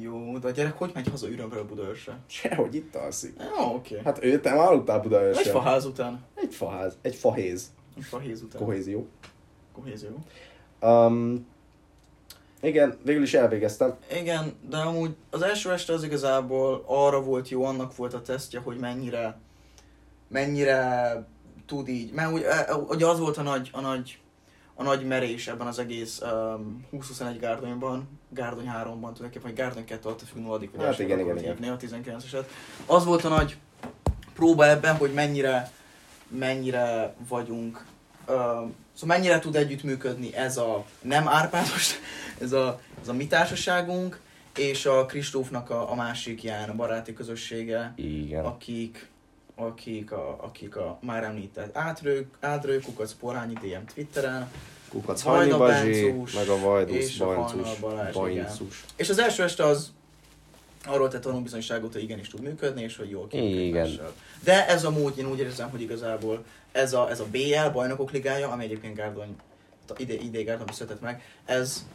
Jó, 0.00 0.38
de 0.38 0.48
a 0.48 0.50
gyerek 0.50 0.78
hogy 0.78 0.90
megy 0.94 1.08
haza 1.08 1.28
ürömről 1.28 1.64
Budaörsre? 1.64 2.18
Sehogy 2.26 2.74
itt 2.74 2.94
alszik. 2.94 3.34
Jó, 3.56 3.74
oké. 3.74 4.00
Hát 4.04 4.24
ő, 4.24 4.40
te 4.40 4.54
már 4.54 4.66
aludtál 4.66 5.00
Budaörsön. 5.00 5.44
Egy 5.44 5.50
faház 5.50 5.84
után. 5.84 6.24
Egy 6.34 6.54
faház, 6.54 6.96
egy 7.02 7.14
fahéz. 7.14 7.70
Egy 7.96 8.04
fahéz 8.04 8.42
után. 8.42 8.62
Kohézió. 8.62 9.06
Kohézió. 9.72 10.18
Um, 10.80 11.46
igen, 12.60 12.98
végül 13.04 13.22
is 13.22 13.34
elvégeztem. 13.34 13.96
Igen, 14.20 14.52
de 14.68 14.76
amúgy 14.76 15.16
az 15.30 15.42
első 15.42 15.72
este 15.72 15.92
az 15.92 16.04
igazából 16.04 16.84
arra 16.86 17.22
volt 17.22 17.48
jó, 17.48 17.64
annak 17.64 17.96
volt 17.96 18.14
a 18.14 18.22
tesztje, 18.22 18.60
hogy 18.60 18.76
mennyire, 18.76 19.38
mennyire 20.28 21.26
tud 21.66 21.88
így, 21.88 22.12
mert 22.12 22.32
úgy, 22.32 22.44
ugye 22.88 23.06
az 23.06 23.18
volt 23.18 23.36
a 23.36 23.42
nagy, 23.42 23.70
a 23.72 23.80
nagy, 23.80 24.18
a 24.74 24.82
nagy 24.82 25.06
merés 25.06 25.46
ebben 25.48 25.66
az 25.66 25.78
egész 25.78 26.20
um, 26.20 26.86
20-21 26.92 27.36
Gárdonyban, 27.40 28.08
Gárdony 28.30 28.64
3-ban 28.64 29.00
tulajdonképpen, 29.00 29.42
vagy 29.42 29.54
Gárdony 29.54 29.84
2 29.84 30.08
attól 30.08 30.26
függ 30.32 30.42
nulladik, 30.42 30.70
vagy 30.76 30.84
Hát 30.84 30.98
igen, 30.98 31.20
igen, 31.20 31.38
hívni, 31.38 31.68
a 31.68 31.76
19-eset. 31.76 32.44
Az 32.86 33.04
volt 33.04 33.24
a 33.24 33.28
nagy 33.28 33.56
próba 34.34 34.68
ebben, 34.68 34.96
hogy 34.96 35.12
mennyire, 35.12 35.70
mennyire 36.28 37.14
vagyunk, 37.28 37.84
uh, 38.28 38.34
szóval 38.94 39.16
mennyire 39.16 39.38
tud 39.38 39.56
együttműködni 39.56 40.34
ez 40.34 40.56
a 40.56 40.84
nem 41.02 41.28
árpátos, 41.28 41.94
ez 42.40 42.52
a, 42.52 42.80
ez 43.00 43.08
a 43.08 43.12
mi 43.12 43.26
társaságunk, 43.26 44.20
és 44.56 44.86
a 44.86 45.06
Kristófnak 45.06 45.70
a, 45.70 45.90
a 45.90 45.94
másik 45.94 46.42
ilyen 46.42 46.68
a 46.68 46.74
baráti 46.74 47.12
közössége, 47.12 47.92
Igen. 47.96 48.44
akik, 48.44 49.08
akik, 49.54 50.12
a, 50.12 50.36
akik 50.40 50.76
a 50.76 50.98
már 51.02 51.24
említett 51.24 51.76
átrő, 51.76 52.28
átrő 52.40 52.80
kukac, 52.80 53.12
porányi 53.12 53.52
DM 53.52 53.84
Twitteren, 53.94 54.50
Kukac 54.88 55.22
Hajni 55.22 55.50
Bazsi, 55.50 56.14
meg 56.34 56.48
a 56.48 56.58
Vajdusz 56.58 56.96
és 56.96 57.16
Bancus. 57.16 57.78
Balázs, 57.78 58.14
Bancus. 58.14 58.84
és 58.96 59.08
az 59.08 59.18
első 59.18 59.42
este 59.42 59.64
az 59.64 59.92
arról 60.86 61.08
tett 61.08 61.22
tanulbizonyságot, 61.22 61.92
hogy 61.92 62.02
igenis 62.02 62.28
tud 62.28 62.40
működni, 62.40 62.82
és 62.82 62.96
hogy 62.96 63.10
jól 63.10 63.26
Igen. 63.30 64.00
De 64.44 64.68
ez 64.68 64.84
a 64.84 64.90
mód, 64.90 65.18
én 65.18 65.30
úgy 65.30 65.38
érzem, 65.38 65.70
hogy 65.70 65.80
igazából 65.80 66.44
ez 66.72 66.92
a, 66.92 67.10
ez 67.10 67.20
a 67.20 67.26
BL, 67.30 67.68
Bajnokok 67.72 68.10
Ligája, 68.10 68.50
ami 68.50 68.64
egyébként 68.64 68.94
Gárdony, 68.94 69.36
ide, 69.96 70.14
ide 70.14 70.42
Gárdony 70.42 70.66
született 70.72 71.00
meg, 71.00 71.22
ez, 71.44 71.86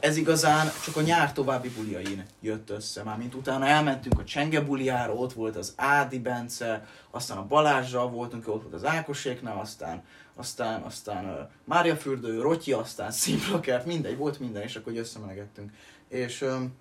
ez 0.00 0.16
igazán 0.16 0.70
csak 0.84 0.96
a 0.96 1.00
nyár 1.00 1.32
további 1.32 1.68
buliain 1.68 2.24
jött 2.40 2.70
össze. 2.70 3.02
Mármint 3.02 3.34
utána 3.34 3.66
elmentünk 3.66 4.18
a 4.18 4.24
Csenge 4.24 4.60
buliára, 4.60 5.14
ott 5.14 5.32
volt 5.32 5.56
az 5.56 5.72
Ádi 5.76 6.18
Bence, 6.18 6.86
aztán 7.10 7.38
a 7.38 7.46
Balázsral 7.46 8.10
voltunk, 8.10 8.48
ott 8.48 8.62
volt 8.62 8.74
az 8.74 8.84
Ákoséknál, 8.84 9.58
aztán 9.58 10.02
aztán, 10.38 10.82
aztán 10.82 11.24
uh, 11.24 11.48
Mária 11.64 11.96
Fürdő, 11.96 12.40
Rotyi, 12.40 12.72
aztán 12.72 13.10
Szimplakert, 13.10 13.86
mindegy, 13.86 14.16
volt 14.16 14.38
minden, 14.38 14.62
és 14.62 14.76
akkor 14.76 14.96
összemelegettünk. 14.96 15.70
És 16.08 16.40
um, 16.42 16.76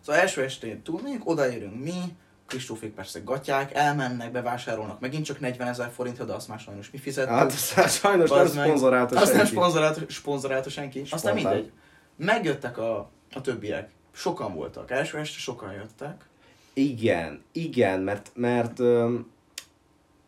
szóval 0.00 0.20
első 0.20 0.42
estén 0.42 0.82
túlmegyünk, 0.82 1.28
odaérünk 1.28 1.82
mi, 1.82 2.16
Kristófék 2.46 2.92
persze 2.92 3.20
gatyák, 3.24 3.74
elmennek, 3.74 4.32
bevásárolnak 4.32 5.00
megint 5.00 5.24
csak 5.24 5.40
40 5.40 5.68
ezer 5.68 5.90
forintra, 5.94 6.24
de 6.24 6.32
azt 6.32 6.48
már 6.48 6.58
sajnos 6.58 6.90
mi 6.90 6.98
fizettük. 6.98 7.34
Hát 7.34 7.52
aztán 7.52 7.88
sajnos 7.88 8.30
nem 8.30 8.46
szponzorálta 8.46 9.16
Azt 9.16 9.26
nem 9.26 9.36
senki. 9.36 9.50
szponzorálta, 9.50 10.00
szponzorálta 10.08 10.70
senki. 10.70 11.00
Aztán 11.10 11.18
Spontán. 11.18 11.52
mindegy. 11.54 11.72
Megjöttek 12.16 12.78
a, 12.78 13.10
a 13.32 13.40
többiek. 13.40 13.88
Sokan 14.12 14.54
voltak. 14.54 14.90
Első 14.90 15.18
este 15.18 15.38
sokan 15.38 15.72
jöttek. 15.72 16.24
Igen, 16.72 17.42
igen, 17.52 18.00
mert, 18.00 18.30
mert 18.34 18.78
um, 18.78 19.30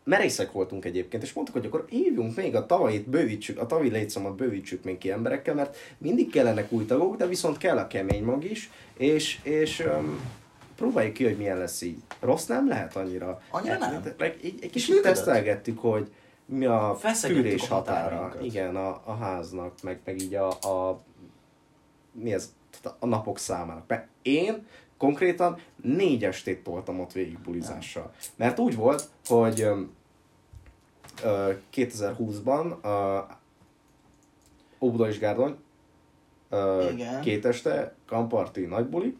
merészek 0.03 0.51
voltunk 0.51 0.85
egyébként, 0.85 1.23
és 1.23 1.33
mondtuk, 1.33 1.55
hogy 1.55 1.65
akkor 1.65 1.85
hívjunk 1.89 2.35
még 2.35 2.55
a 2.55 2.65
tavait, 2.65 3.09
bővítsük, 3.09 3.59
a 3.59 3.65
tavi 3.65 3.89
létszámot 3.89 4.35
bővítsük 4.35 4.83
még 4.83 4.97
ki 4.97 5.11
emberekkel, 5.11 5.53
mert 5.53 5.77
mindig 5.97 6.31
kellenek 6.31 6.71
új 6.71 6.85
tagok, 6.85 7.15
de 7.15 7.27
viszont 7.27 7.57
kell 7.57 7.77
a 7.77 7.87
kemény 7.87 8.23
mag 8.23 8.43
is, 8.43 8.69
és, 8.97 9.39
és 9.43 9.79
um, 9.79 10.19
próbáljuk 10.79 11.13
ki, 11.13 11.23
hogy 11.23 11.37
milyen 11.37 11.57
lesz 11.57 11.81
így. 11.81 11.97
Rossz 12.19 12.45
nem 12.45 12.67
lehet 12.67 12.95
annyira. 12.95 13.41
Annyira 13.49 13.79
Hát, 13.79 14.03
nem? 14.03 14.13
Meg 14.17 14.37
egy, 14.41 14.59
egy 14.61 14.75
És 14.75 14.85
kicsit 14.85 15.01
tesztelgettük, 15.01 15.79
hogy 15.79 16.11
mi 16.45 16.65
a 16.65 16.97
fűrés 17.13 17.67
határa. 17.67 18.35
Igen, 18.41 18.75
a, 18.75 19.01
a 19.05 19.15
háznak, 19.15 19.81
meg, 19.83 19.99
meg 20.05 20.21
így 20.21 20.35
a, 20.35 20.47
a 20.47 21.01
mi 22.11 22.33
ez, 22.33 22.53
a 22.99 23.05
napok 23.05 23.37
számának. 23.37 23.83
Mert 23.87 24.07
én 24.21 24.65
konkrétan 24.97 25.57
négy 25.83 26.23
estét 26.23 26.63
toltam 26.63 26.99
ott 26.99 27.11
végig 27.11 27.39
bulizással. 27.39 28.11
Mert 28.35 28.59
úgy 28.59 28.75
volt, 28.75 29.09
hogy 29.25 29.61
ö, 31.23 31.51
2020-ban 31.73 32.75
ö, 32.83 33.17
Óbuda 34.79 35.07
és 35.07 35.19
Gárdony 35.19 35.55
ö, 36.49 36.89
két 37.21 37.45
este, 37.45 37.95
kamparti, 38.05 38.65
nagybuli, 38.65 39.17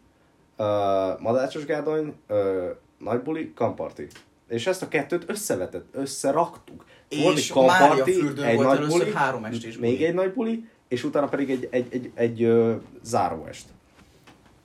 ö, 0.60 1.12
Madácsos 1.18 1.64
Gárdony, 1.64 2.14
ö, 2.26 2.70
nagybuli, 2.98 3.52
kamparti. 3.54 4.06
És 4.48 4.66
ezt 4.66 4.82
a 4.82 4.88
kettőt 4.88 5.24
összevetett, 5.26 5.86
összeraktuk. 5.92 6.84
Volt 7.22 7.36
És 7.36 7.48
egy 7.48 7.52
kamparti, 7.52 8.20
egy 8.42 8.58
nagy 8.58 8.86
buli, 8.86 9.12
három 9.12 9.44
estés 9.44 9.78
még 9.78 9.92
buli. 9.92 10.06
egy 10.06 10.14
nagy 10.14 10.32
buli, 10.32 10.68
és 10.88 11.04
utána 11.04 11.28
pedig 11.28 11.50
egy, 11.50 11.68
egy, 11.70 11.86
egy, 11.90 12.10
egy 12.14 12.42
ö, 12.42 12.74
záróest. 13.02 13.68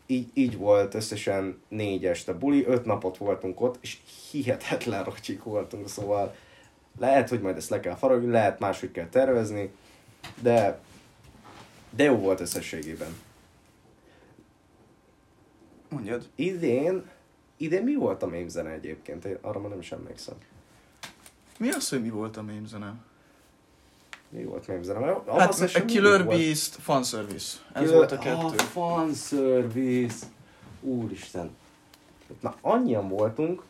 Így, 0.08 0.28
így 0.34 0.58
volt 0.58 0.94
összesen 0.94 1.62
négy 1.68 2.06
este 2.06 2.34
buli, 2.34 2.66
öt 2.66 2.86
napot 2.86 3.18
voltunk 3.18 3.62
ott, 3.62 3.78
és 3.82 3.98
hihetetlen 4.32 5.04
rocsik 5.04 5.44
voltunk, 5.44 5.90
szóval 5.90 6.36
lehet, 7.00 7.30
hogy 7.30 7.42
majd 7.42 7.58
ezt 7.58 7.70
le 7.70 7.80
kell 7.80 7.96
faragni, 7.96 8.32
lehet 8.32 8.60
máshogy 8.60 8.92
kell 8.92 9.08
tervezni, 9.08 9.72
de, 10.42 10.80
de 11.96 12.04
jó 12.04 12.16
volt 12.16 12.40
összességében. 12.40 13.16
Mondjad. 15.96 16.30
Idén, 16.36 17.10
idén 17.58 17.84
mi 17.84 17.96
volt 17.96 18.24
a 18.24 18.28
mém 18.28 18.48
zene 18.48 18.70
egyébként? 18.70 19.26
Én 19.26 19.38
arra 19.42 19.60
már 19.60 19.70
nem 19.70 19.80
is 19.80 19.92
emlékszem. 19.92 20.36
Mi 21.60 21.70
az, 21.70 21.90
hogy 21.90 22.02
mi 22.02 22.10
volt 22.10 22.38
a 22.38 22.42
mém 22.42 22.66
zene? 22.66 22.94
Mi 24.30 24.44
volt 24.44 24.68
mém 24.68 24.84
zene? 24.84 25.00
Mert 25.00 25.30
Hát 25.40 25.50
az 25.50 25.62
a 25.76 25.86
Killer. 25.86 26.26
Beast, 26.26 26.76
Fanservice. 26.76 27.58
Ez 27.74 27.82
Killer- 27.82 27.96
volt 27.98 28.12
a 28.12 28.18
kettő. 28.18 28.46
Ah, 28.46 28.54
fanservice. 28.56 30.26
Úristen. 30.82 31.56
Már 32.40 32.54
annyian 32.62 33.10
voltunk, 33.10 33.64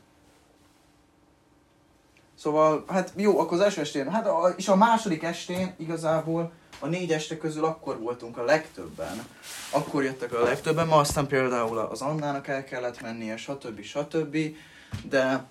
Szóval, 2.38 2.84
hát 2.88 3.14
jó, 3.16 3.40
akkor 3.40 3.54
az 3.58 3.64
első 3.64 3.82
estén, 3.82 4.12
hát 4.12 4.28
a, 4.28 4.54
és 4.58 4.68
a 4.68 4.76
második 4.76 5.24
estén 5.24 5.74
igazából 5.78 6.52
a 6.80 6.88
négy 6.88 7.12
este 7.12 7.38
közül 7.38 7.66
akkor 7.66 8.00
voltunk 8.00 8.38
a 8.38 8.44
legtöbben. 8.44 9.28
Akkor 9.70 10.04
jöttek 10.04 10.34
a 10.34 10.44
legtöbben, 10.44 10.88
ma 10.88 10.96
aztán 10.96 11.28
például 11.28 11.78
az 11.78 12.02
Annának 12.02 12.48
el 12.48 12.64
kellett 12.64 13.02
mennie, 13.02 13.38
stb. 13.38 13.84
stb. 13.84 14.38
De 15.10 15.44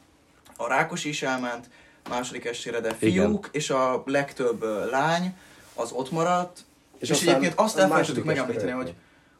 a 0.57 0.68
Rákos 0.68 1.05
is 1.05 1.22
elment 1.22 1.68
második 2.09 2.45
estére, 2.45 2.81
de 2.81 2.95
fiúk, 2.95 3.39
Igen. 3.39 3.51
és 3.53 3.70
a 3.70 4.03
legtöbb 4.07 4.62
lány 4.91 5.37
az 5.75 5.93
ott 5.93 6.11
maradt. 6.11 6.64
És, 6.99 7.11
és 7.11 7.22
egyébként 7.22 7.53
azt 7.57 7.79
elfelejtettük 7.79 8.25
megemlíteni, 8.25 8.70
hogy, 8.70 8.95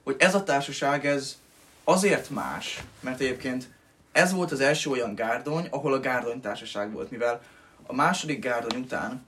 hogy 0.05 0.17
ez 0.19 0.35
a 0.35 0.43
társaság, 0.43 1.07
ez 1.07 1.39
azért 1.85 2.31
más, 2.31 2.83
mert 3.01 3.21
egyébként 3.21 3.69
ez 4.13 4.33
volt 4.33 4.53
az 4.53 4.61
első 4.61 4.91
olyan 4.91 5.15
gárdony, 5.15 5.67
ahol 5.71 5.93
a 5.93 6.01
gárdony 6.01 6.41
társaság 6.41 6.93
volt, 6.93 7.11
mivel 7.11 7.43
a 7.87 7.95
második 7.95 8.41
gárdony 8.41 8.81
után 8.81 9.27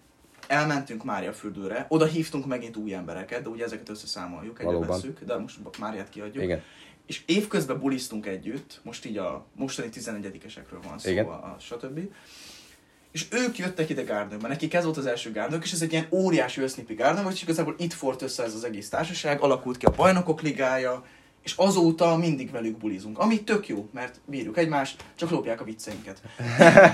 elmentünk 0.49 1.05
Máriafürdőre, 1.05 1.87
oda 1.89 2.05
hívtunk 2.05 2.47
megint 2.47 2.77
új 2.77 2.95
embereket, 2.95 3.43
de 3.43 3.49
ugye 3.49 3.65
ezeket 3.65 3.89
összeszámoljuk, 3.89 4.59
egyre 4.59 4.71
Valóban. 4.71 4.89
vesszük, 4.89 5.25
de 5.25 5.37
most 5.37 5.59
Máriát 5.79 6.09
kiadjuk. 6.09 6.45
Igen. 6.45 6.63
És 7.07 7.23
évközben 7.27 7.79
bulisztunk 7.81 8.27
együtt, 8.27 8.81
most 8.83 9.05
így 9.05 9.17
a 9.17 9.47
mostani 9.55 9.89
11-esekről 9.93 10.83
van 10.89 10.99
szó, 10.99 11.11
Igen. 11.11 11.25
a, 11.25 11.31
a 11.31 11.57
stb. 11.61 12.01
És 13.13 13.27
ők 13.31 13.59
jöttek 13.59 13.91
ide 13.91 14.03
Gárdonyba, 14.03 14.49
nekik 14.49 14.75
ez 14.75 14.85
volt 14.85 14.97
az 14.97 15.07
első 15.07 15.33
Gárdonyok, 15.33 15.65
és 15.65 15.73
ez 15.73 15.83
egy 15.83 15.93
ilyen 15.93 16.07
óriási 16.11 16.61
össznipi 16.61 16.95
volt, 16.95 17.33
és 17.33 17.43
igazából 17.43 17.75
itt 17.79 17.93
fort 17.93 18.23
össze 18.23 18.43
ez 18.43 18.55
az 18.55 18.65
egész 18.65 18.89
társaság, 18.89 19.41
alakult 19.41 19.77
ki 19.77 19.87
a 19.87 19.91
bajnokok 19.91 20.41
ligája, 20.41 21.05
és 21.43 21.55
azóta 21.57 22.17
mindig 22.17 22.51
velük 22.51 22.77
bulizunk. 22.77 23.19
Ami 23.19 23.45
tök 23.45 23.69
jó, 23.69 23.89
mert 23.93 24.21
bírjuk 24.25 24.59
egymást, 24.59 25.05
csak 25.15 25.31
lopják 25.31 25.61
a 25.61 25.65
vicceinket. 25.65 26.21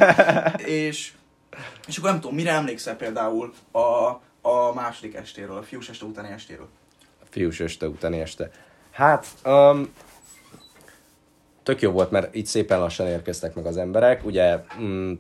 és, 0.87 1.13
és 1.87 1.97
akkor 1.97 2.11
nem 2.11 2.21
tudom, 2.21 2.37
mire 2.37 2.51
emlékszel 2.51 2.97
például 2.97 3.53
a, 3.71 3.79
a 4.49 4.73
második 4.75 5.15
estéről, 5.15 5.57
a 5.57 5.63
fiús 5.63 5.89
este 5.89 6.05
utáni 6.05 6.29
estéről? 6.29 6.69
fiús 7.33 7.61
este 7.61 7.89
utáni 7.89 8.21
este. 8.21 8.51
Hát, 8.91 9.27
um, 9.45 9.93
tök 11.63 11.81
jó 11.81 11.91
volt, 11.91 12.11
mert 12.11 12.37
így 12.37 12.47
szépen 12.47 12.79
lassan 12.79 13.07
érkeztek 13.07 13.55
meg 13.55 13.67
az 13.67 13.77
emberek. 13.77 14.25
Ugye 14.25 14.65
mm, 14.81 15.13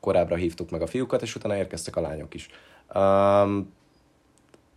korábbra 0.00 0.36
hívtuk 0.36 0.70
meg 0.70 0.82
a 0.82 0.86
fiúkat, 0.86 1.22
és 1.22 1.34
utána 1.34 1.56
érkeztek 1.56 1.96
a 1.96 2.00
lányok 2.00 2.34
is. 2.34 2.48
Um, 2.94 3.72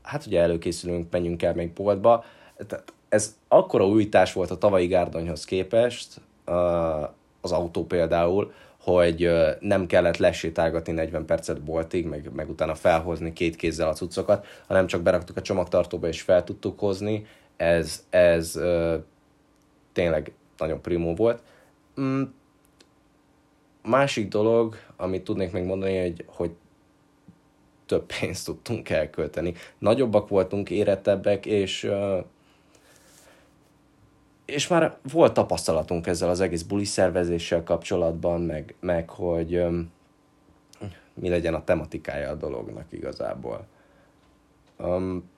hát 0.01 0.25
ugye 0.25 0.41
előkészülünk, 0.41 1.11
menjünk 1.11 1.43
el 1.43 1.53
még 1.53 1.73
boltba. 1.73 2.25
Tehát 2.67 2.93
ez 3.09 3.35
akkora 3.47 3.87
újítás 3.87 4.33
volt 4.33 4.51
a 4.51 4.57
tavalyi 4.57 4.87
gárdonyhoz 4.87 5.45
képest, 5.45 6.21
uh, 6.45 7.01
az 7.41 7.51
autó 7.51 7.85
például, 7.85 8.53
hogy 8.91 9.29
nem 9.59 9.85
kellett 9.85 10.17
lesétálgatni 10.17 10.93
40 10.93 11.25
percet 11.25 11.61
boltig, 11.61 12.05
meg, 12.05 12.31
meg 12.33 12.49
utána 12.49 12.75
felhozni 12.75 13.33
két 13.33 13.55
kézzel 13.55 13.87
a 13.87 13.93
cuccokat, 13.93 14.45
hanem 14.67 14.87
csak 14.87 15.01
beraktuk 15.01 15.37
a 15.37 15.41
csomagtartóba 15.41 16.07
és 16.07 16.21
fel 16.21 16.43
tudtuk 16.43 16.79
hozni. 16.79 17.25
Ez, 17.57 18.05
ez 18.09 18.55
uh, 18.55 18.93
tényleg 19.93 20.31
nagyon 20.57 20.81
primó 20.81 21.15
volt. 21.15 21.41
Mm, 22.01 22.21
másik 23.83 24.27
dolog, 24.27 24.75
amit 24.95 25.23
tudnék 25.23 25.51
még 25.51 25.63
mondani, 25.63 26.01
hogy, 26.01 26.23
hogy 26.27 26.51
több 27.85 28.05
pénzt 28.19 28.45
tudtunk 28.45 28.89
elkölteni. 28.89 29.53
Nagyobbak 29.77 30.27
voltunk, 30.27 30.69
érettebbek, 30.69 31.45
és 31.45 31.83
uh, 31.83 32.17
és 34.47 34.67
már 34.67 34.97
volt 35.11 35.33
tapasztalatunk 35.33 36.07
ezzel 36.07 36.29
az 36.29 36.39
egész 36.39 36.61
buli 36.61 36.83
szervezéssel 36.83 37.63
kapcsolatban, 37.63 38.41
meg, 38.41 38.75
meg 38.79 39.09
hogy 39.09 39.55
um, 39.55 39.91
mi 41.13 41.29
legyen 41.29 41.53
a 41.53 41.63
tematikája 41.63 42.29
a 42.29 42.35
dolognak 42.35 42.85
igazából. 42.89 43.65
Um, 44.77 45.29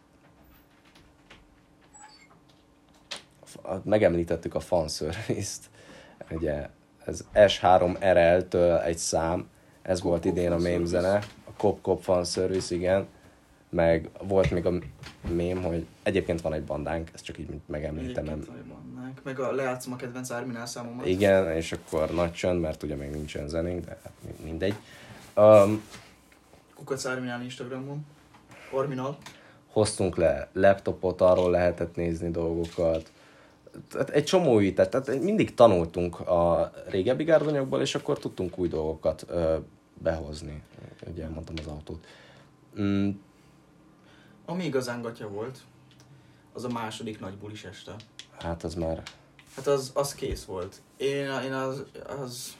megemlítettük 3.83 4.55
a 4.55 4.59
fanservice-t, 4.59 5.69
ugye 6.31 6.69
ez 7.05 7.23
S3RL-től 7.33 8.83
egy 8.83 8.97
szám, 8.97 9.49
ez 9.81 10.01
volt 10.01 10.25
Kop-kop 10.25 10.25
idén 10.25 10.51
a 10.51 10.57
mém 10.57 10.85
zene, 10.85 11.15
a 11.45 11.51
Cop 11.57 11.81
Cop 11.81 12.01
fanservice, 12.01 12.75
igen, 12.75 13.07
meg 13.69 14.09
volt 14.21 14.51
még 14.51 14.65
a 14.65 14.71
mém, 15.33 15.63
hogy 15.63 15.85
egyébként 16.03 16.41
van 16.41 16.53
egy 16.53 16.63
bandánk, 16.63 17.09
ezt 17.13 17.23
csak 17.23 17.37
így 17.37 17.49
megemlítem, 17.65 18.25
Egyébként 18.25 18.49
vannak. 19.09 19.23
Meg 19.23 19.39
a 19.39 19.51
lejátszom 19.51 19.93
a 19.93 19.95
kedvenc 19.95 20.31
Árminál 20.31 20.65
számomat. 20.65 21.05
igen, 21.05 21.51
és 21.51 21.71
akkor 21.71 22.09
nagy 22.09 22.31
csönd, 22.33 22.59
mert 22.61 22.83
ugye 22.83 22.95
még 22.95 23.09
nincsen 23.09 23.47
zenénk, 23.47 23.85
de 23.85 23.99
hát 24.03 24.11
mi- 24.25 24.43
mindegy. 24.43 24.73
Um, 25.35 25.83
Kukac 26.75 27.05
Árminál 27.05 27.41
Instagramon. 27.43 28.05
Arminal. 28.71 29.17
hoztunk 29.71 30.15
le 30.17 30.49
laptopot, 30.53 31.21
arról 31.21 31.51
lehetett 31.51 31.95
nézni 31.95 32.31
dolgokat. 32.31 33.11
Tehát 33.89 34.09
egy 34.09 34.23
csomó 34.23 34.53
újítást, 34.53 34.89
tehát 34.89 35.21
mindig 35.21 35.53
tanultunk 35.53 36.19
a 36.19 36.71
régebbi 36.89 37.23
gárdonyokból, 37.23 37.81
és 37.81 37.95
akkor 37.95 38.19
tudtunk 38.19 38.57
új 38.59 38.67
dolgokat 38.67 39.25
ö, 39.27 39.57
behozni. 39.93 40.61
Ugye 41.11 41.27
mondtam 41.29 41.55
az 41.59 41.67
autót. 41.67 42.05
Mm, 42.81 43.09
Ami 44.45 44.63
igazán 44.65 45.01
gatya 45.01 45.27
volt, 45.27 45.59
az 46.53 46.63
a 46.63 46.69
második 46.69 47.19
nagy 47.19 47.33
bulis 47.37 47.63
este. 47.63 47.95
Hát 48.39 48.63
az 48.63 48.73
már... 48.73 49.03
Hát 49.55 49.67
az, 49.67 49.91
az 49.93 50.15
kész 50.15 50.43
volt. 50.45 50.75
Én, 50.97 51.25
én 51.45 51.53
az, 51.53 51.83
az... 52.23 52.57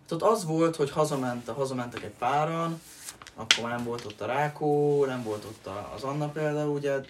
Hát 0.00 0.22
ott 0.22 0.30
az 0.30 0.44
volt, 0.44 0.76
hogy 0.76 0.90
hazament, 0.90 1.48
hazamentek 1.48 2.02
egy 2.02 2.14
páran, 2.18 2.80
akkor 3.34 3.64
már 3.64 3.76
nem 3.76 3.84
volt 3.84 4.04
ott 4.04 4.20
a 4.20 4.26
Rákó, 4.26 5.04
nem 5.04 5.22
volt 5.22 5.44
ott 5.44 5.66
a, 5.66 5.92
az 5.94 6.02
Anna 6.02 6.28
például, 6.28 6.70
ugye, 6.74 7.00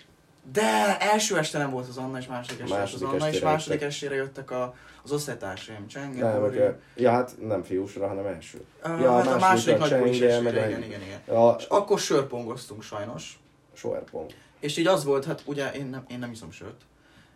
de 0.53 0.99
első 1.01 1.39
este 1.39 1.59
nem 1.59 1.71
volt 1.71 1.89
az 1.89 1.97
Anna, 1.97 2.19
és 2.19 2.27
második 2.27 2.61
este 2.61 2.77
Második 2.79 3.07
az 3.07 3.13
Anna, 3.13 3.29
és 3.29 3.41
második 3.41 3.73
jöttek. 3.81 3.89
estére 3.89 4.15
jöttek 4.15 4.51
a, 4.51 4.75
az 5.05 5.13
osztálytársaim, 5.13 5.87
Csenge, 5.87 6.25
Nem, 6.25 6.41
Bori, 6.41 6.59
meg, 6.59 6.81
ja, 6.97 7.11
hát 7.11 7.35
nem 7.41 7.63
fiúsra, 7.63 8.09
hanem 8.09 8.27
első. 8.27 8.65
Ah, 8.83 9.01
ja, 9.01 9.13
hát 9.13 9.27
a 9.27 9.39
második 9.39 9.79
nagy 9.79 9.99
bulis 9.99 10.19
Csenge, 10.19 10.35
estére, 10.35 10.61
meg 10.61 10.69
igen, 10.71 10.83
a- 10.83 10.85
igen, 10.85 11.01
igen. 11.03 11.37
A 11.37 11.55
És 11.59 11.65
akkor 11.65 11.99
sörpongoztunk 11.99 12.83
sajnos, 12.83 13.41
Soerpong. 13.73 14.31
És 14.61 14.77
így 14.77 14.87
az 14.87 15.05
volt, 15.05 15.25
hát 15.25 15.43
ugye 15.45 15.73
én 15.73 15.87
nem, 15.87 16.05
én 16.09 16.19
nem 16.19 16.31
iszom 16.31 16.51
sört, 16.51 16.81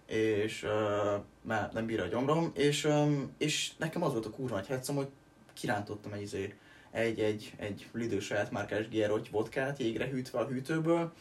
és 0.07 0.63
uh, 0.63 1.23
mert 1.43 1.73
nem 1.73 1.87
bír 1.87 2.01
a 2.01 2.07
gyomrom, 2.07 2.51
és, 2.55 2.85
um, 2.85 3.35
és 3.39 3.73
nekem 3.77 4.03
az 4.03 4.13
volt 4.13 4.27
a 4.27 4.31
kurva 4.31 4.55
nagy 4.55 4.67
hetszem, 4.67 4.95
hogy 4.95 5.09
kirántottam 5.53 6.13
egy, 6.13 6.23
izé, 6.23 6.55
egy, 6.91 7.21
egy, 7.21 7.53
egy 7.57 7.89
Lidő 7.93 8.21
saját 8.21 8.51
márkás 8.51 8.89
Gierotty 8.89 9.31
vodkát 9.31 9.79
jégre 9.79 10.07
hűtve 10.07 10.39
a 10.39 10.47
hűtőből, 10.47 11.13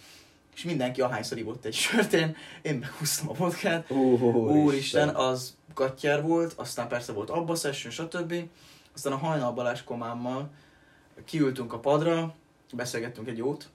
és 0.56 0.64
mindenki 0.64 1.02
ahányszor 1.02 1.38
ivott 1.38 1.66
egy 1.66 1.74
sört, 1.74 2.14
én, 2.14 2.36
én 2.62 2.76
meghúztam 2.76 3.30
a 3.30 3.34
vodkát, 3.34 3.92
Úristen. 3.92 4.58
Úristen, 4.58 5.10
az 5.10 5.58
gattyár 5.74 6.22
volt, 6.22 6.54
aztán 6.54 6.88
persze 6.88 7.12
volt 7.12 7.30
Abba 7.30 7.56
Session, 7.56 7.92
stb. 7.92 8.34
Aztán 8.94 9.14
a 9.14 9.18
hajnal 9.18 9.52
Balázs 9.52 9.84
komámmal 9.84 10.50
kiültünk 11.26 11.74
a 11.74 11.80
padra, 11.80 12.36
beszélgettünk 12.74 13.28
egy 13.28 13.38
jót, 13.38 13.70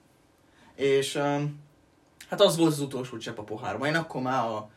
és 0.74 1.14
um, 1.14 1.60
hát 2.28 2.40
az 2.40 2.56
volt 2.56 2.72
az 2.72 2.80
utolsó 2.80 3.16
csepp 3.16 3.38
a 3.38 3.42
pohárban. 3.42 3.88
Én 3.88 3.94
akkor 3.94 4.22
már 4.22 4.44
a, 4.44 4.70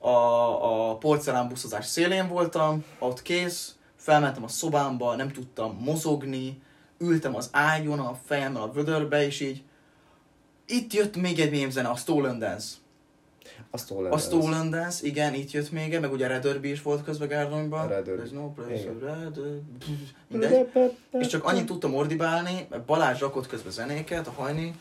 a, 0.00 0.90
a 0.90 0.96
porcelánbuszozás 0.96 1.86
szélén 1.86 2.28
voltam, 2.28 2.84
ott 2.98 3.22
kész, 3.22 3.74
felmentem 3.96 4.44
a 4.44 4.48
szobámba, 4.48 5.16
nem 5.16 5.32
tudtam 5.32 5.78
mozogni, 5.80 6.62
ültem 6.98 7.36
az 7.36 7.48
ágyon, 7.52 7.98
a 7.98 8.18
fejemmel 8.24 8.62
a 8.62 8.72
vödörbe, 8.72 9.26
és 9.26 9.40
így 9.40 9.62
itt 10.66 10.92
jött 10.92 11.16
még 11.16 11.40
egy 11.40 11.50
mémzene, 11.50 11.88
a 11.88 11.96
Stolen 11.96 12.38
Dance. 12.38 12.68
A 13.70 13.78
Stolen 13.78 14.12
A. 14.12 14.18
Stolen 14.18 14.70
Dance, 14.70 15.06
igen, 15.06 15.34
itt 15.34 15.50
jött 15.50 15.70
még, 15.70 15.98
meg 16.00 16.12
ugye 16.12 16.26
Red 16.26 16.42
Derby 16.42 16.70
is 16.70 16.82
volt 16.82 17.04
közben 17.04 17.28
Gárdonyban. 17.28 17.88
Red 17.88 18.04
Derby. 18.04 18.22
There's 18.22 18.32
no 18.32 18.52
place 18.52 18.80
Igen. 18.80 18.98
Red. 18.98 19.38
Mindegy. 20.28 20.66
És 21.12 21.26
csak 21.26 21.44
annyit 21.44 21.66
tudtam 21.66 21.94
ordibálni, 21.94 22.66
mert 22.70 22.84
Balázs 22.84 23.20
rakott 23.20 23.46
közben 23.46 23.72
zenéket, 23.72 24.26
a 24.26 24.30
hajni, 24.30 24.74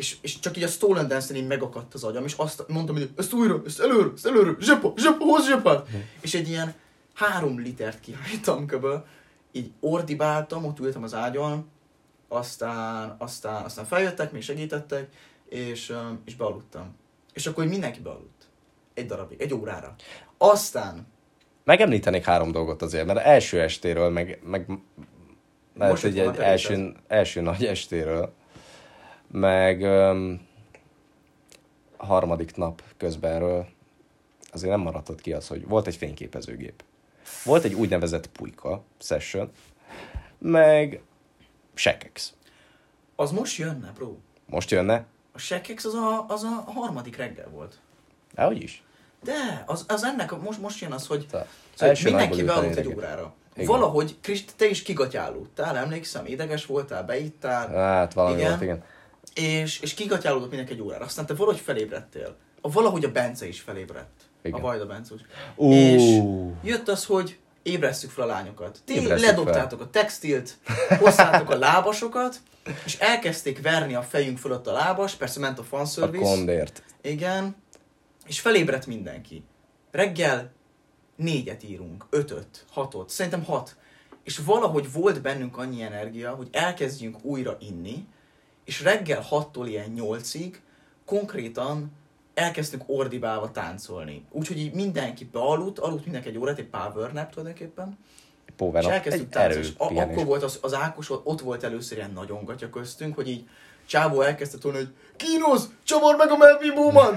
és, 0.00 0.16
és 0.20 0.38
csak 0.38 0.56
így 0.56 0.62
a 0.62 0.68
Stolen 0.68 1.08
Dance-en 1.08 1.36
így 1.36 1.46
megakadt 1.46 1.94
az 1.94 2.04
agyam, 2.04 2.24
és 2.24 2.34
azt 2.36 2.64
mondtam, 2.68 2.96
hogy 2.96 3.10
ezt 3.16 3.32
újra, 3.32 3.62
ezt 3.66 3.80
előre, 3.80 4.10
ezt 4.14 4.26
előre, 4.26 4.56
zsepa, 4.60 4.92
zsepa, 4.96 5.24
hozz 5.24 5.46
zsepát! 5.46 5.88
És 6.20 6.34
egy 6.34 6.48
ilyen 6.48 6.74
három 7.14 7.58
litert 7.58 8.00
kihajtam 8.00 8.66
köböl, 8.66 9.06
így 9.52 9.70
ordibáltam, 9.80 10.64
ott 10.64 10.78
ültem 10.78 11.02
az 11.02 11.14
ágyon, 11.14 11.68
aztán, 12.28 13.14
aztán, 13.18 13.64
aztán 13.64 13.84
feljöttek, 13.84 14.32
még 14.32 14.42
segítettek, 14.42 15.08
és, 15.48 15.92
és 16.24 16.34
bealudtam. 16.34 16.96
És 17.32 17.46
akkor 17.46 17.66
mindenki 17.66 18.00
bealudt. 18.00 18.48
Egy 18.94 19.06
darabig, 19.06 19.40
egy 19.40 19.54
órára. 19.54 19.94
Aztán, 20.38 21.06
Megemlítenék 21.64 22.24
három 22.24 22.52
dolgot 22.52 22.82
azért, 22.82 23.06
mert 23.06 23.18
első 23.18 23.60
estéről, 23.60 24.08
meg, 24.08 24.40
meg 24.44 24.66
lehet, 25.74 25.92
Most 25.92 26.02
hogy 26.02 26.18
egy 26.18 26.36
első, 26.36 26.94
első 27.06 27.40
nagy 27.40 27.64
estéről, 27.64 28.38
meg 29.30 29.80
um, 29.80 30.48
harmadik 31.96 32.56
nap 32.56 32.82
közbenről 32.96 33.66
azért 34.52 34.70
nem 34.70 34.80
maradott 34.80 35.20
ki 35.20 35.32
az, 35.32 35.48
hogy 35.48 35.66
volt 35.66 35.86
egy 35.86 35.96
fényképezőgép. 35.96 36.82
Volt 37.44 37.64
egy 37.64 37.74
úgynevezett 37.74 38.26
pulyka 38.26 38.82
session, 38.98 39.50
meg 40.38 41.00
Shekex. 41.74 42.32
az 43.16 43.30
most 43.30 43.58
jönne, 43.58 43.90
bro. 43.94 44.14
Most 44.46 44.70
jönne? 44.70 45.04
A 45.32 45.38
Shekex 45.38 45.84
az 45.84 45.94
a, 45.94 46.24
az 46.28 46.42
a 46.42 46.64
harmadik 46.72 47.16
reggel 47.16 47.48
volt. 47.48 47.78
Dehogy 48.34 48.62
is. 48.62 48.82
De, 49.24 49.62
az, 49.66 49.84
az 49.88 50.04
ennek, 50.04 50.32
a- 50.32 50.36
most, 50.38 50.60
most 50.60 50.80
jön 50.80 50.92
az, 50.92 51.06
hogy, 51.06 51.26
Tehát 51.26 51.46
szóval 51.74 51.94
mindenki 52.04 52.42
bealudt 52.42 52.76
egy 52.76 52.86
órára. 52.86 53.34
Igen. 53.54 53.66
Valahogy, 53.66 54.16
Krist, 54.20 54.52
te 54.56 54.66
is 54.66 54.82
kigatyálódtál, 54.82 55.76
emlékszem, 55.76 56.26
ideges 56.26 56.66
voltál, 56.66 57.04
beittál, 57.04 57.68
Hát 57.68 58.12
valami 58.12 58.36
Igen. 58.36 58.48
volt, 58.48 58.62
igen. 58.62 58.82
És, 59.34 59.80
és 59.80 59.94
kigatyálódott 59.94 60.48
mindenki 60.48 60.72
egy 60.72 60.80
órára. 60.80 61.04
Aztán 61.04 61.26
te 61.26 61.34
valahogy 61.34 61.60
felébredtél. 61.60 62.36
A, 62.60 62.70
valahogy 62.70 63.04
a 63.04 63.12
Bence 63.12 63.46
is 63.48 63.60
felébredt. 63.60 64.20
Igen. 64.42 64.58
A 64.58 64.62
Vajda 64.62 64.86
Bence 64.86 65.14
is. 65.14 65.20
És 65.66 66.18
jött 66.62 66.88
az, 66.88 67.04
hogy 67.04 67.38
ébresszük 67.62 68.10
fel 68.10 68.24
a 68.24 68.26
lányokat. 68.26 68.78
Ti 68.84 68.94
Ébresszük 68.94 69.26
ledobtátok 69.26 69.80
a 69.80 69.90
textilt, 69.90 70.58
hoztátok 70.98 71.50
a 71.50 71.58
lábasokat, 71.58 72.36
és 72.84 72.96
elkezdték 72.98 73.62
verni 73.62 73.94
a 73.94 74.02
fejünk 74.02 74.38
fölött 74.38 74.66
a 74.66 74.72
lábas, 74.72 75.14
persze 75.14 75.40
ment 75.40 75.58
a 75.58 75.62
A 75.62 75.64
fanservice. 75.64 76.24
kondért. 76.24 76.82
Igen. 77.02 77.56
És 78.26 78.40
felébredt 78.40 78.86
mindenki. 78.86 79.44
Reggel 79.90 80.52
négyet 81.16 81.62
írunk, 81.62 82.06
ötöt, 82.10 82.64
hatot, 82.70 83.10
szerintem 83.10 83.44
hat. 83.44 83.76
És 84.24 84.38
valahogy 84.38 84.92
volt 84.92 85.22
bennünk 85.22 85.56
annyi 85.58 85.82
energia, 85.82 86.30
hogy 86.30 86.48
elkezdjünk 86.52 87.16
újra 87.24 87.56
inni, 87.60 88.06
és 88.64 88.82
reggel 88.82 89.20
hattól 89.20 89.66
ilyen 89.66 89.90
nyolcig 89.90 90.60
konkrétan 91.04 91.92
elkezdtünk 92.34 92.82
ordibálva 92.86 93.50
táncolni. 93.50 94.24
Úgyhogy 94.30 94.58
így 94.58 94.74
mindenki 94.74 95.24
bealudt, 95.24 95.78
aludt 95.78 96.02
mindenki 96.04 96.28
egy 96.28 96.38
órát, 96.38 96.58
egy 96.58 96.66
power 96.68 97.12
nap 97.12 97.30
tulajdonképpen, 97.30 97.98
Power 98.56 99.02
és 99.04 99.12
Egy 99.12 99.28
táncolni. 99.28 99.66
És 99.66 99.72
a- 99.76 99.84
erőpihenés. 99.84 100.12
akkor 100.14 100.26
volt 100.26 100.42
az, 100.42 100.58
az 100.62 100.74
Ákos, 100.74 101.10
ott 101.10 101.40
volt 101.40 101.64
először 101.64 101.96
ilyen 101.96 102.12
nagyon 102.12 102.44
gatya 102.44 102.70
köztünk, 102.70 103.14
hogy 103.14 103.28
így 103.28 103.48
Csávó 103.86 104.20
elkezdte 104.20 104.58
tolni, 104.58 104.76
hogy 104.78 104.88
kínosz, 105.16 105.68
csavard 105.84 106.18
meg 106.18 106.30
a 106.30 106.36
Melvin 106.36 106.74
Bowman! 106.74 107.14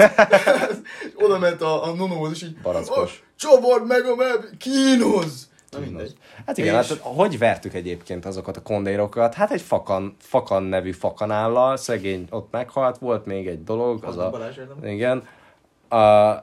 Oda 1.25 1.39
ment 1.39 1.61
a, 1.61 1.83
a 1.83 1.93
nonóhoz, 1.93 2.31
és 2.31 2.43
így 2.43 2.57
Barackos. 2.61 3.23
Csavard 3.35 3.87
meg 3.87 4.05
a 4.05 4.15
Melvin, 4.15 4.57
kínosz! 4.57 5.47
Na 5.74 5.80
mindegy. 5.80 6.13
Hát 6.45 6.57
igen, 6.57 6.82
És- 6.82 6.89
hát 6.89 6.97
hogy 6.97 7.38
vertük 7.38 7.74
egyébként 7.74 8.26
azokat 8.26 8.57
a 8.57 8.61
kondérokat? 8.61 9.34
Hát 9.34 9.51
egy 9.51 9.61
fakan, 9.61 10.15
fakan 10.19 10.63
nevű 10.63 10.91
fakanállal, 10.91 11.78
szegény 11.78 12.28
ott 12.30 12.51
meghalt, 12.51 12.97
volt 12.97 13.26
még 13.26 13.47
egy 13.47 13.63
dolog, 13.63 14.03
az 14.03 14.17
a... 14.17 14.30
Balázs. 14.30 14.57
Igen. 14.84 15.28
A 15.89 16.34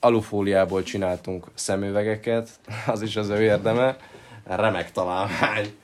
alufóliából 0.00 0.82
csináltunk 0.82 1.46
szemüvegeket, 1.54 2.48
az 2.86 3.02
is 3.02 3.16
az 3.16 3.28
ő 3.28 3.40
érdeme. 3.42 3.96
Remek 4.44 4.92
találmány. 4.92 5.74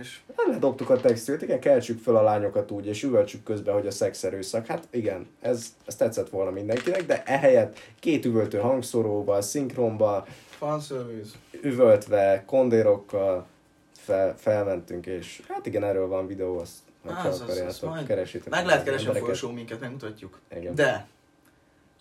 És 0.00 0.18
Ledobtuk 0.46 0.90
a 0.90 0.96
textilt, 1.00 1.42
igen, 1.42 1.60
keltsük 1.60 2.02
fel 2.02 2.16
a 2.16 2.22
lányokat 2.22 2.70
úgy, 2.70 2.86
és 2.86 3.02
üvöltsük 3.02 3.42
közben, 3.42 3.74
hogy 3.74 3.86
a 3.86 3.90
szex 3.90 4.24
erőszak. 4.24 4.66
Hát 4.66 4.88
igen, 4.90 5.26
ez, 5.40 5.66
ez 5.86 5.96
tetszett 5.96 6.28
volna 6.28 6.50
mindenkinek, 6.50 7.06
de 7.06 7.22
ehelyett 7.22 7.78
két 8.00 8.24
üvöltő 8.24 8.58
hangszoróval, 8.58 9.40
szinkronba, 9.40 10.26
fanservice. 10.58 11.36
üvöltve, 11.62 12.42
kondérokkal 12.46 13.46
fel, 13.92 14.34
felmentünk, 14.38 15.06
és 15.06 15.42
hát 15.48 15.66
igen, 15.66 15.84
erről 15.84 16.06
van 16.08 16.26
videó, 16.26 16.58
azt 16.58 16.72
ha 17.04 17.10
Az, 17.28 17.38
csak 17.38 17.48
az, 17.48 17.56
az, 17.58 17.76
akarjátok, 17.82 18.06
keresétek. 18.06 18.48
Meg 18.48 18.66
lehet 18.66 18.84
keresni 18.84 19.08
a 19.08 19.14
folyosó 19.14 19.50
minket, 19.50 19.80
megmutatjuk. 19.80 20.40
Igen. 20.56 20.74
De 20.74 21.06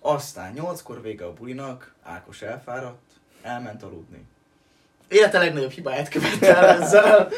aztán 0.02 0.54
nyolckor 0.54 1.02
vége 1.02 1.26
a 1.26 1.34
bulinak, 1.34 1.94
Ákos 2.04 2.42
elfáradt, 2.42 3.02
elment 3.42 3.84
aludni. 3.84 4.26
Élete 5.08 5.40
legnagyobb 5.40 5.70
hibáját 5.72 6.10
követte 6.10 6.56
el 6.58 6.66
ezzel. 6.82 7.30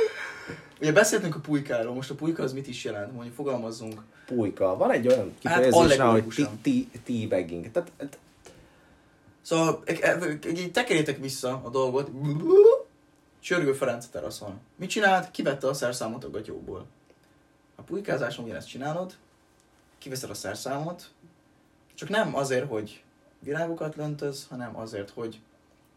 Ugye 0.82 0.92
beszéltünk 0.92 1.36
a 1.36 1.40
pulykáról, 1.40 1.94
most 1.94 2.10
a 2.12 2.16
pulyka 2.16 2.44
az 2.44 2.54
mit 2.54 2.68
is 2.68 2.84
jelent, 2.84 3.14
mondjuk 3.14 3.36
fogalmazzunk. 3.36 4.02
Pulyka. 4.26 4.78
Van 4.78 4.92
egy 4.92 5.08
olyan 5.08 5.20
Hát 5.20 5.38
kifejezés, 5.40 5.74
hát, 5.74 5.90
hogy 5.90 6.00
allegorikusan. 6.00 6.60
tea- 6.62 6.88
teabagging. 7.06 7.72
Tehát, 7.72 7.92
tehát 7.98 8.18
Szóval 9.50 9.82
e- 9.86 9.98
e- 10.02 10.50
így 10.50 10.72
tekerjétek 10.72 11.18
vissza 11.18 11.62
a 11.64 11.70
dolgot. 11.70 12.10
Csörgő 13.40 13.74
Ferenc 13.74 14.06
a 14.06 14.08
teraszon. 14.12 14.60
Mit 14.76 14.90
csinált? 14.90 15.32
Kivette 15.32 15.68
a 15.68 15.74
szerszámot 15.74 16.24
a 16.24 16.30
gatyóból. 16.30 16.86
A 17.76 17.82
pulykázáson 17.82 18.44
ugyanezt 18.46 18.68
csinálod, 18.68 19.14
kiveszed 19.98 20.30
a 20.30 20.34
szerszámot, 20.34 21.12
csak 21.94 22.10
nem 22.10 22.36
azért, 22.36 22.68
hogy 22.68 23.04
virágokat 23.40 23.96
löntöz, 23.96 24.46
hanem 24.50 24.78
azért, 24.78 25.10
hogy 25.10 25.40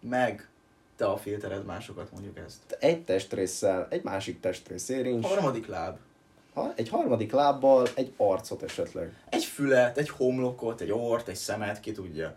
meg 0.01 0.49
te 0.97 1.07
a 1.07 1.17
filtered 1.17 1.65
másokat, 1.65 2.13
mondjuk 2.13 2.39
ezt. 2.39 2.77
egy 2.81 3.05
testrészsel, 3.05 3.87
egy 3.91 4.03
másik 4.03 4.41
testrész 4.41 4.89
érincs, 4.89 5.27
Harmadik 5.27 5.67
láb. 5.67 5.99
ha- 6.55 6.73
egy 6.77 6.89
harmadik 6.89 7.33
lábbal, 7.33 7.87
egy 7.95 8.13
arcot 8.17 8.63
esetleg. 8.63 9.13
Egy 9.29 9.45
fület, 9.45 9.99
egy 9.99 10.09
homlokot, 10.09 10.81
egy 10.81 10.93
ort, 10.93 11.29
egy 11.29 11.37
szemet, 11.37 11.81
ki 11.81 11.93
tudja. 11.93 12.37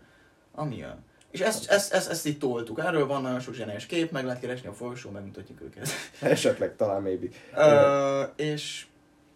Ami 0.58 0.76
jön. 0.76 1.04
És 1.30 1.40
ezt, 1.40 1.70
ezt, 1.70 1.92
ezt, 1.92 2.10
ezt 2.10 2.26
így 2.26 2.38
toltuk. 2.38 2.78
Erről 2.78 3.06
van 3.06 3.22
nagyon 3.22 3.40
sok 3.40 3.54
zseniás 3.54 3.86
kép, 3.86 4.10
meg 4.10 4.24
lehet 4.24 4.40
keresni 4.40 4.68
a 4.68 4.72
folyosón, 4.72 5.12
megmutatjuk 5.12 5.60
őket. 5.62 5.88
Esetleg 6.20 6.76
talán 6.76 7.02
maybe. 7.02 7.26
Ö, 7.56 8.22
és, 8.36 8.86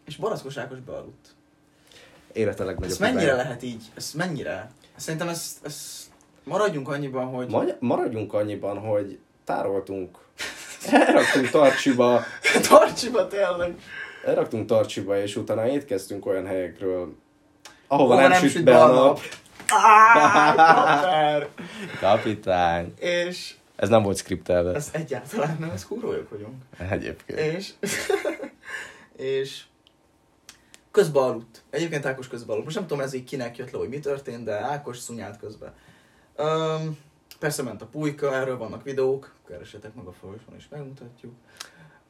és 0.06 0.16
Barackos 0.16 0.56
Ákos 0.56 0.78
bealudt. 0.78 1.28
Élete 2.32 2.64
legnagyobb 2.64 2.90
Ezt 2.90 3.00
mennyire 3.00 3.20
hibája. 3.20 3.36
lehet 3.42 3.62
így? 3.62 3.82
Ezt 3.94 4.14
mennyire? 4.14 4.70
Szerintem 4.96 5.28
ezt, 5.28 5.66
ezt 5.66 6.04
maradjunk 6.44 6.88
annyiban, 6.88 7.26
hogy... 7.26 7.50
Magy- 7.50 7.76
maradjunk 7.80 8.32
annyiban, 8.32 8.78
hogy 8.78 9.18
tároltunk, 9.44 10.18
elraktunk 10.90 11.48
tartsiba, 11.50 12.20
Tartsiba 12.68 13.26
tényleg! 13.26 13.74
elraktunk 14.24 14.66
tartsiba, 14.66 15.22
és 15.22 15.36
utána 15.36 15.66
étkeztünk 15.68 16.26
olyan 16.26 16.46
helyekről, 16.46 17.14
ahova 17.86 18.14
Hova 18.14 18.28
nem, 18.28 18.48
süt 18.48 18.64
be 18.64 18.82
a 18.82 18.92
nap. 18.92 19.20
Kapter! 19.70 21.48
Kapitány. 22.00 22.94
És 22.98 23.54
Ez 23.76 23.88
nem 23.88 24.02
volt 24.02 24.16
skriptelve. 24.16 24.74
ez 24.74 24.88
egyáltalán 24.92 25.56
nem, 25.60 25.70
ez 25.70 25.86
kurva 25.86 26.14
vagyunk. 26.30 26.62
Egyébként. 26.90 27.38
És... 27.38 27.72
és... 29.40 29.62
Közbe 30.90 31.20
aludt. 31.20 31.62
Egyébként 31.70 32.06
Ákos 32.06 32.28
közbe 32.28 32.52
aludt. 32.52 32.64
Most 32.64 32.76
nem 32.76 32.86
tudom 32.86 33.04
ez 33.04 33.12
így 33.12 33.24
kinek 33.24 33.56
jött 33.56 33.70
le, 33.70 33.78
hogy 33.78 33.88
mi 33.88 33.98
történt, 33.98 34.44
de 34.44 34.54
Ákos 34.54 34.98
szunyált 34.98 35.38
közbe. 35.38 35.72
Um, 36.38 36.98
persze 37.38 37.62
ment 37.62 37.82
a 37.82 37.86
pulyka, 37.86 38.34
erről 38.34 38.56
vannak 38.58 38.82
videók, 38.82 39.34
keresetek 39.48 39.94
meg 39.94 40.04
a 40.06 40.12
folyosón 40.12 40.54
és 40.56 40.64
megmutatjuk. 40.70 41.32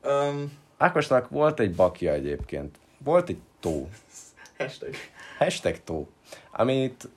Um, 0.05 0.53
Ákosnak 0.79 1.29
volt 1.29 1.61
egy 1.61 1.75
bakja 1.75 2.13
egyébként. 2.13 2.79
Volt 2.99 3.29
egy 3.29 3.39
tó. 3.61 3.89
Hashtag. 4.59 4.95
Hashtag 5.39 5.77
tó. 5.85 6.09
Amit, 6.53 7.09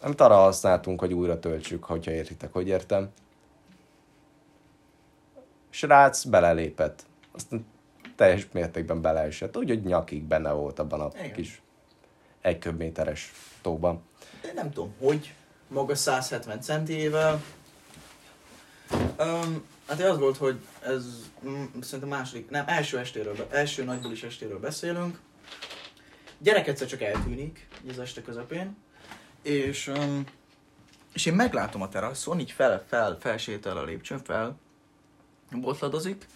amit 0.00 0.20
arra 0.20 0.34
használtunk, 0.34 1.00
hogy 1.00 1.12
újra 1.12 1.38
töltsük, 1.38 1.84
hogyha 1.84 2.10
értitek, 2.10 2.52
hogy 2.52 2.68
értem. 2.68 3.10
Srác 5.70 6.24
belelépett. 6.24 7.06
Aztán 7.32 7.66
teljes 8.16 8.48
mértékben 8.52 9.00
beleesett. 9.00 9.56
Úgy, 9.56 9.68
hogy 9.68 9.82
nyakig 9.82 10.22
benne 10.22 10.52
volt 10.52 10.78
abban 10.78 11.00
a 11.00 11.10
Igen. 11.14 11.32
kis 11.32 11.62
egy 12.40 12.58
köbméteres 12.58 13.32
tóban. 13.62 14.02
De 14.42 14.52
nem 14.54 14.70
tudom, 14.70 14.94
hogy 15.00 15.34
maga 15.68 15.94
170 15.94 16.60
centiével. 16.60 17.42
Um, 19.18 19.64
hát 19.88 20.00
az 20.00 20.18
volt, 20.18 20.36
hogy 20.36 20.60
ez 20.80 21.04
mm, 21.46 21.64
szerintem 21.80 22.08
második, 22.08 22.50
nem, 22.50 22.64
első 22.66 22.98
estéről, 22.98 23.46
első 23.50 23.84
nagybulis 23.84 24.22
estéről 24.22 24.58
beszélünk. 24.58 25.20
Gyerek 26.38 26.66
egyszer 26.66 26.86
csak 26.86 27.02
eltűnik, 27.02 27.68
így 27.84 27.90
az 27.90 27.98
este 27.98 28.22
közepén, 28.22 28.76
és, 29.42 29.92
és 31.12 31.26
én 31.26 31.34
meglátom 31.34 31.82
a 31.82 31.88
teraszon, 31.88 32.38
így 32.40 32.50
fel, 32.50 32.84
fel, 32.88 33.16
felsétál 33.20 33.76
a 33.76 33.84
lépcsőn, 33.84 34.18
fel, 34.18 34.58
botladozik, 35.50 36.26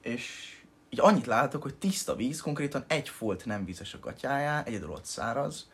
és 0.00 0.54
így 0.88 1.00
annyit 1.00 1.26
látok, 1.26 1.62
hogy 1.62 1.74
tiszta 1.74 2.16
víz, 2.16 2.40
konkrétan 2.40 2.84
egy 2.86 3.08
folt 3.08 3.44
nem 3.44 3.64
vízes 3.64 3.94
a 3.94 3.98
gatyáján, 3.98 4.64
egyedül 4.64 4.90
ott 4.90 5.04
száraz, 5.04 5.70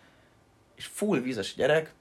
és 0.74 0.86
full 0.86 1.18
vízes 1.18 1.54
gyerek, 1.54 1.94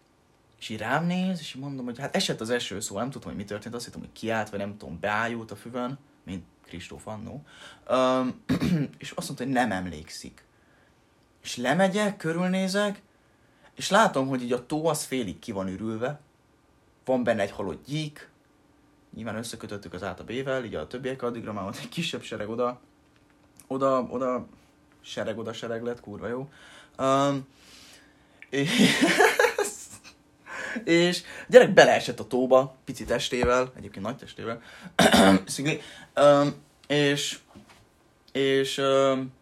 és 0.59 0.69
így 0.69 0.77
rám 0.77 1.05
néz, 1.05 1.39
és 1.39 1.55
mondom, 1.55 1.85
hogy 1.85 1.99
hát 1.99 2.15
esett 2.15 2.41
az 2.41 2.49
eső, 2.49 2.79
szóval 2.79 3.01
nem 3.01 3.11
tudom, 3.11 3.27
hogy 3.27 3.37
mi 3.37 3.45
történt, 3.45 3.75
azt 3.75 3.85
hittem, 3.85 3.99
hogy 3.99 4.11
kiállt, 4.11 4.49
vagy 4.49 4.59
nem 4.59 4.77
tudom, 4.77 4.99
beájult 4.99 5.51
a 5.51 5.55
füvön, 5.55 5.99
mint 6.23 6.43
Kristóf 6.65 7.07
annó. 7.07 7.43
Um, 7.89 8.43
és 8.97 9.11
azt 9.11 9.27
mondta, 9.27 9.43
hogy 9.43 9.53
nem 9.53 9.71
emlékszik. 9.71 10.45
És 11.43 11.57
lemegyek, 11.57 12.17
körülnézek, 12.17 13.01
és 13.79 13.89
látom, 13.89 14.27
hogy 14.27 14.41
így 14.41 14.53
a 14.53 14.65
tó 14.65 14.87
az 14.87 15.03
félig 15.03 15.39
ki 15.39 15.51
van 15.51 15.67
ürülve, 15.67 16.19
van 17.05 17.23
benne 17.23 17.41
egy 17.41 17.51
halott 17.51 17.85
gyík, 17.85 18.29
nyilván 19.15 19.35
összekötöttük 19.35 19.93
az 19.93 20.03
át 20.03 20.19
a 20.19 20.23
B-vel, 20.23 20.63
így 20.63 20.75
a 20.75 20.87
többiek 20.87 21.21
addigra 21.21 21.53
már 21.53 21.63
volt 21.63 21.77
egy 21.77 21.89
kisebb 21.89 22.21
sereg 22.21 22.49
oda, 22.49 22.79
oda, 23.67 24.07
oda, 24.09 24.45
sereg 25.01 25.37
oda, 25.37 25.53
sereg 25.53 25.83
lett, 25.83 25.99
kurva 25.99 26.27
jó. 26.27 26.49
Um, 26.97 27.47
és, 28.49 28.91
és 30.83 31.23
gyerek 31.47 31.73
beleesett 31.73 32.19
a 32.19 32.27
tóba, 32.27 32.75
pici 32.85 33.05
testével, 33.05 33.71
egyébként 33.75 34.05
nagy 34.05 34.17
testével, 34.17 34.61
szigli, 35.45 35.81
um, 36.15 36.53
és, 36.87 37.39
és, 38.31 38.77
um, 38.77 39.33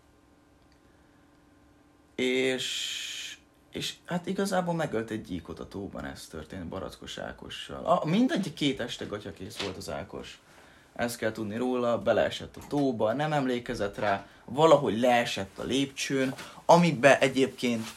és, 2.15 3.15
és 3.77 3.93
hát 4.05 4.27
igazából 4.27 4.73
megölt 4.73 5.09
egy 5.09 5.21
gyíkot 5.21 5.59
a 5.59 5.67
tóban, 5.67 6.05
ez 6.05 6.27
történt 6.31 6.65
Barackos 6.65 7.17
Ákossal. 7.17 7.85
A, 7.85 8.05
mindegy, 8.05 8.53
két 8.53 8.79
este 8.79 9.05
gatyakész 9.05 9.57
volt 9.57 9.77
az 9.77 9.89
Ákos. 9.89 10.39
Ezt 10.95 11.17
kell 11.17 11.31
tudni 11.31 11.57
róla, 11.57 12.01
beleesett 12.01 12.55
a 12.57 12.67
tóba, 12.67 13.13
nem 13.13 13.33
emlékezett 13.33 13.97
rá, 13.97 14.25
valahogy 14.45 14.99
leesett 14.99 15.57
a 15.57 15.63
lépcsőn, 15.63 16.33
amiben 16.65 17.17
egyébként 17.19 17.87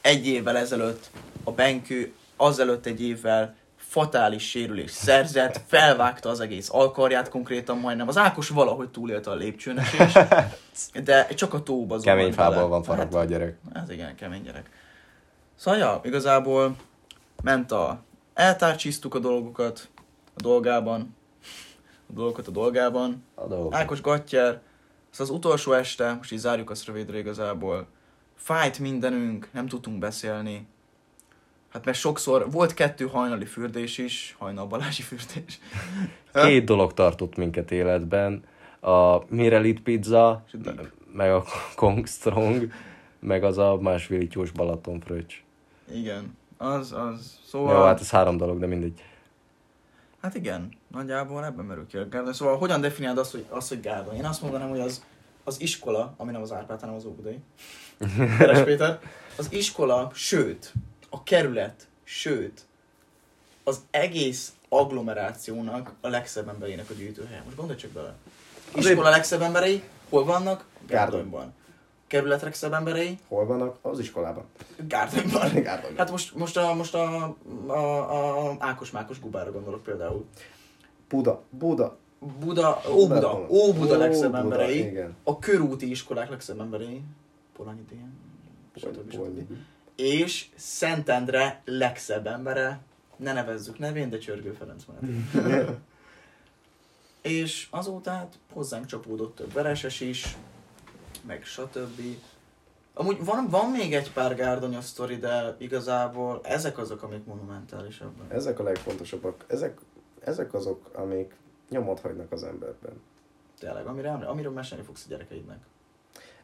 egy 0.00 0.26
évvel 0.26 0.56
ezelőtt 0.56 1.10
a 1.44 1.52
Benkő, 1.52 2.14
azelőtt 2.36 2.86
egy 2.86 3.02
évvel 3.02 3.56
fatális 3.76 4.48
sérülés 4.48 4.90
szerzett, 4.90 5.60
felvágta 5.66 6.28
az 6.28 6.40
egész 6.40 6.68
alkarját 6.72 7.28
konkrétan 7.28 7.78
majdnem. 7.78 8.08
Az 8.08 8.16
Ákos 8.16 8.48
valahogy 8.48 8.88
túlélte 8.88 9.30
a 9.30 9.34
lépcsőnesést, 9.34 10.18
de 11.04 11.26
csak 11.26 11.54
a 11.54 11.62
tóba 11.62 11.98
zuhant 11.98 12.18
Kemény 12.18 12.32
fából 12.32 12.68
van 12.68 12.82
faragva 12.82 13.18
a 13.18 13.24
gyerek. 13.24 13.58
Hát, 13.74 13.82
ez 13.82 13.90
igen, 13.90 14.14
kemény 14.14 14.42
gyerek. 14.42 14.79
Szóval, 15.60 15.80
ja, 15.80 16.00
igazából 16.04 16.76
ment 17.42 17.72
a... 17.72 18.02
Eltárcsiztuk 18.34 19.14
a 19.14 19.18
dolgokat 19.18 19.88
a 20.34 20.40
dolgában, 20.42 21.16
a 22.08 22.12
dolgokat 22.12 22.46
a 22.46 22.50
dolgában, 22.50 23.24
A 23.34 23.46
dolgok. 23.46 23.74
Ákos 23.74 24.00
Gattyár, 24.00 24.60
ez 25.12 25.20
az 25.20 25.30
utolsó 25.30 25.72
este, 25.72 26.12
most 26.12 26.32
így 26.32 26.38
zárjuk 26.38 26.70
azt 26.70 26.86
rövidre 26.86 27.18
igazából, 27.18 27.86
fájt 28.36 28.78
mindenünk, 28.78 29.48
nem 29.52 29.66
tudtunk 29.66 29.98
beszélni. 29.98 30.66
Hát 31.68 31.84
mert 31.84 31.98
sokszor 31.98 32.50
volt 32.50 32.74
kettő 32.74 33.06
hajnali 33.06 33.44
fürdés 33.44 33.98
is, 33.98 34.36
hajnal 34.38 34.66
Balázsi 34.66 35.02
fürdés. 35.02 35.58
Két 36.44 36.64
dolog 36.64 36.94
tartott 36.94 37.36
minket 37.36 37.70
életben. 37.70 38.44
A 38.80 39.18
Mirelit 39.28 39.82
pizza, 39.82 40.44
meg 41.12 41.30
a 41.30 41.44
Kong 41.76 42.06
Strong, 42.06 42.72
meg 43.18 43.44
az 43.44 43.58
a 43.58 43.78
másfél 43.80 44.28
Balaton 44.54 45.00
fröccs. 45.00 45.34
Igen, 45.92 46.36
az, 46.56 46.92
az. 46.92 47.38
Szóval... 47.46 47.74
Jó, 47.74 47.82
hát 47.82 48.00
ez 48.00 48.10
három 48.10 48.36
dolog, 48.36 48.58
de 48.58 48.66
mindegy. 48.66 49.02
Hát 50.22 50.34
igen, 50.34 50.68
nagyjából 50.88 51.44
ebben 51.44 51.64
merül 51.64 51.86
ki 51.86 51.96
a 51.96 52.08
Gárdony. 52.08 52.32
Szóval 52.32 52.58
hogyan 52.58 52.80
definiáld 52.80 53.18
azt, 53.18 53.30
hogy, 53.30 53.44
azt, 53.48 53.68
hogy 53.68 53.80
Gárdony? 53.80 54.16
Én 54.16 54.24
azt 54.24 54.42
mondanám, 54.42 54.68
hogy 54.68 54.80
az, 54.80 55.04
az 55.44 55.60
iskola, 55.60 56.14
ami 56.16 56.32
nem 56.32 56.42
az 56.42 56.52
Árpád, 56.52 56.80
hanem 56.80 56.94
az 56.94 57.04
Óbudai. 57.04 57.38
Keres 58.38 58.62
Péter. 58.62 59.00
Az 59.36 59.52
iskola, 59.52 60.10
sőt, 60.14 60.72
a 61.10 61.22
kerület, 61.22 61.88
sőt, 62.04 62.66
az 63.64 63.80
egész 63.90 64.52
agglomerációnak 64.68 65.92
a 66.00 66.08
legszebb 66.08 66.48
emberének 66.48 66.90
a 66.90 66.92
gyűjtőhelye. 66.92 67.42
Most 67.44 67.56
gondolj 67.56 67.78
csak 67.78 67.90
bele. 67.90 68.14
Iskola 68.74 69.10
legszebb 69.10 69.40
emberei 69.40 69.82
hol 70.08 70.24
vannak? 70.24 70.64
Gárdonyban. 70.86 71.54
Kerület 72.10 72.42
legszebb 72.42 72.72
emberei? 72.72 73.18
Hol 73.28 73.46
vannak? 73.46 73.78
Az 73.82 73.98
iskolában. 73.98 74.44
Gárdonyban. 74.88 75.50
Gárdonyban. 75.62 75.96
Hát 75.96 76.10
most, 76.10 76.34
most, 76.34 76.56
a, 76.56 76.74
most 76.74 76.94
a, 76.94 77.36
a, 77.66 78.50
a 78.50 78.56
Ákos-Mákos 78.58 79.20
Gubára 79.20 79.52
gondolok 79.52 79.82
például. 79.82 80.24
Buda. 81.08 81.42
Buda. 81.50 81.98
Buda, 82.40 82.80
Óbuda, 82.90 83.46
Óbuda 83.48 83.96
legszebb 83.96 84.34
emberei, 84.34 84.78
Igen. 84.78 85.16
a 85.22 85.38
körúti 85.38 85.90
iskolák 85.90 86.30
legszebb 86.30 86.60
emberei, 86.60 87.02
Polanyi 87.56 87.84
Dén, 87.88 88.12
stb. 88.76 89.12
stb. 89.12 89.52
És 89.96 90.46
Szentendre 90.56 91.62
legszebb 91.64 92.26
embere, 92.26 92.80
ne 93.16 93.32
nevezzük 93.32 93.78
nevén, 93.78 94.10
de 94.10 94.18
Csörgő 94.18 94.52
Ferenc 94.52 94.84
már. 94.84 95.10
és 97.22 97.66
azóta 97.70 98.10
hát 98.10 98.38
hozzánk 98.52 98.86
csapódott 98.86 99.34
több 99.34 99.52
vereses 99.52 100.00
is, 100.00 100.36
meg 101.26 101.44
stb. 101.44 102.00
Amúgy 102.94 103.24
van, 103.24 103.48
van 103.48 103.70
még 103.70 103.94
egy 103.94 104.12
pár 104.12 104.34
gárdonyos 104.36 104.84
sztori, 104.84 105.16
de 105.16 105.54
igazából 105.58 106.40
ezek 106.42 106.78
azok, 106.78 107.02
amik 107.02 107.24
monumentálisabbak. 107.24 108.32
Ezek 108.32 108.58
a 108.58 108.62
legfontosabbak. 108.62 109.44
Ezek, 109.46 109.78
ezek 110.24 110.54
azok, 110.54 110.90
amik 110.94 111.34
nyomot 111.68 112.00
hagynak 112.00 112.32
az 112.32 112.42
emberben. 112.42 112.92
Tényleg, 113.58 113.86
amire, 113.86 114.10
amiről 114.12 114.52
mesélni 114.52 114.84
fogsz 114.84 115.04
a 115.04 115.08
gyerekeidnek. 115.08 115.58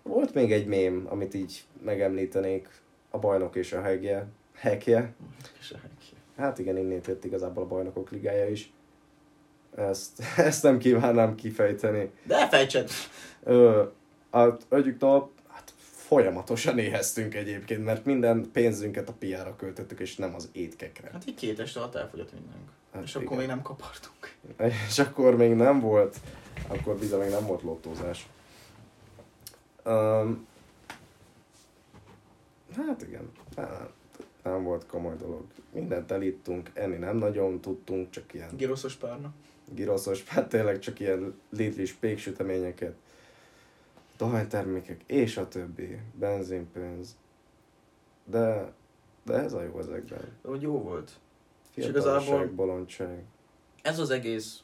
Volt 0.02 0.34
még 0.34 0.52
egy 0.52 0.66
mém, 0.66 1.06
amit 1.10 1.34
így 1.34 1.64
megemlítenék. 1.82 2.68
A 3.10 3.18
bajnok 3.18 3.56
és 3.56 3.72
a 3.72 3.80
hegje. 3.82 4.26
Hekje. 4.54 5.14
És 5.58 5.70
a- 5.70 5.76
Hát 6.36 6.58
igen, 6.58 6.76
innét 6.76 7.06
jött 7.06 7.24
igazából 7.24 7.62
a 7.62 7.66
bajnokok 7.66 8.10
ligája 8.10 8.48
is. 8.48 8.72
Ezt, 9.76 10.22
ezt 10.36 10.62
nem 10.62 10.78
kívánnám 10.78 11.34
kifejteni. 11.34 12.10
De 12.24 12.48
fejtsed! 12.48 12.90
Ö, 13.42 13.82
hát 14.36 14.66
nap 14.98 15.30
hát 15.48 15.72
folyamatosan 15.78 16.78
éheztünk 16.78 17.34
egyébként, 17.34 17.84
mert 17.84 18.04
minden 18.04 18.50
pénzünket 18.52 19.08
a 19.08 19.12
piára 19.12 19.56
költöttük, 19.56 20.00
és 20.00 20.16
nem 20.16 20.34
az 20.34 20.48
étkekre. 20.52 21.10
Hát 21.12 21.26
így 21.26 21.34
két 21.34 21.58
este 21.58 21.80
alatt 21.80 21.94
elfogyott 21.94 22.32
mindent. 22.32 22.70
Hát 22.92 23.02
és 23.02 23.14
akkor 23.14 23.26
igen. 23.26 23.38
még 23.38 23.46
nem 23.46 23.62
kapartunk. 23.62 24.34
És 24.88 24.98
akkor 24.98 25.36
még 25.36 25.54
nem 25.54 25.80
volt, 25.80 26.16
akkor 26.66 26.96
bizony 26.96 27.20
még 27.20 27.30
nem 27.30 27.46
volt 27.46 27.62
lottózás. 27.62 28.28
Um, 29.84 30.46
hát 32.76 33.02
igen, 33.02 33.30
hát 33.56 33.90
nem 34.42 34.62
volt 34.62 34.86
komoly 34.86 35.16
dolog. 35.16 35.44
Mindent 35.72 36.10
elittunk, 36.10 36.70
enni 36.74 36.96
nem 36.96 37.16
nagyon 37.16 37.60
tudtunk, 37.60 38.10
csak 38.10 38.34
ilyen 38.34 38.50
Giroszos 38.56 38.94
párna. 38.94 39.32
giroszos, 39.74 40.24
hát 40.24 40.48
tényleg 40.48 40.78
csak 40.78 41.00
ilyen 41.00 41.40
litlis 41.50 41.92
péksüteményeket, 41.92 42.94
dohánytermékek, 44.16 45.02
és 45.06 45.36
a 45.36 45.48
többi, 45.48 46.00
benzinpénz. 46.14 47.16
De, 48.24 48.72
de 49.24 49.34
ez 49.34 49.52
a 49.52 49.62
jó 49.62 49.78
ezekben. 49.78 50.36
Hogy 50.42 50.62
jó 50.62 50.82
volt. 50.82 51.20
És 51.74 51.86
igazából- 51.86 52.46
bolondság. 52.46 53.24
Ez 53.82 53.98
az 53.98 54.10
egész 54.10 54.62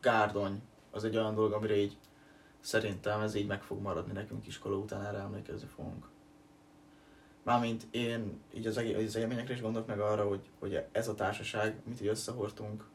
gárdony, 0.00 0.62
az 0.90 1.04
egy 1.04 1.16
olyan 1.16 1.34
dolog, 1.34 1.52
amire 1.52 1.76
így 1.76 1.96
szerintem 2.60 3.20
ez 3.20 3.34
így 3.34 3.46
meg 3.46 3.62
fog 3.62 3.80
maradni 3.80 4.12
nekünk 4.12 4.46
iskola 4.46 4.76
után, 4.76 5.04
erre 5.04 5.18
emlékezni 5.18 5.68
fogunk. 5.68 6.08
Mármint 7.42 7.86
én 7.90 8.40
így 8.54 8.66
az, 8.66 8.76
egész, 8.76 8.96
az 8.96 9.16
élményekre 9.16 9.54
is 9.54 9.60
gondolok 9.60 9.88
meg 9.88 10.00
arra, 10.00 10.28
hogy, 10.28 10.50
hogy 10.58 10.84
ez 10.92 11.08
a 11.08 11.14
társaság, 11.14 11.80
amit 11.86 12.00
így 12.00 12.06
összehordtunk, 12.06 12.88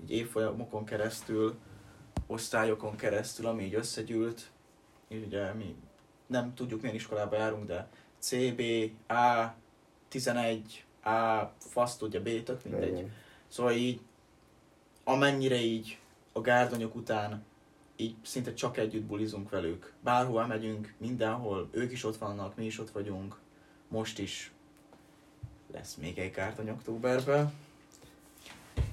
így 0.00 0.10
évfolyamokon 0.10 0.84
keresztül, 0.84 1.58
osztályokon 2.26 2.96
keresztül, 2.96 3.46
ami 3.46 3.64
így 3.64 3.74
összegyűlt, 3.74 4.50
ugye 5.08 5.52
mi 5.52 5.76
nem 6.26 6.54
tudjuk 6.54 6.80
milyen 6.80 6.96
iskolába 6.96 7.36
járunk, 7.36 7.66
de 7.66 7.88
CB, 8.18 8.62
A, 9.12 9.54
11, 10.08 10.84
A, 11.02 11.52
fasz 11.58 11.96
tudja, 11.96 12.22
B, 12.22 12.42
tök 12.42 12.64
mindegy. 12.64 12.92
Igen. 12.92 13.12
Szóval 13.48 13.72
így, 13.72 14.00
amennyire 15.04 15.56
így 15.56 15.98
a 16.32 16.40
gárdonyok 16.40 16.94
után 16.94 17.44
így 17.96 18.16
szinte 18.22 18.54
csak 18.54 18.76
együtt 18.76 19.04
bulizunk 19.04 19.50
velük. 19.50 19.92
Bárhova 20.00 20.46
megyünk, 20.46 20.94
mindenhol, 20.98 21.68
ők 21.70 21.92
is 21.92 22.04
ott 22.04 22.16
vannak, 22.16 22.56
mi 22.56 22.64
is 22.64 22.78
ott 22.78 22.90
vagyunk. 22.90 23.38
Most 23.88 24.22
lesz 25.72 25.94
még 25.94 26.18
egy 26.18 26.32
gárdony 26.32 26.70
októberben. 26.70 27.52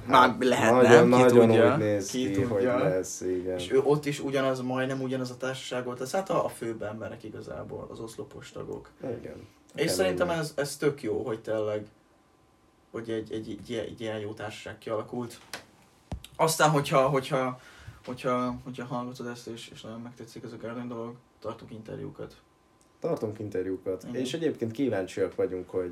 Már 0.07 0.35
lehet, 0.39 0.71
nagyon, 0.71 0.91
nem? 0.91 1.19
Ki 1.19 1.23
nagyon 1.23 1.47
tudja? 1.47 1.73
úgy 1.73 1.79
néz 1.79 2.09
Ki 2.09 2.31
ki, 2.31 2.41
hogy 2.41 2.63
lesz, 2.63 3.21
igen. 3.21 3.57
És 3.57 3.71
ő 3.71 3.81
ott 3.83 4.05
is 4.05 4.19
ugyanaz, 4.19 4.61
majdnem 4.61 5.01
ugyanaz 5.01 5.29
a 5.31 5.37
társaság 5.37 5.85
volt, 5.85 6.01
ez 6.01 6.11
hát 6.11 6.29
a, 6.29 6.45
a 6.45 6.49
főbb 6.49 6.81
emberek 6.81 7.23
igazából, 7.23 7.87
az 7.91 7.99
oszlopos 7.99 8.51
tagok. 8.51 8.89
Igen. 9.01 9.17
És 9.17 9.71
Kemény 9.75 9.87
szerintem 9.87 10.29
ez, 10.29 10.53
ez 10.55 10.77
tök 10.77 11.03
jó, 11.03 11.23
hogy 11.23 11.39
tényleg, 11.41 11.85
hogy 12.91 13.09
egy, 13.09 13.31
egy, 13.31 13.49
egy, 13.49 13.69
ilyen- 13.69 13.85
egy 13.85 14.01
ilyen 14.01 14.19
jó 14.19 14.33
társaság 14.33 14.77
kialakult. 14.77 15.39
Aztán, 16.35 16.69
hogyha, 16.69 17.07
hogyha, 17.07 17.59
hogyha, 18.05 18.55
hogyha 18.63 18.85
hallgatod 18.85 19.27
ezt, 19.27 19.47
és, 19.47 19.69
és 19.73 19.81
nagyon 19.81 19.99
megtetszik 20.01 20.43
ez 20.43 20.51
a 20.51 20.57
Garden 20.61 20.87
dolog, 20.87 21.15
tartunk 21.39 21.71
interjúkat. 21.71 22.35
Tartunk 22.99 23.39
interjúkat. 23.39 24.03
Igen. 24.03 24.21
És 24.21 24.33
egyébként 24.33 24.71
kíváncsiak 24.71 25.35
vagyunk, 25.35 25.69
hogy 25.69 25.91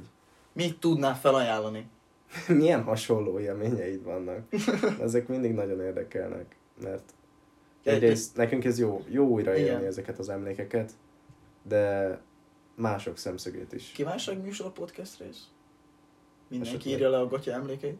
Mit 0.53 0.79
tudnál 0.79 1.15
felajánlani? 1.15 1.87
milyen 2.47 2.83
hasonló 2.83 3.39
élményeid 3.39 4.03
vannak. 4.03 4.47
Ezek 5.01 5.27
mindig 5.27 5.53
nagyon 5.53 5.81
érdekelnek, 5.81 6.55
mert 6.83 7.13
egyrészt 7.83 8.35
nekünk 8.37 8.65
ez 8.65 8.79
jó, 8.79 9.03
jó 9.07 9.27
újraélni 9.27 9.63
Igen. 9.63 9.85
ezeket 9.85 10.19
az 10.19 10.29
emlékeket, 10.29 10.91
de 11.63 12.19
mások 12.75 13.17
szemszögét 13.17 13.73
is. 13.73 13.91
Kívánság 13.91 14.41
műsor 14.41 14.71
podcast 14.71 15.19
rész? 15.19 15.47
Mindenki 16.47 16.75
Esetleg. 16.75 16.93
írja 16.93 17.09
le 17.09 17.19
a 17.19 17.27
gatya 17.27 17.51
emlékeit, 17.51 17.97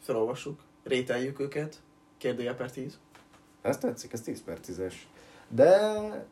felolvassuk, 0.00 0.60
rételjük 0.82 1.40
őket, 1.40 1.82
kérdője 2.18 2.54
per 2.54 2.70
10. 2.70 2.98
Ez 3.62 3.78
tetszik, 3.78 4.12
ez 4.12 4.20
10 4.20 4.42
per 4.42 4.58
10-es. 4.66 4.94
De 5.48 6.28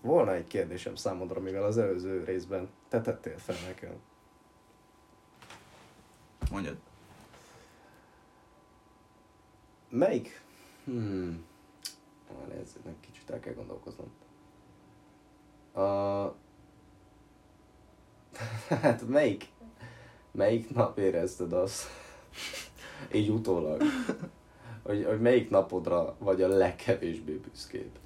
volna 0.00 0.34
egy 0.34 0.46
kérdésem 0.46 0.94
számodra, 0.94 1.40
mivel 1.40 1.64
az 1.64 1.78
előző 1.78 2.24
részben 2.24 2.68
te 2.88 3.00
tettél 3.00 3.38
fel 3.38 3.56
nekem. 3.66 3.94
Mondjad. 6.50 6.76
Melyik? 9.88 10.42
Hmm. 10.84 11.44
Várj, 12.38 12.60
ez 12.60 12.76
egy 12.86 13.00
kicsit 13.00 13.30
el 13.30 13.40
kell 13.40 13.54
gondolkoznom. 13.54 14.10
A... 15.72 16.34
hát 18.82 19.08
melyik? 19.08 19.48
Melyik 20.30 20.74
nap 20.74 20.98
érezted 20.98 21.52
azt? 21.52 21.86
Így 23.12 23.28
utólag. 23.28 23.82
Hogy, 24.82 25.04
hogy 25.04 25.20
melyik 25.20 25.50
napodra 25.50 26.16
vagy 26.18 26.42
a 26.42 26.48
legkevésbé 26.48 27.32
büszkébb? 27.32 27.98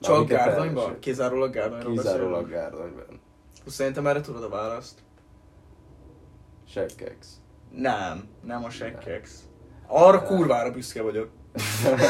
Csak 0.00 0.14
Amiket 0.14 0.36
Gárdonyban? 0.36 0.98
Kizárólag 0.98 1.52
Gárdonyról 1.52 1.92
Kizárólag? 1.92 2.48
Gárdonyban. 2.48 3.20
Szerintem 3.66 4.06
erre 4.06 4.20
tudod 4.20 4.42
a 4.42 4.48
választ. 4.48 5.00
Seggex. 6.68 7.40
Nem, 7.76 8.28
nem 8.44 8.64
a 8.64 8.70
sekkex. 8.70 9.48
Arra 9.86 10.22
kurvára 10.22 10.70
büszke 10.70 11.02
vagyok. 11.02 11.30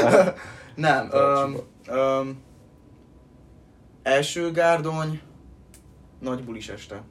nem, 0.74 1.10
um, 1.12 1.56
um, 1.96 2.42
első 4.02 4.50
gárdony, 4.50 5.20
nagy 6.20 6.44
bulis 6.44 6.68
este. 6.68 7.02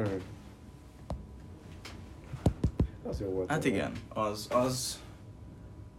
Mm. 0.00 0.04
Az 3.08 3.20
jó 3.20 3.28
volt. 3.28 3.50
Hát 3.50 3.64
igen, 3.64 3.92
az, 4.08 4.48
az, 4.52 5.00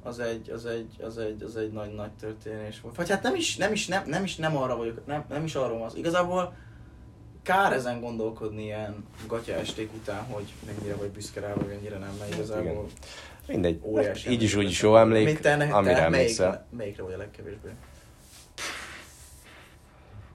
az 0.03 0.19
egy, 0.19 0.49
az 0.49 0.65
egy, 0.65 0.95
az 1.01 1.17
egy, 1.17 1.43
az 1.43 1.55
egy 1.55 1.71
nagy, 1.71 1.93
nagy 1.93 2.11
történés 2.11 2.81
volt. 2.81 2.95
Vagy 2.95 3.09
hát 3.09 3.23
nem 3.23 3.35
is, 3.35 3.57
nem 3.57 3.71
is, 3.71 3.87
nem, 3.87 4.03
nem 4.05 4.23
is, 4.23 4.35
nem 4.35 4.57
arra 4.57 4.75
vagyok, 4.75 5.05
nem, 5.05 5.25
nem 5.29 5.43
is 5.43 5.55
arról 5.55 5.77
van 5.77 5.87
az. 5.87 5.95
Igazából 5.95 6.53
kár 7.43 7.73
ezen 7.73 7.99
gondolkodni 8.01 8.63
ilyen 8.63 9.05
gatya 9.27 9.53
esték 9.53 9.93
után, 9.93 10.23
hogy 10.23 10.53
mennyire 10.65 10.95
vagy 10.95 11.09
büszke 11.09 11.39
rá, 11.39 11.53
vagy 11.53 11.67
mennyire 11.67 11.97
nem, 11.97 12.15
mert 12.19 12.33
igazából 12.33 12.63
igen. 12.71 12.85
Mindegy. 13.47 13.79
óriási 13.83 14.29
Így 14.29 14.43
is, 14.43 14.53
emlék 14.53 14.65
úgy 14.67 14.71
is 14.71 14.81
jó 14.81 14.97
emlék, 14.97 15.25
Mit 15.25 15.41
te, 15.41 15.55
ne, 15.55 15.73
amire 15.73 15.93
te 15.93 16.01
emlékszel. 16.03 16.49
melyik, 16.49 16.65
melyikre 16.77 17.03
vagy 17.03 17.13
a 17.13 17.17
legkevésbé? 17.17 17.69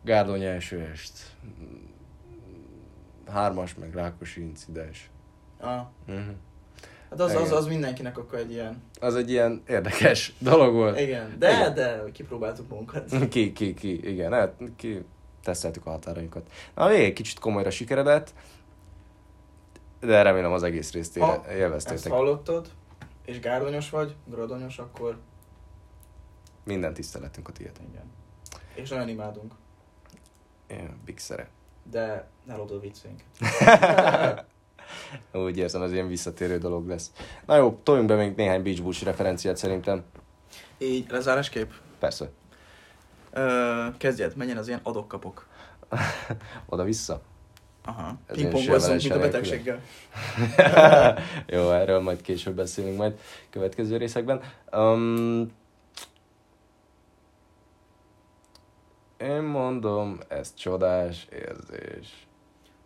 Gárdony 0.05 0.43
első 0.43 0.89
est. 0.93 1.19
Hármas, 3.33 3.75
meg 3.75 3.95
Rákosi 3.95 4.41
incidens. 4.41 5.11
Ah, 5.61 5.81
Uh-huh. 6.09 6.25
hát 7.11 7.21
az, 7.21 7.35
az, 7.35 7.41
Igen. 7.47 7.53
az 7.53 7.67
mindenkinek 7.67 8.19
akkor 8.19 8.39
egy 8.39 8.51
ilyen... 8.53 8.83
Az 9.01 9.15
egy 9.17 9.31
ilyen 9.31 9.63
érdekes 9.69 10.33
dolog 10.39 10.75
volt. 10.75 11.01
Igen, 11.01 11.35
de, 11.39 11.51
Igen. 11.53 11.75
de 11.75 12.03
kipróbáltuk 12.13 12.69
magunkat. 12.69 13.29
Ki, 13.29 13.53
ki, 13.53 13.75
ki, 13.75 14.09
igen, 14.11 14.33
hát 14.33 14.53
ki 14.77 15.05
teszteltük 15.47 15.87
a 15.87 15.91
határainkat. 15.91 16.51
Na, 16.75 16.85
a 16.85 16.89
végén 16.89 17.15
kicsit 17.15 17.39
komolyra 17.39 17.71
sikeredett, 17.71 18.35
de 20.01 20.23
remélem 20.23 20.53
az 20.53 20.63
egész 20.63 20.93
részt 20.93 21.19
Ha 21.19 21.45
élveztétek. 21.53 21.97
Ezt 21.97 22.09
hallottad, 22.09 22.69
és 23.25 23.41
gárdonyos 23.41 23.91
vagy, 23.91 24.15
gradonyos, 24.25 24.79
akkor 24.79 25.19
Minden 26.65 26.95
tiszteletünk 26.95 27.49
a 27.49 27.53
tiéd. 27.53 27.73
igen. 27.91 28.11
És 28.75 28.89
nagyon 28.89 29.09
imádunk, 29.09 29.55
Én, 30.67 30.97
Big 31.05 31.19
szere. 31.19 31.49
de 31.91 32.29
ne 32.45 32.57
lopd 32.57 32.71
a 32.71 32.81
viccénket. 32.81 33.27
Úgy 35.33 35.57
érzem, 35.59 35.83
ez 35.83 35.93
ilyen 35.93 36.09
visszatérő 36.09 36.59
dolog 36.59 36.89
lesz. 36.89 37.13
Na 37.47 37.57
jó, 37.57 37.81
toljunk 37.83 38.09
be 38.09 38.15
még 38.17 38.35
néhány 38.37 38.63
Beach 38.63 38.83
Bush 38.83 39.05
referenciát 39.05 39.57
szerintem. 39.57 40.05
Így, 40.79 41.11
lezárásképp. 41.11 41.71
Persze. 41.99 42.31
Ö, 43.37 43.87
kezdjed, 43.97 44.37
menjen 44.37 44.57
az 44.57 44.69
ilyen 44.69 44.81
adok-kapok. 44.83 45.47
Oda-vissza. 46.67 47.21
Aha. 47.85 48.19
Pingpongozzunk, 48.27 49.01
mint 49.01 49.15
a 49.15 49.19
betegséggel. 49.19 49.81
Jó, 51.47 51.71
erről 51.71 52.01
majd 52.01 52.21
később 52.21 52.55
beszélünk 52.55 52.97
majd 52.97 53.19
következő 53.51 53.97
részekben. 53.97 54.43
Um, 54.73 55.53
én 59.19 59.43
mondom, 59.43 60.19
ez 60.29 60.55
csodás 60.55 61.27
érzés. 61.33 62.27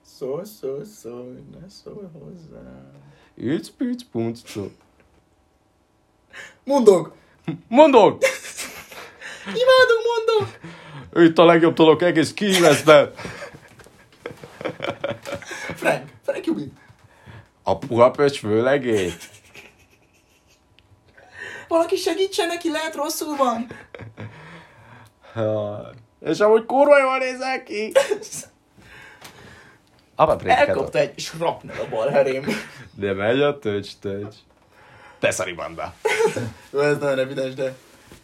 Szólj, 0.03 0.44
szólj, 0.44 0.84
szólj, 0.84 1.38
ne 1.61 1.68
szólj 1.68 2.07
hozzá. 2.12 2.90
Üc, 3.34 3.68
püc, 3.68 4.03
punc, 4.03 4.40
cu. 4.53 4.70
Mondok! 6.64 7.14
Mondok! 9.51 9.62
Imádok, 9.62 10.01
mondok! 10.07 11.28
Itt 11.28 11.38
a 11.38 11.44
legjobb 11.44 11.74
dolog, 11.74 12.03
egész 12.03 12.32
kihíveszben. 12.32 13.12
Frank, 15.74 16.09
Frank 16.24 16.46
Jubin. 16.46 16.78
A 17.62 17.78
puha 17.78 18.11
pöcs 18.11 18.38
főlegét. 18.38 19.28
Valaki 21.68 21.96
segítsen 21.96 22.46
neki, 22.46 22.70
lehet 22.70 22.94
rosszul 22.94 23.36
van. 23.36 23.66
Ha, 25.32 25.80
És 26.20 26.40
amúgy 26.40 26.64
kurva 26.64 26.98
jól 26.98 27.18
nézel 27.18 27.62
ki. 27.62 27.92
Elkapta 30.44 30.98
egy 30.98 31.18
srapnel 31.18 31.80
a 31.80 31.88
bal 31.88 32.09
herém. 32.09 32.46
De 32.94 33.12
megy 33.12 33.40
a 33.40 33.59
töcs, 33.59 33.88
töcs. 34.01 34.34
Te 35.18 35.30
szaribanda. 35.30 35.94
Jó, 36.70 36.80
ez 36.80 36.98
nagyon 36.98 37.18
evidens, 37.18 37.55
de... 37.55 37.74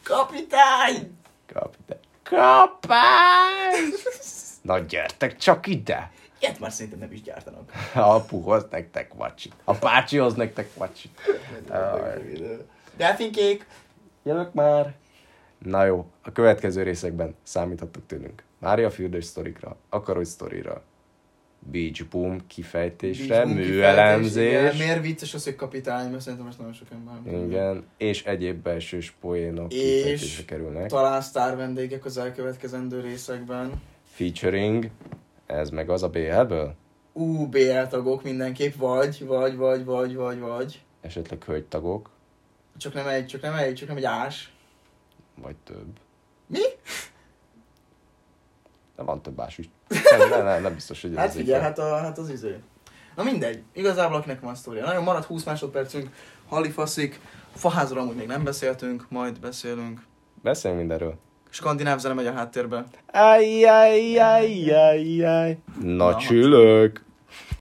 Kapitány! 0.02 1.18
Kapitány. 1.52 1.98
Kapány! 2.22 3.92
Na 4.62 4.78
gyertek 4.78 5.36
csak 5.36 5.66
ide! 5.66 6.10
Ilyet 6.38 6.58
már 6.58 6.72
szerintem 6.72 6.98
nem 6.98 7.12
is 7.12 7.22
gyártanak. 7.22 7.72
A 7.94 7.98
apuhoz 8.00 8.66
nektek 8.70 9.14
vacsit. 9.14 9.54
A 9.64 9.74
bácsihoz 9.74 10.34
nektek 10.34 10.74
vacsit. 10.74 11.20
Delfinkék! 12.96 13.66
Jövök 14.22 14.52
már! 14.52 14.94
Na 15.58 15.84
jó, 15.84 16.06
a 16.22 16.32
következő 16.32 16.82
részekben 16.82 17.36
számíthattok 17.42 18.06
tőlünk. 18.06 18.42
Mária 18.58 18.90
fürdős 18.90 19.24
sztorikra, 19.24 19.76
akarogy 19.88 20.24
sztorira, 20.24 20.82
Beach 21.70 22.04
Boom 22.10 22.46
kifejtésre, 22.46 23.26
Beach 23.26 23.42
Boom 23.44 23.54
kifejtés, 23.56 23.74
műelemzés, 23.76 24.48
igen. 24.50 24.76
Miért 24.76 25.02
vicces 25.02 25.34
az, 25.34 25.44
hogy 25.44 25.54
kapitány, 25.56 26.10
mert 26.10 26.22
szerintem 26.22 26.46
ezt 26.48 26.58
nagyon 26.58 26.72
sok 26.72 26.88
ember. 26.90 27.42
igen, 27.48 27.84
és 27.96 28.24
egyéb 28.24 28.62
belsős 28.62 29.14
poénok 29.20 29.72
És 29.72 30.44
kerülnek. 30.46 30.86
Talán 30.88 31.20
sztár 31.20 31.56
vendégek 31.56 32.04
az 32.04 32.18
elkövetkezendő 32.18 33.00
részekben. 33.00 33.72
Featuring, 34.12 34.90
ez 35.46 35.70
meg 35.70 35.90
az 35.90 36.02
a 36.02 36.08
BL-ből? 36.08 36.74
Ú, 37.12 37.46
BL 37.46 37.82
tagok 37.90 38.22
mindenképp, 38.22 38.74
vagy, 38.74 39.24
vagy, 39.26 39.56
vagy, 39.56 39.84
vagy, 39.84 40.14
vagy, 40.14 40.38
vagy. 40.38 40.80
Esetleg 41.00 41.44
hölgytagok, 41.44 42.10
Csak 42.78 42.94
nem 42.94 43.06
egy, 43.08 43.26
csak 43.26 43.40
nem 43.42 43.54
egy, 43.54 43.74
csak 43.74 43.88
nem 43.88 43.96
egy 43.96 44.04
ás. 44.04 44.52
vagy 45.42 45.54
több. 45.64 45.86
Mi? 46.46 46.58
De 48.96 49.02
van 49.02 49.22
több 49.22 49.36
más 49.36 49.58
is. 49.58 49.68
Nem, 49.88 50.28
nem, 50.28 50.44
nem, 50.44 50.62
nem 50.62 50.74
biztos, 50.74 51.02
hogy 51.02 51.10
ez 51.10 51.16
Hát 51.16 51.32
figyelj, 51.32 51.62
hát, 51.62 51.78
a, 51.78 51.96
hát 51.96 52.18
az 52.18 52.30
izé. 52.30 52.56
Na 53.16 53.22
mindegy, 53.22 53.62
igazából 53.72 54.16
akinek 54.16 54.40
van 54.40 54.54
sztória. 54.54 54.84
Nagyon 54.84 55.02
maradt 55.02 55.24
20 55.24 55.44
másodpercünk, 55.44 56.10
halifaszik, 56.48 57.20
faházról 57.54 58.00
amúgy 58.00 58.14
még 58.16 58.26
nem 58.26 58.44
beszéltünk, 58.44 59.06
majd 59.08 59.40
beszélünk. 59.40 60.02
Beszéljünk 60.42 60.82
mindenről. 60.82 61.18
Skandináv 61.50 61.98
zene 61.98 62.14
megy 62.14 62.26
a 62.26 62.32
háttérbe. 62.32 62.84
Ajj, 63.12 63.64
ajj, 63.64 64.18
ajj, 64.18 64.70
ajj, 64.70 65.24
ajj. 65.24 65.58
Na, 65.80 66.10
Na, 66.10 66.16
csülök. 66.16 67.04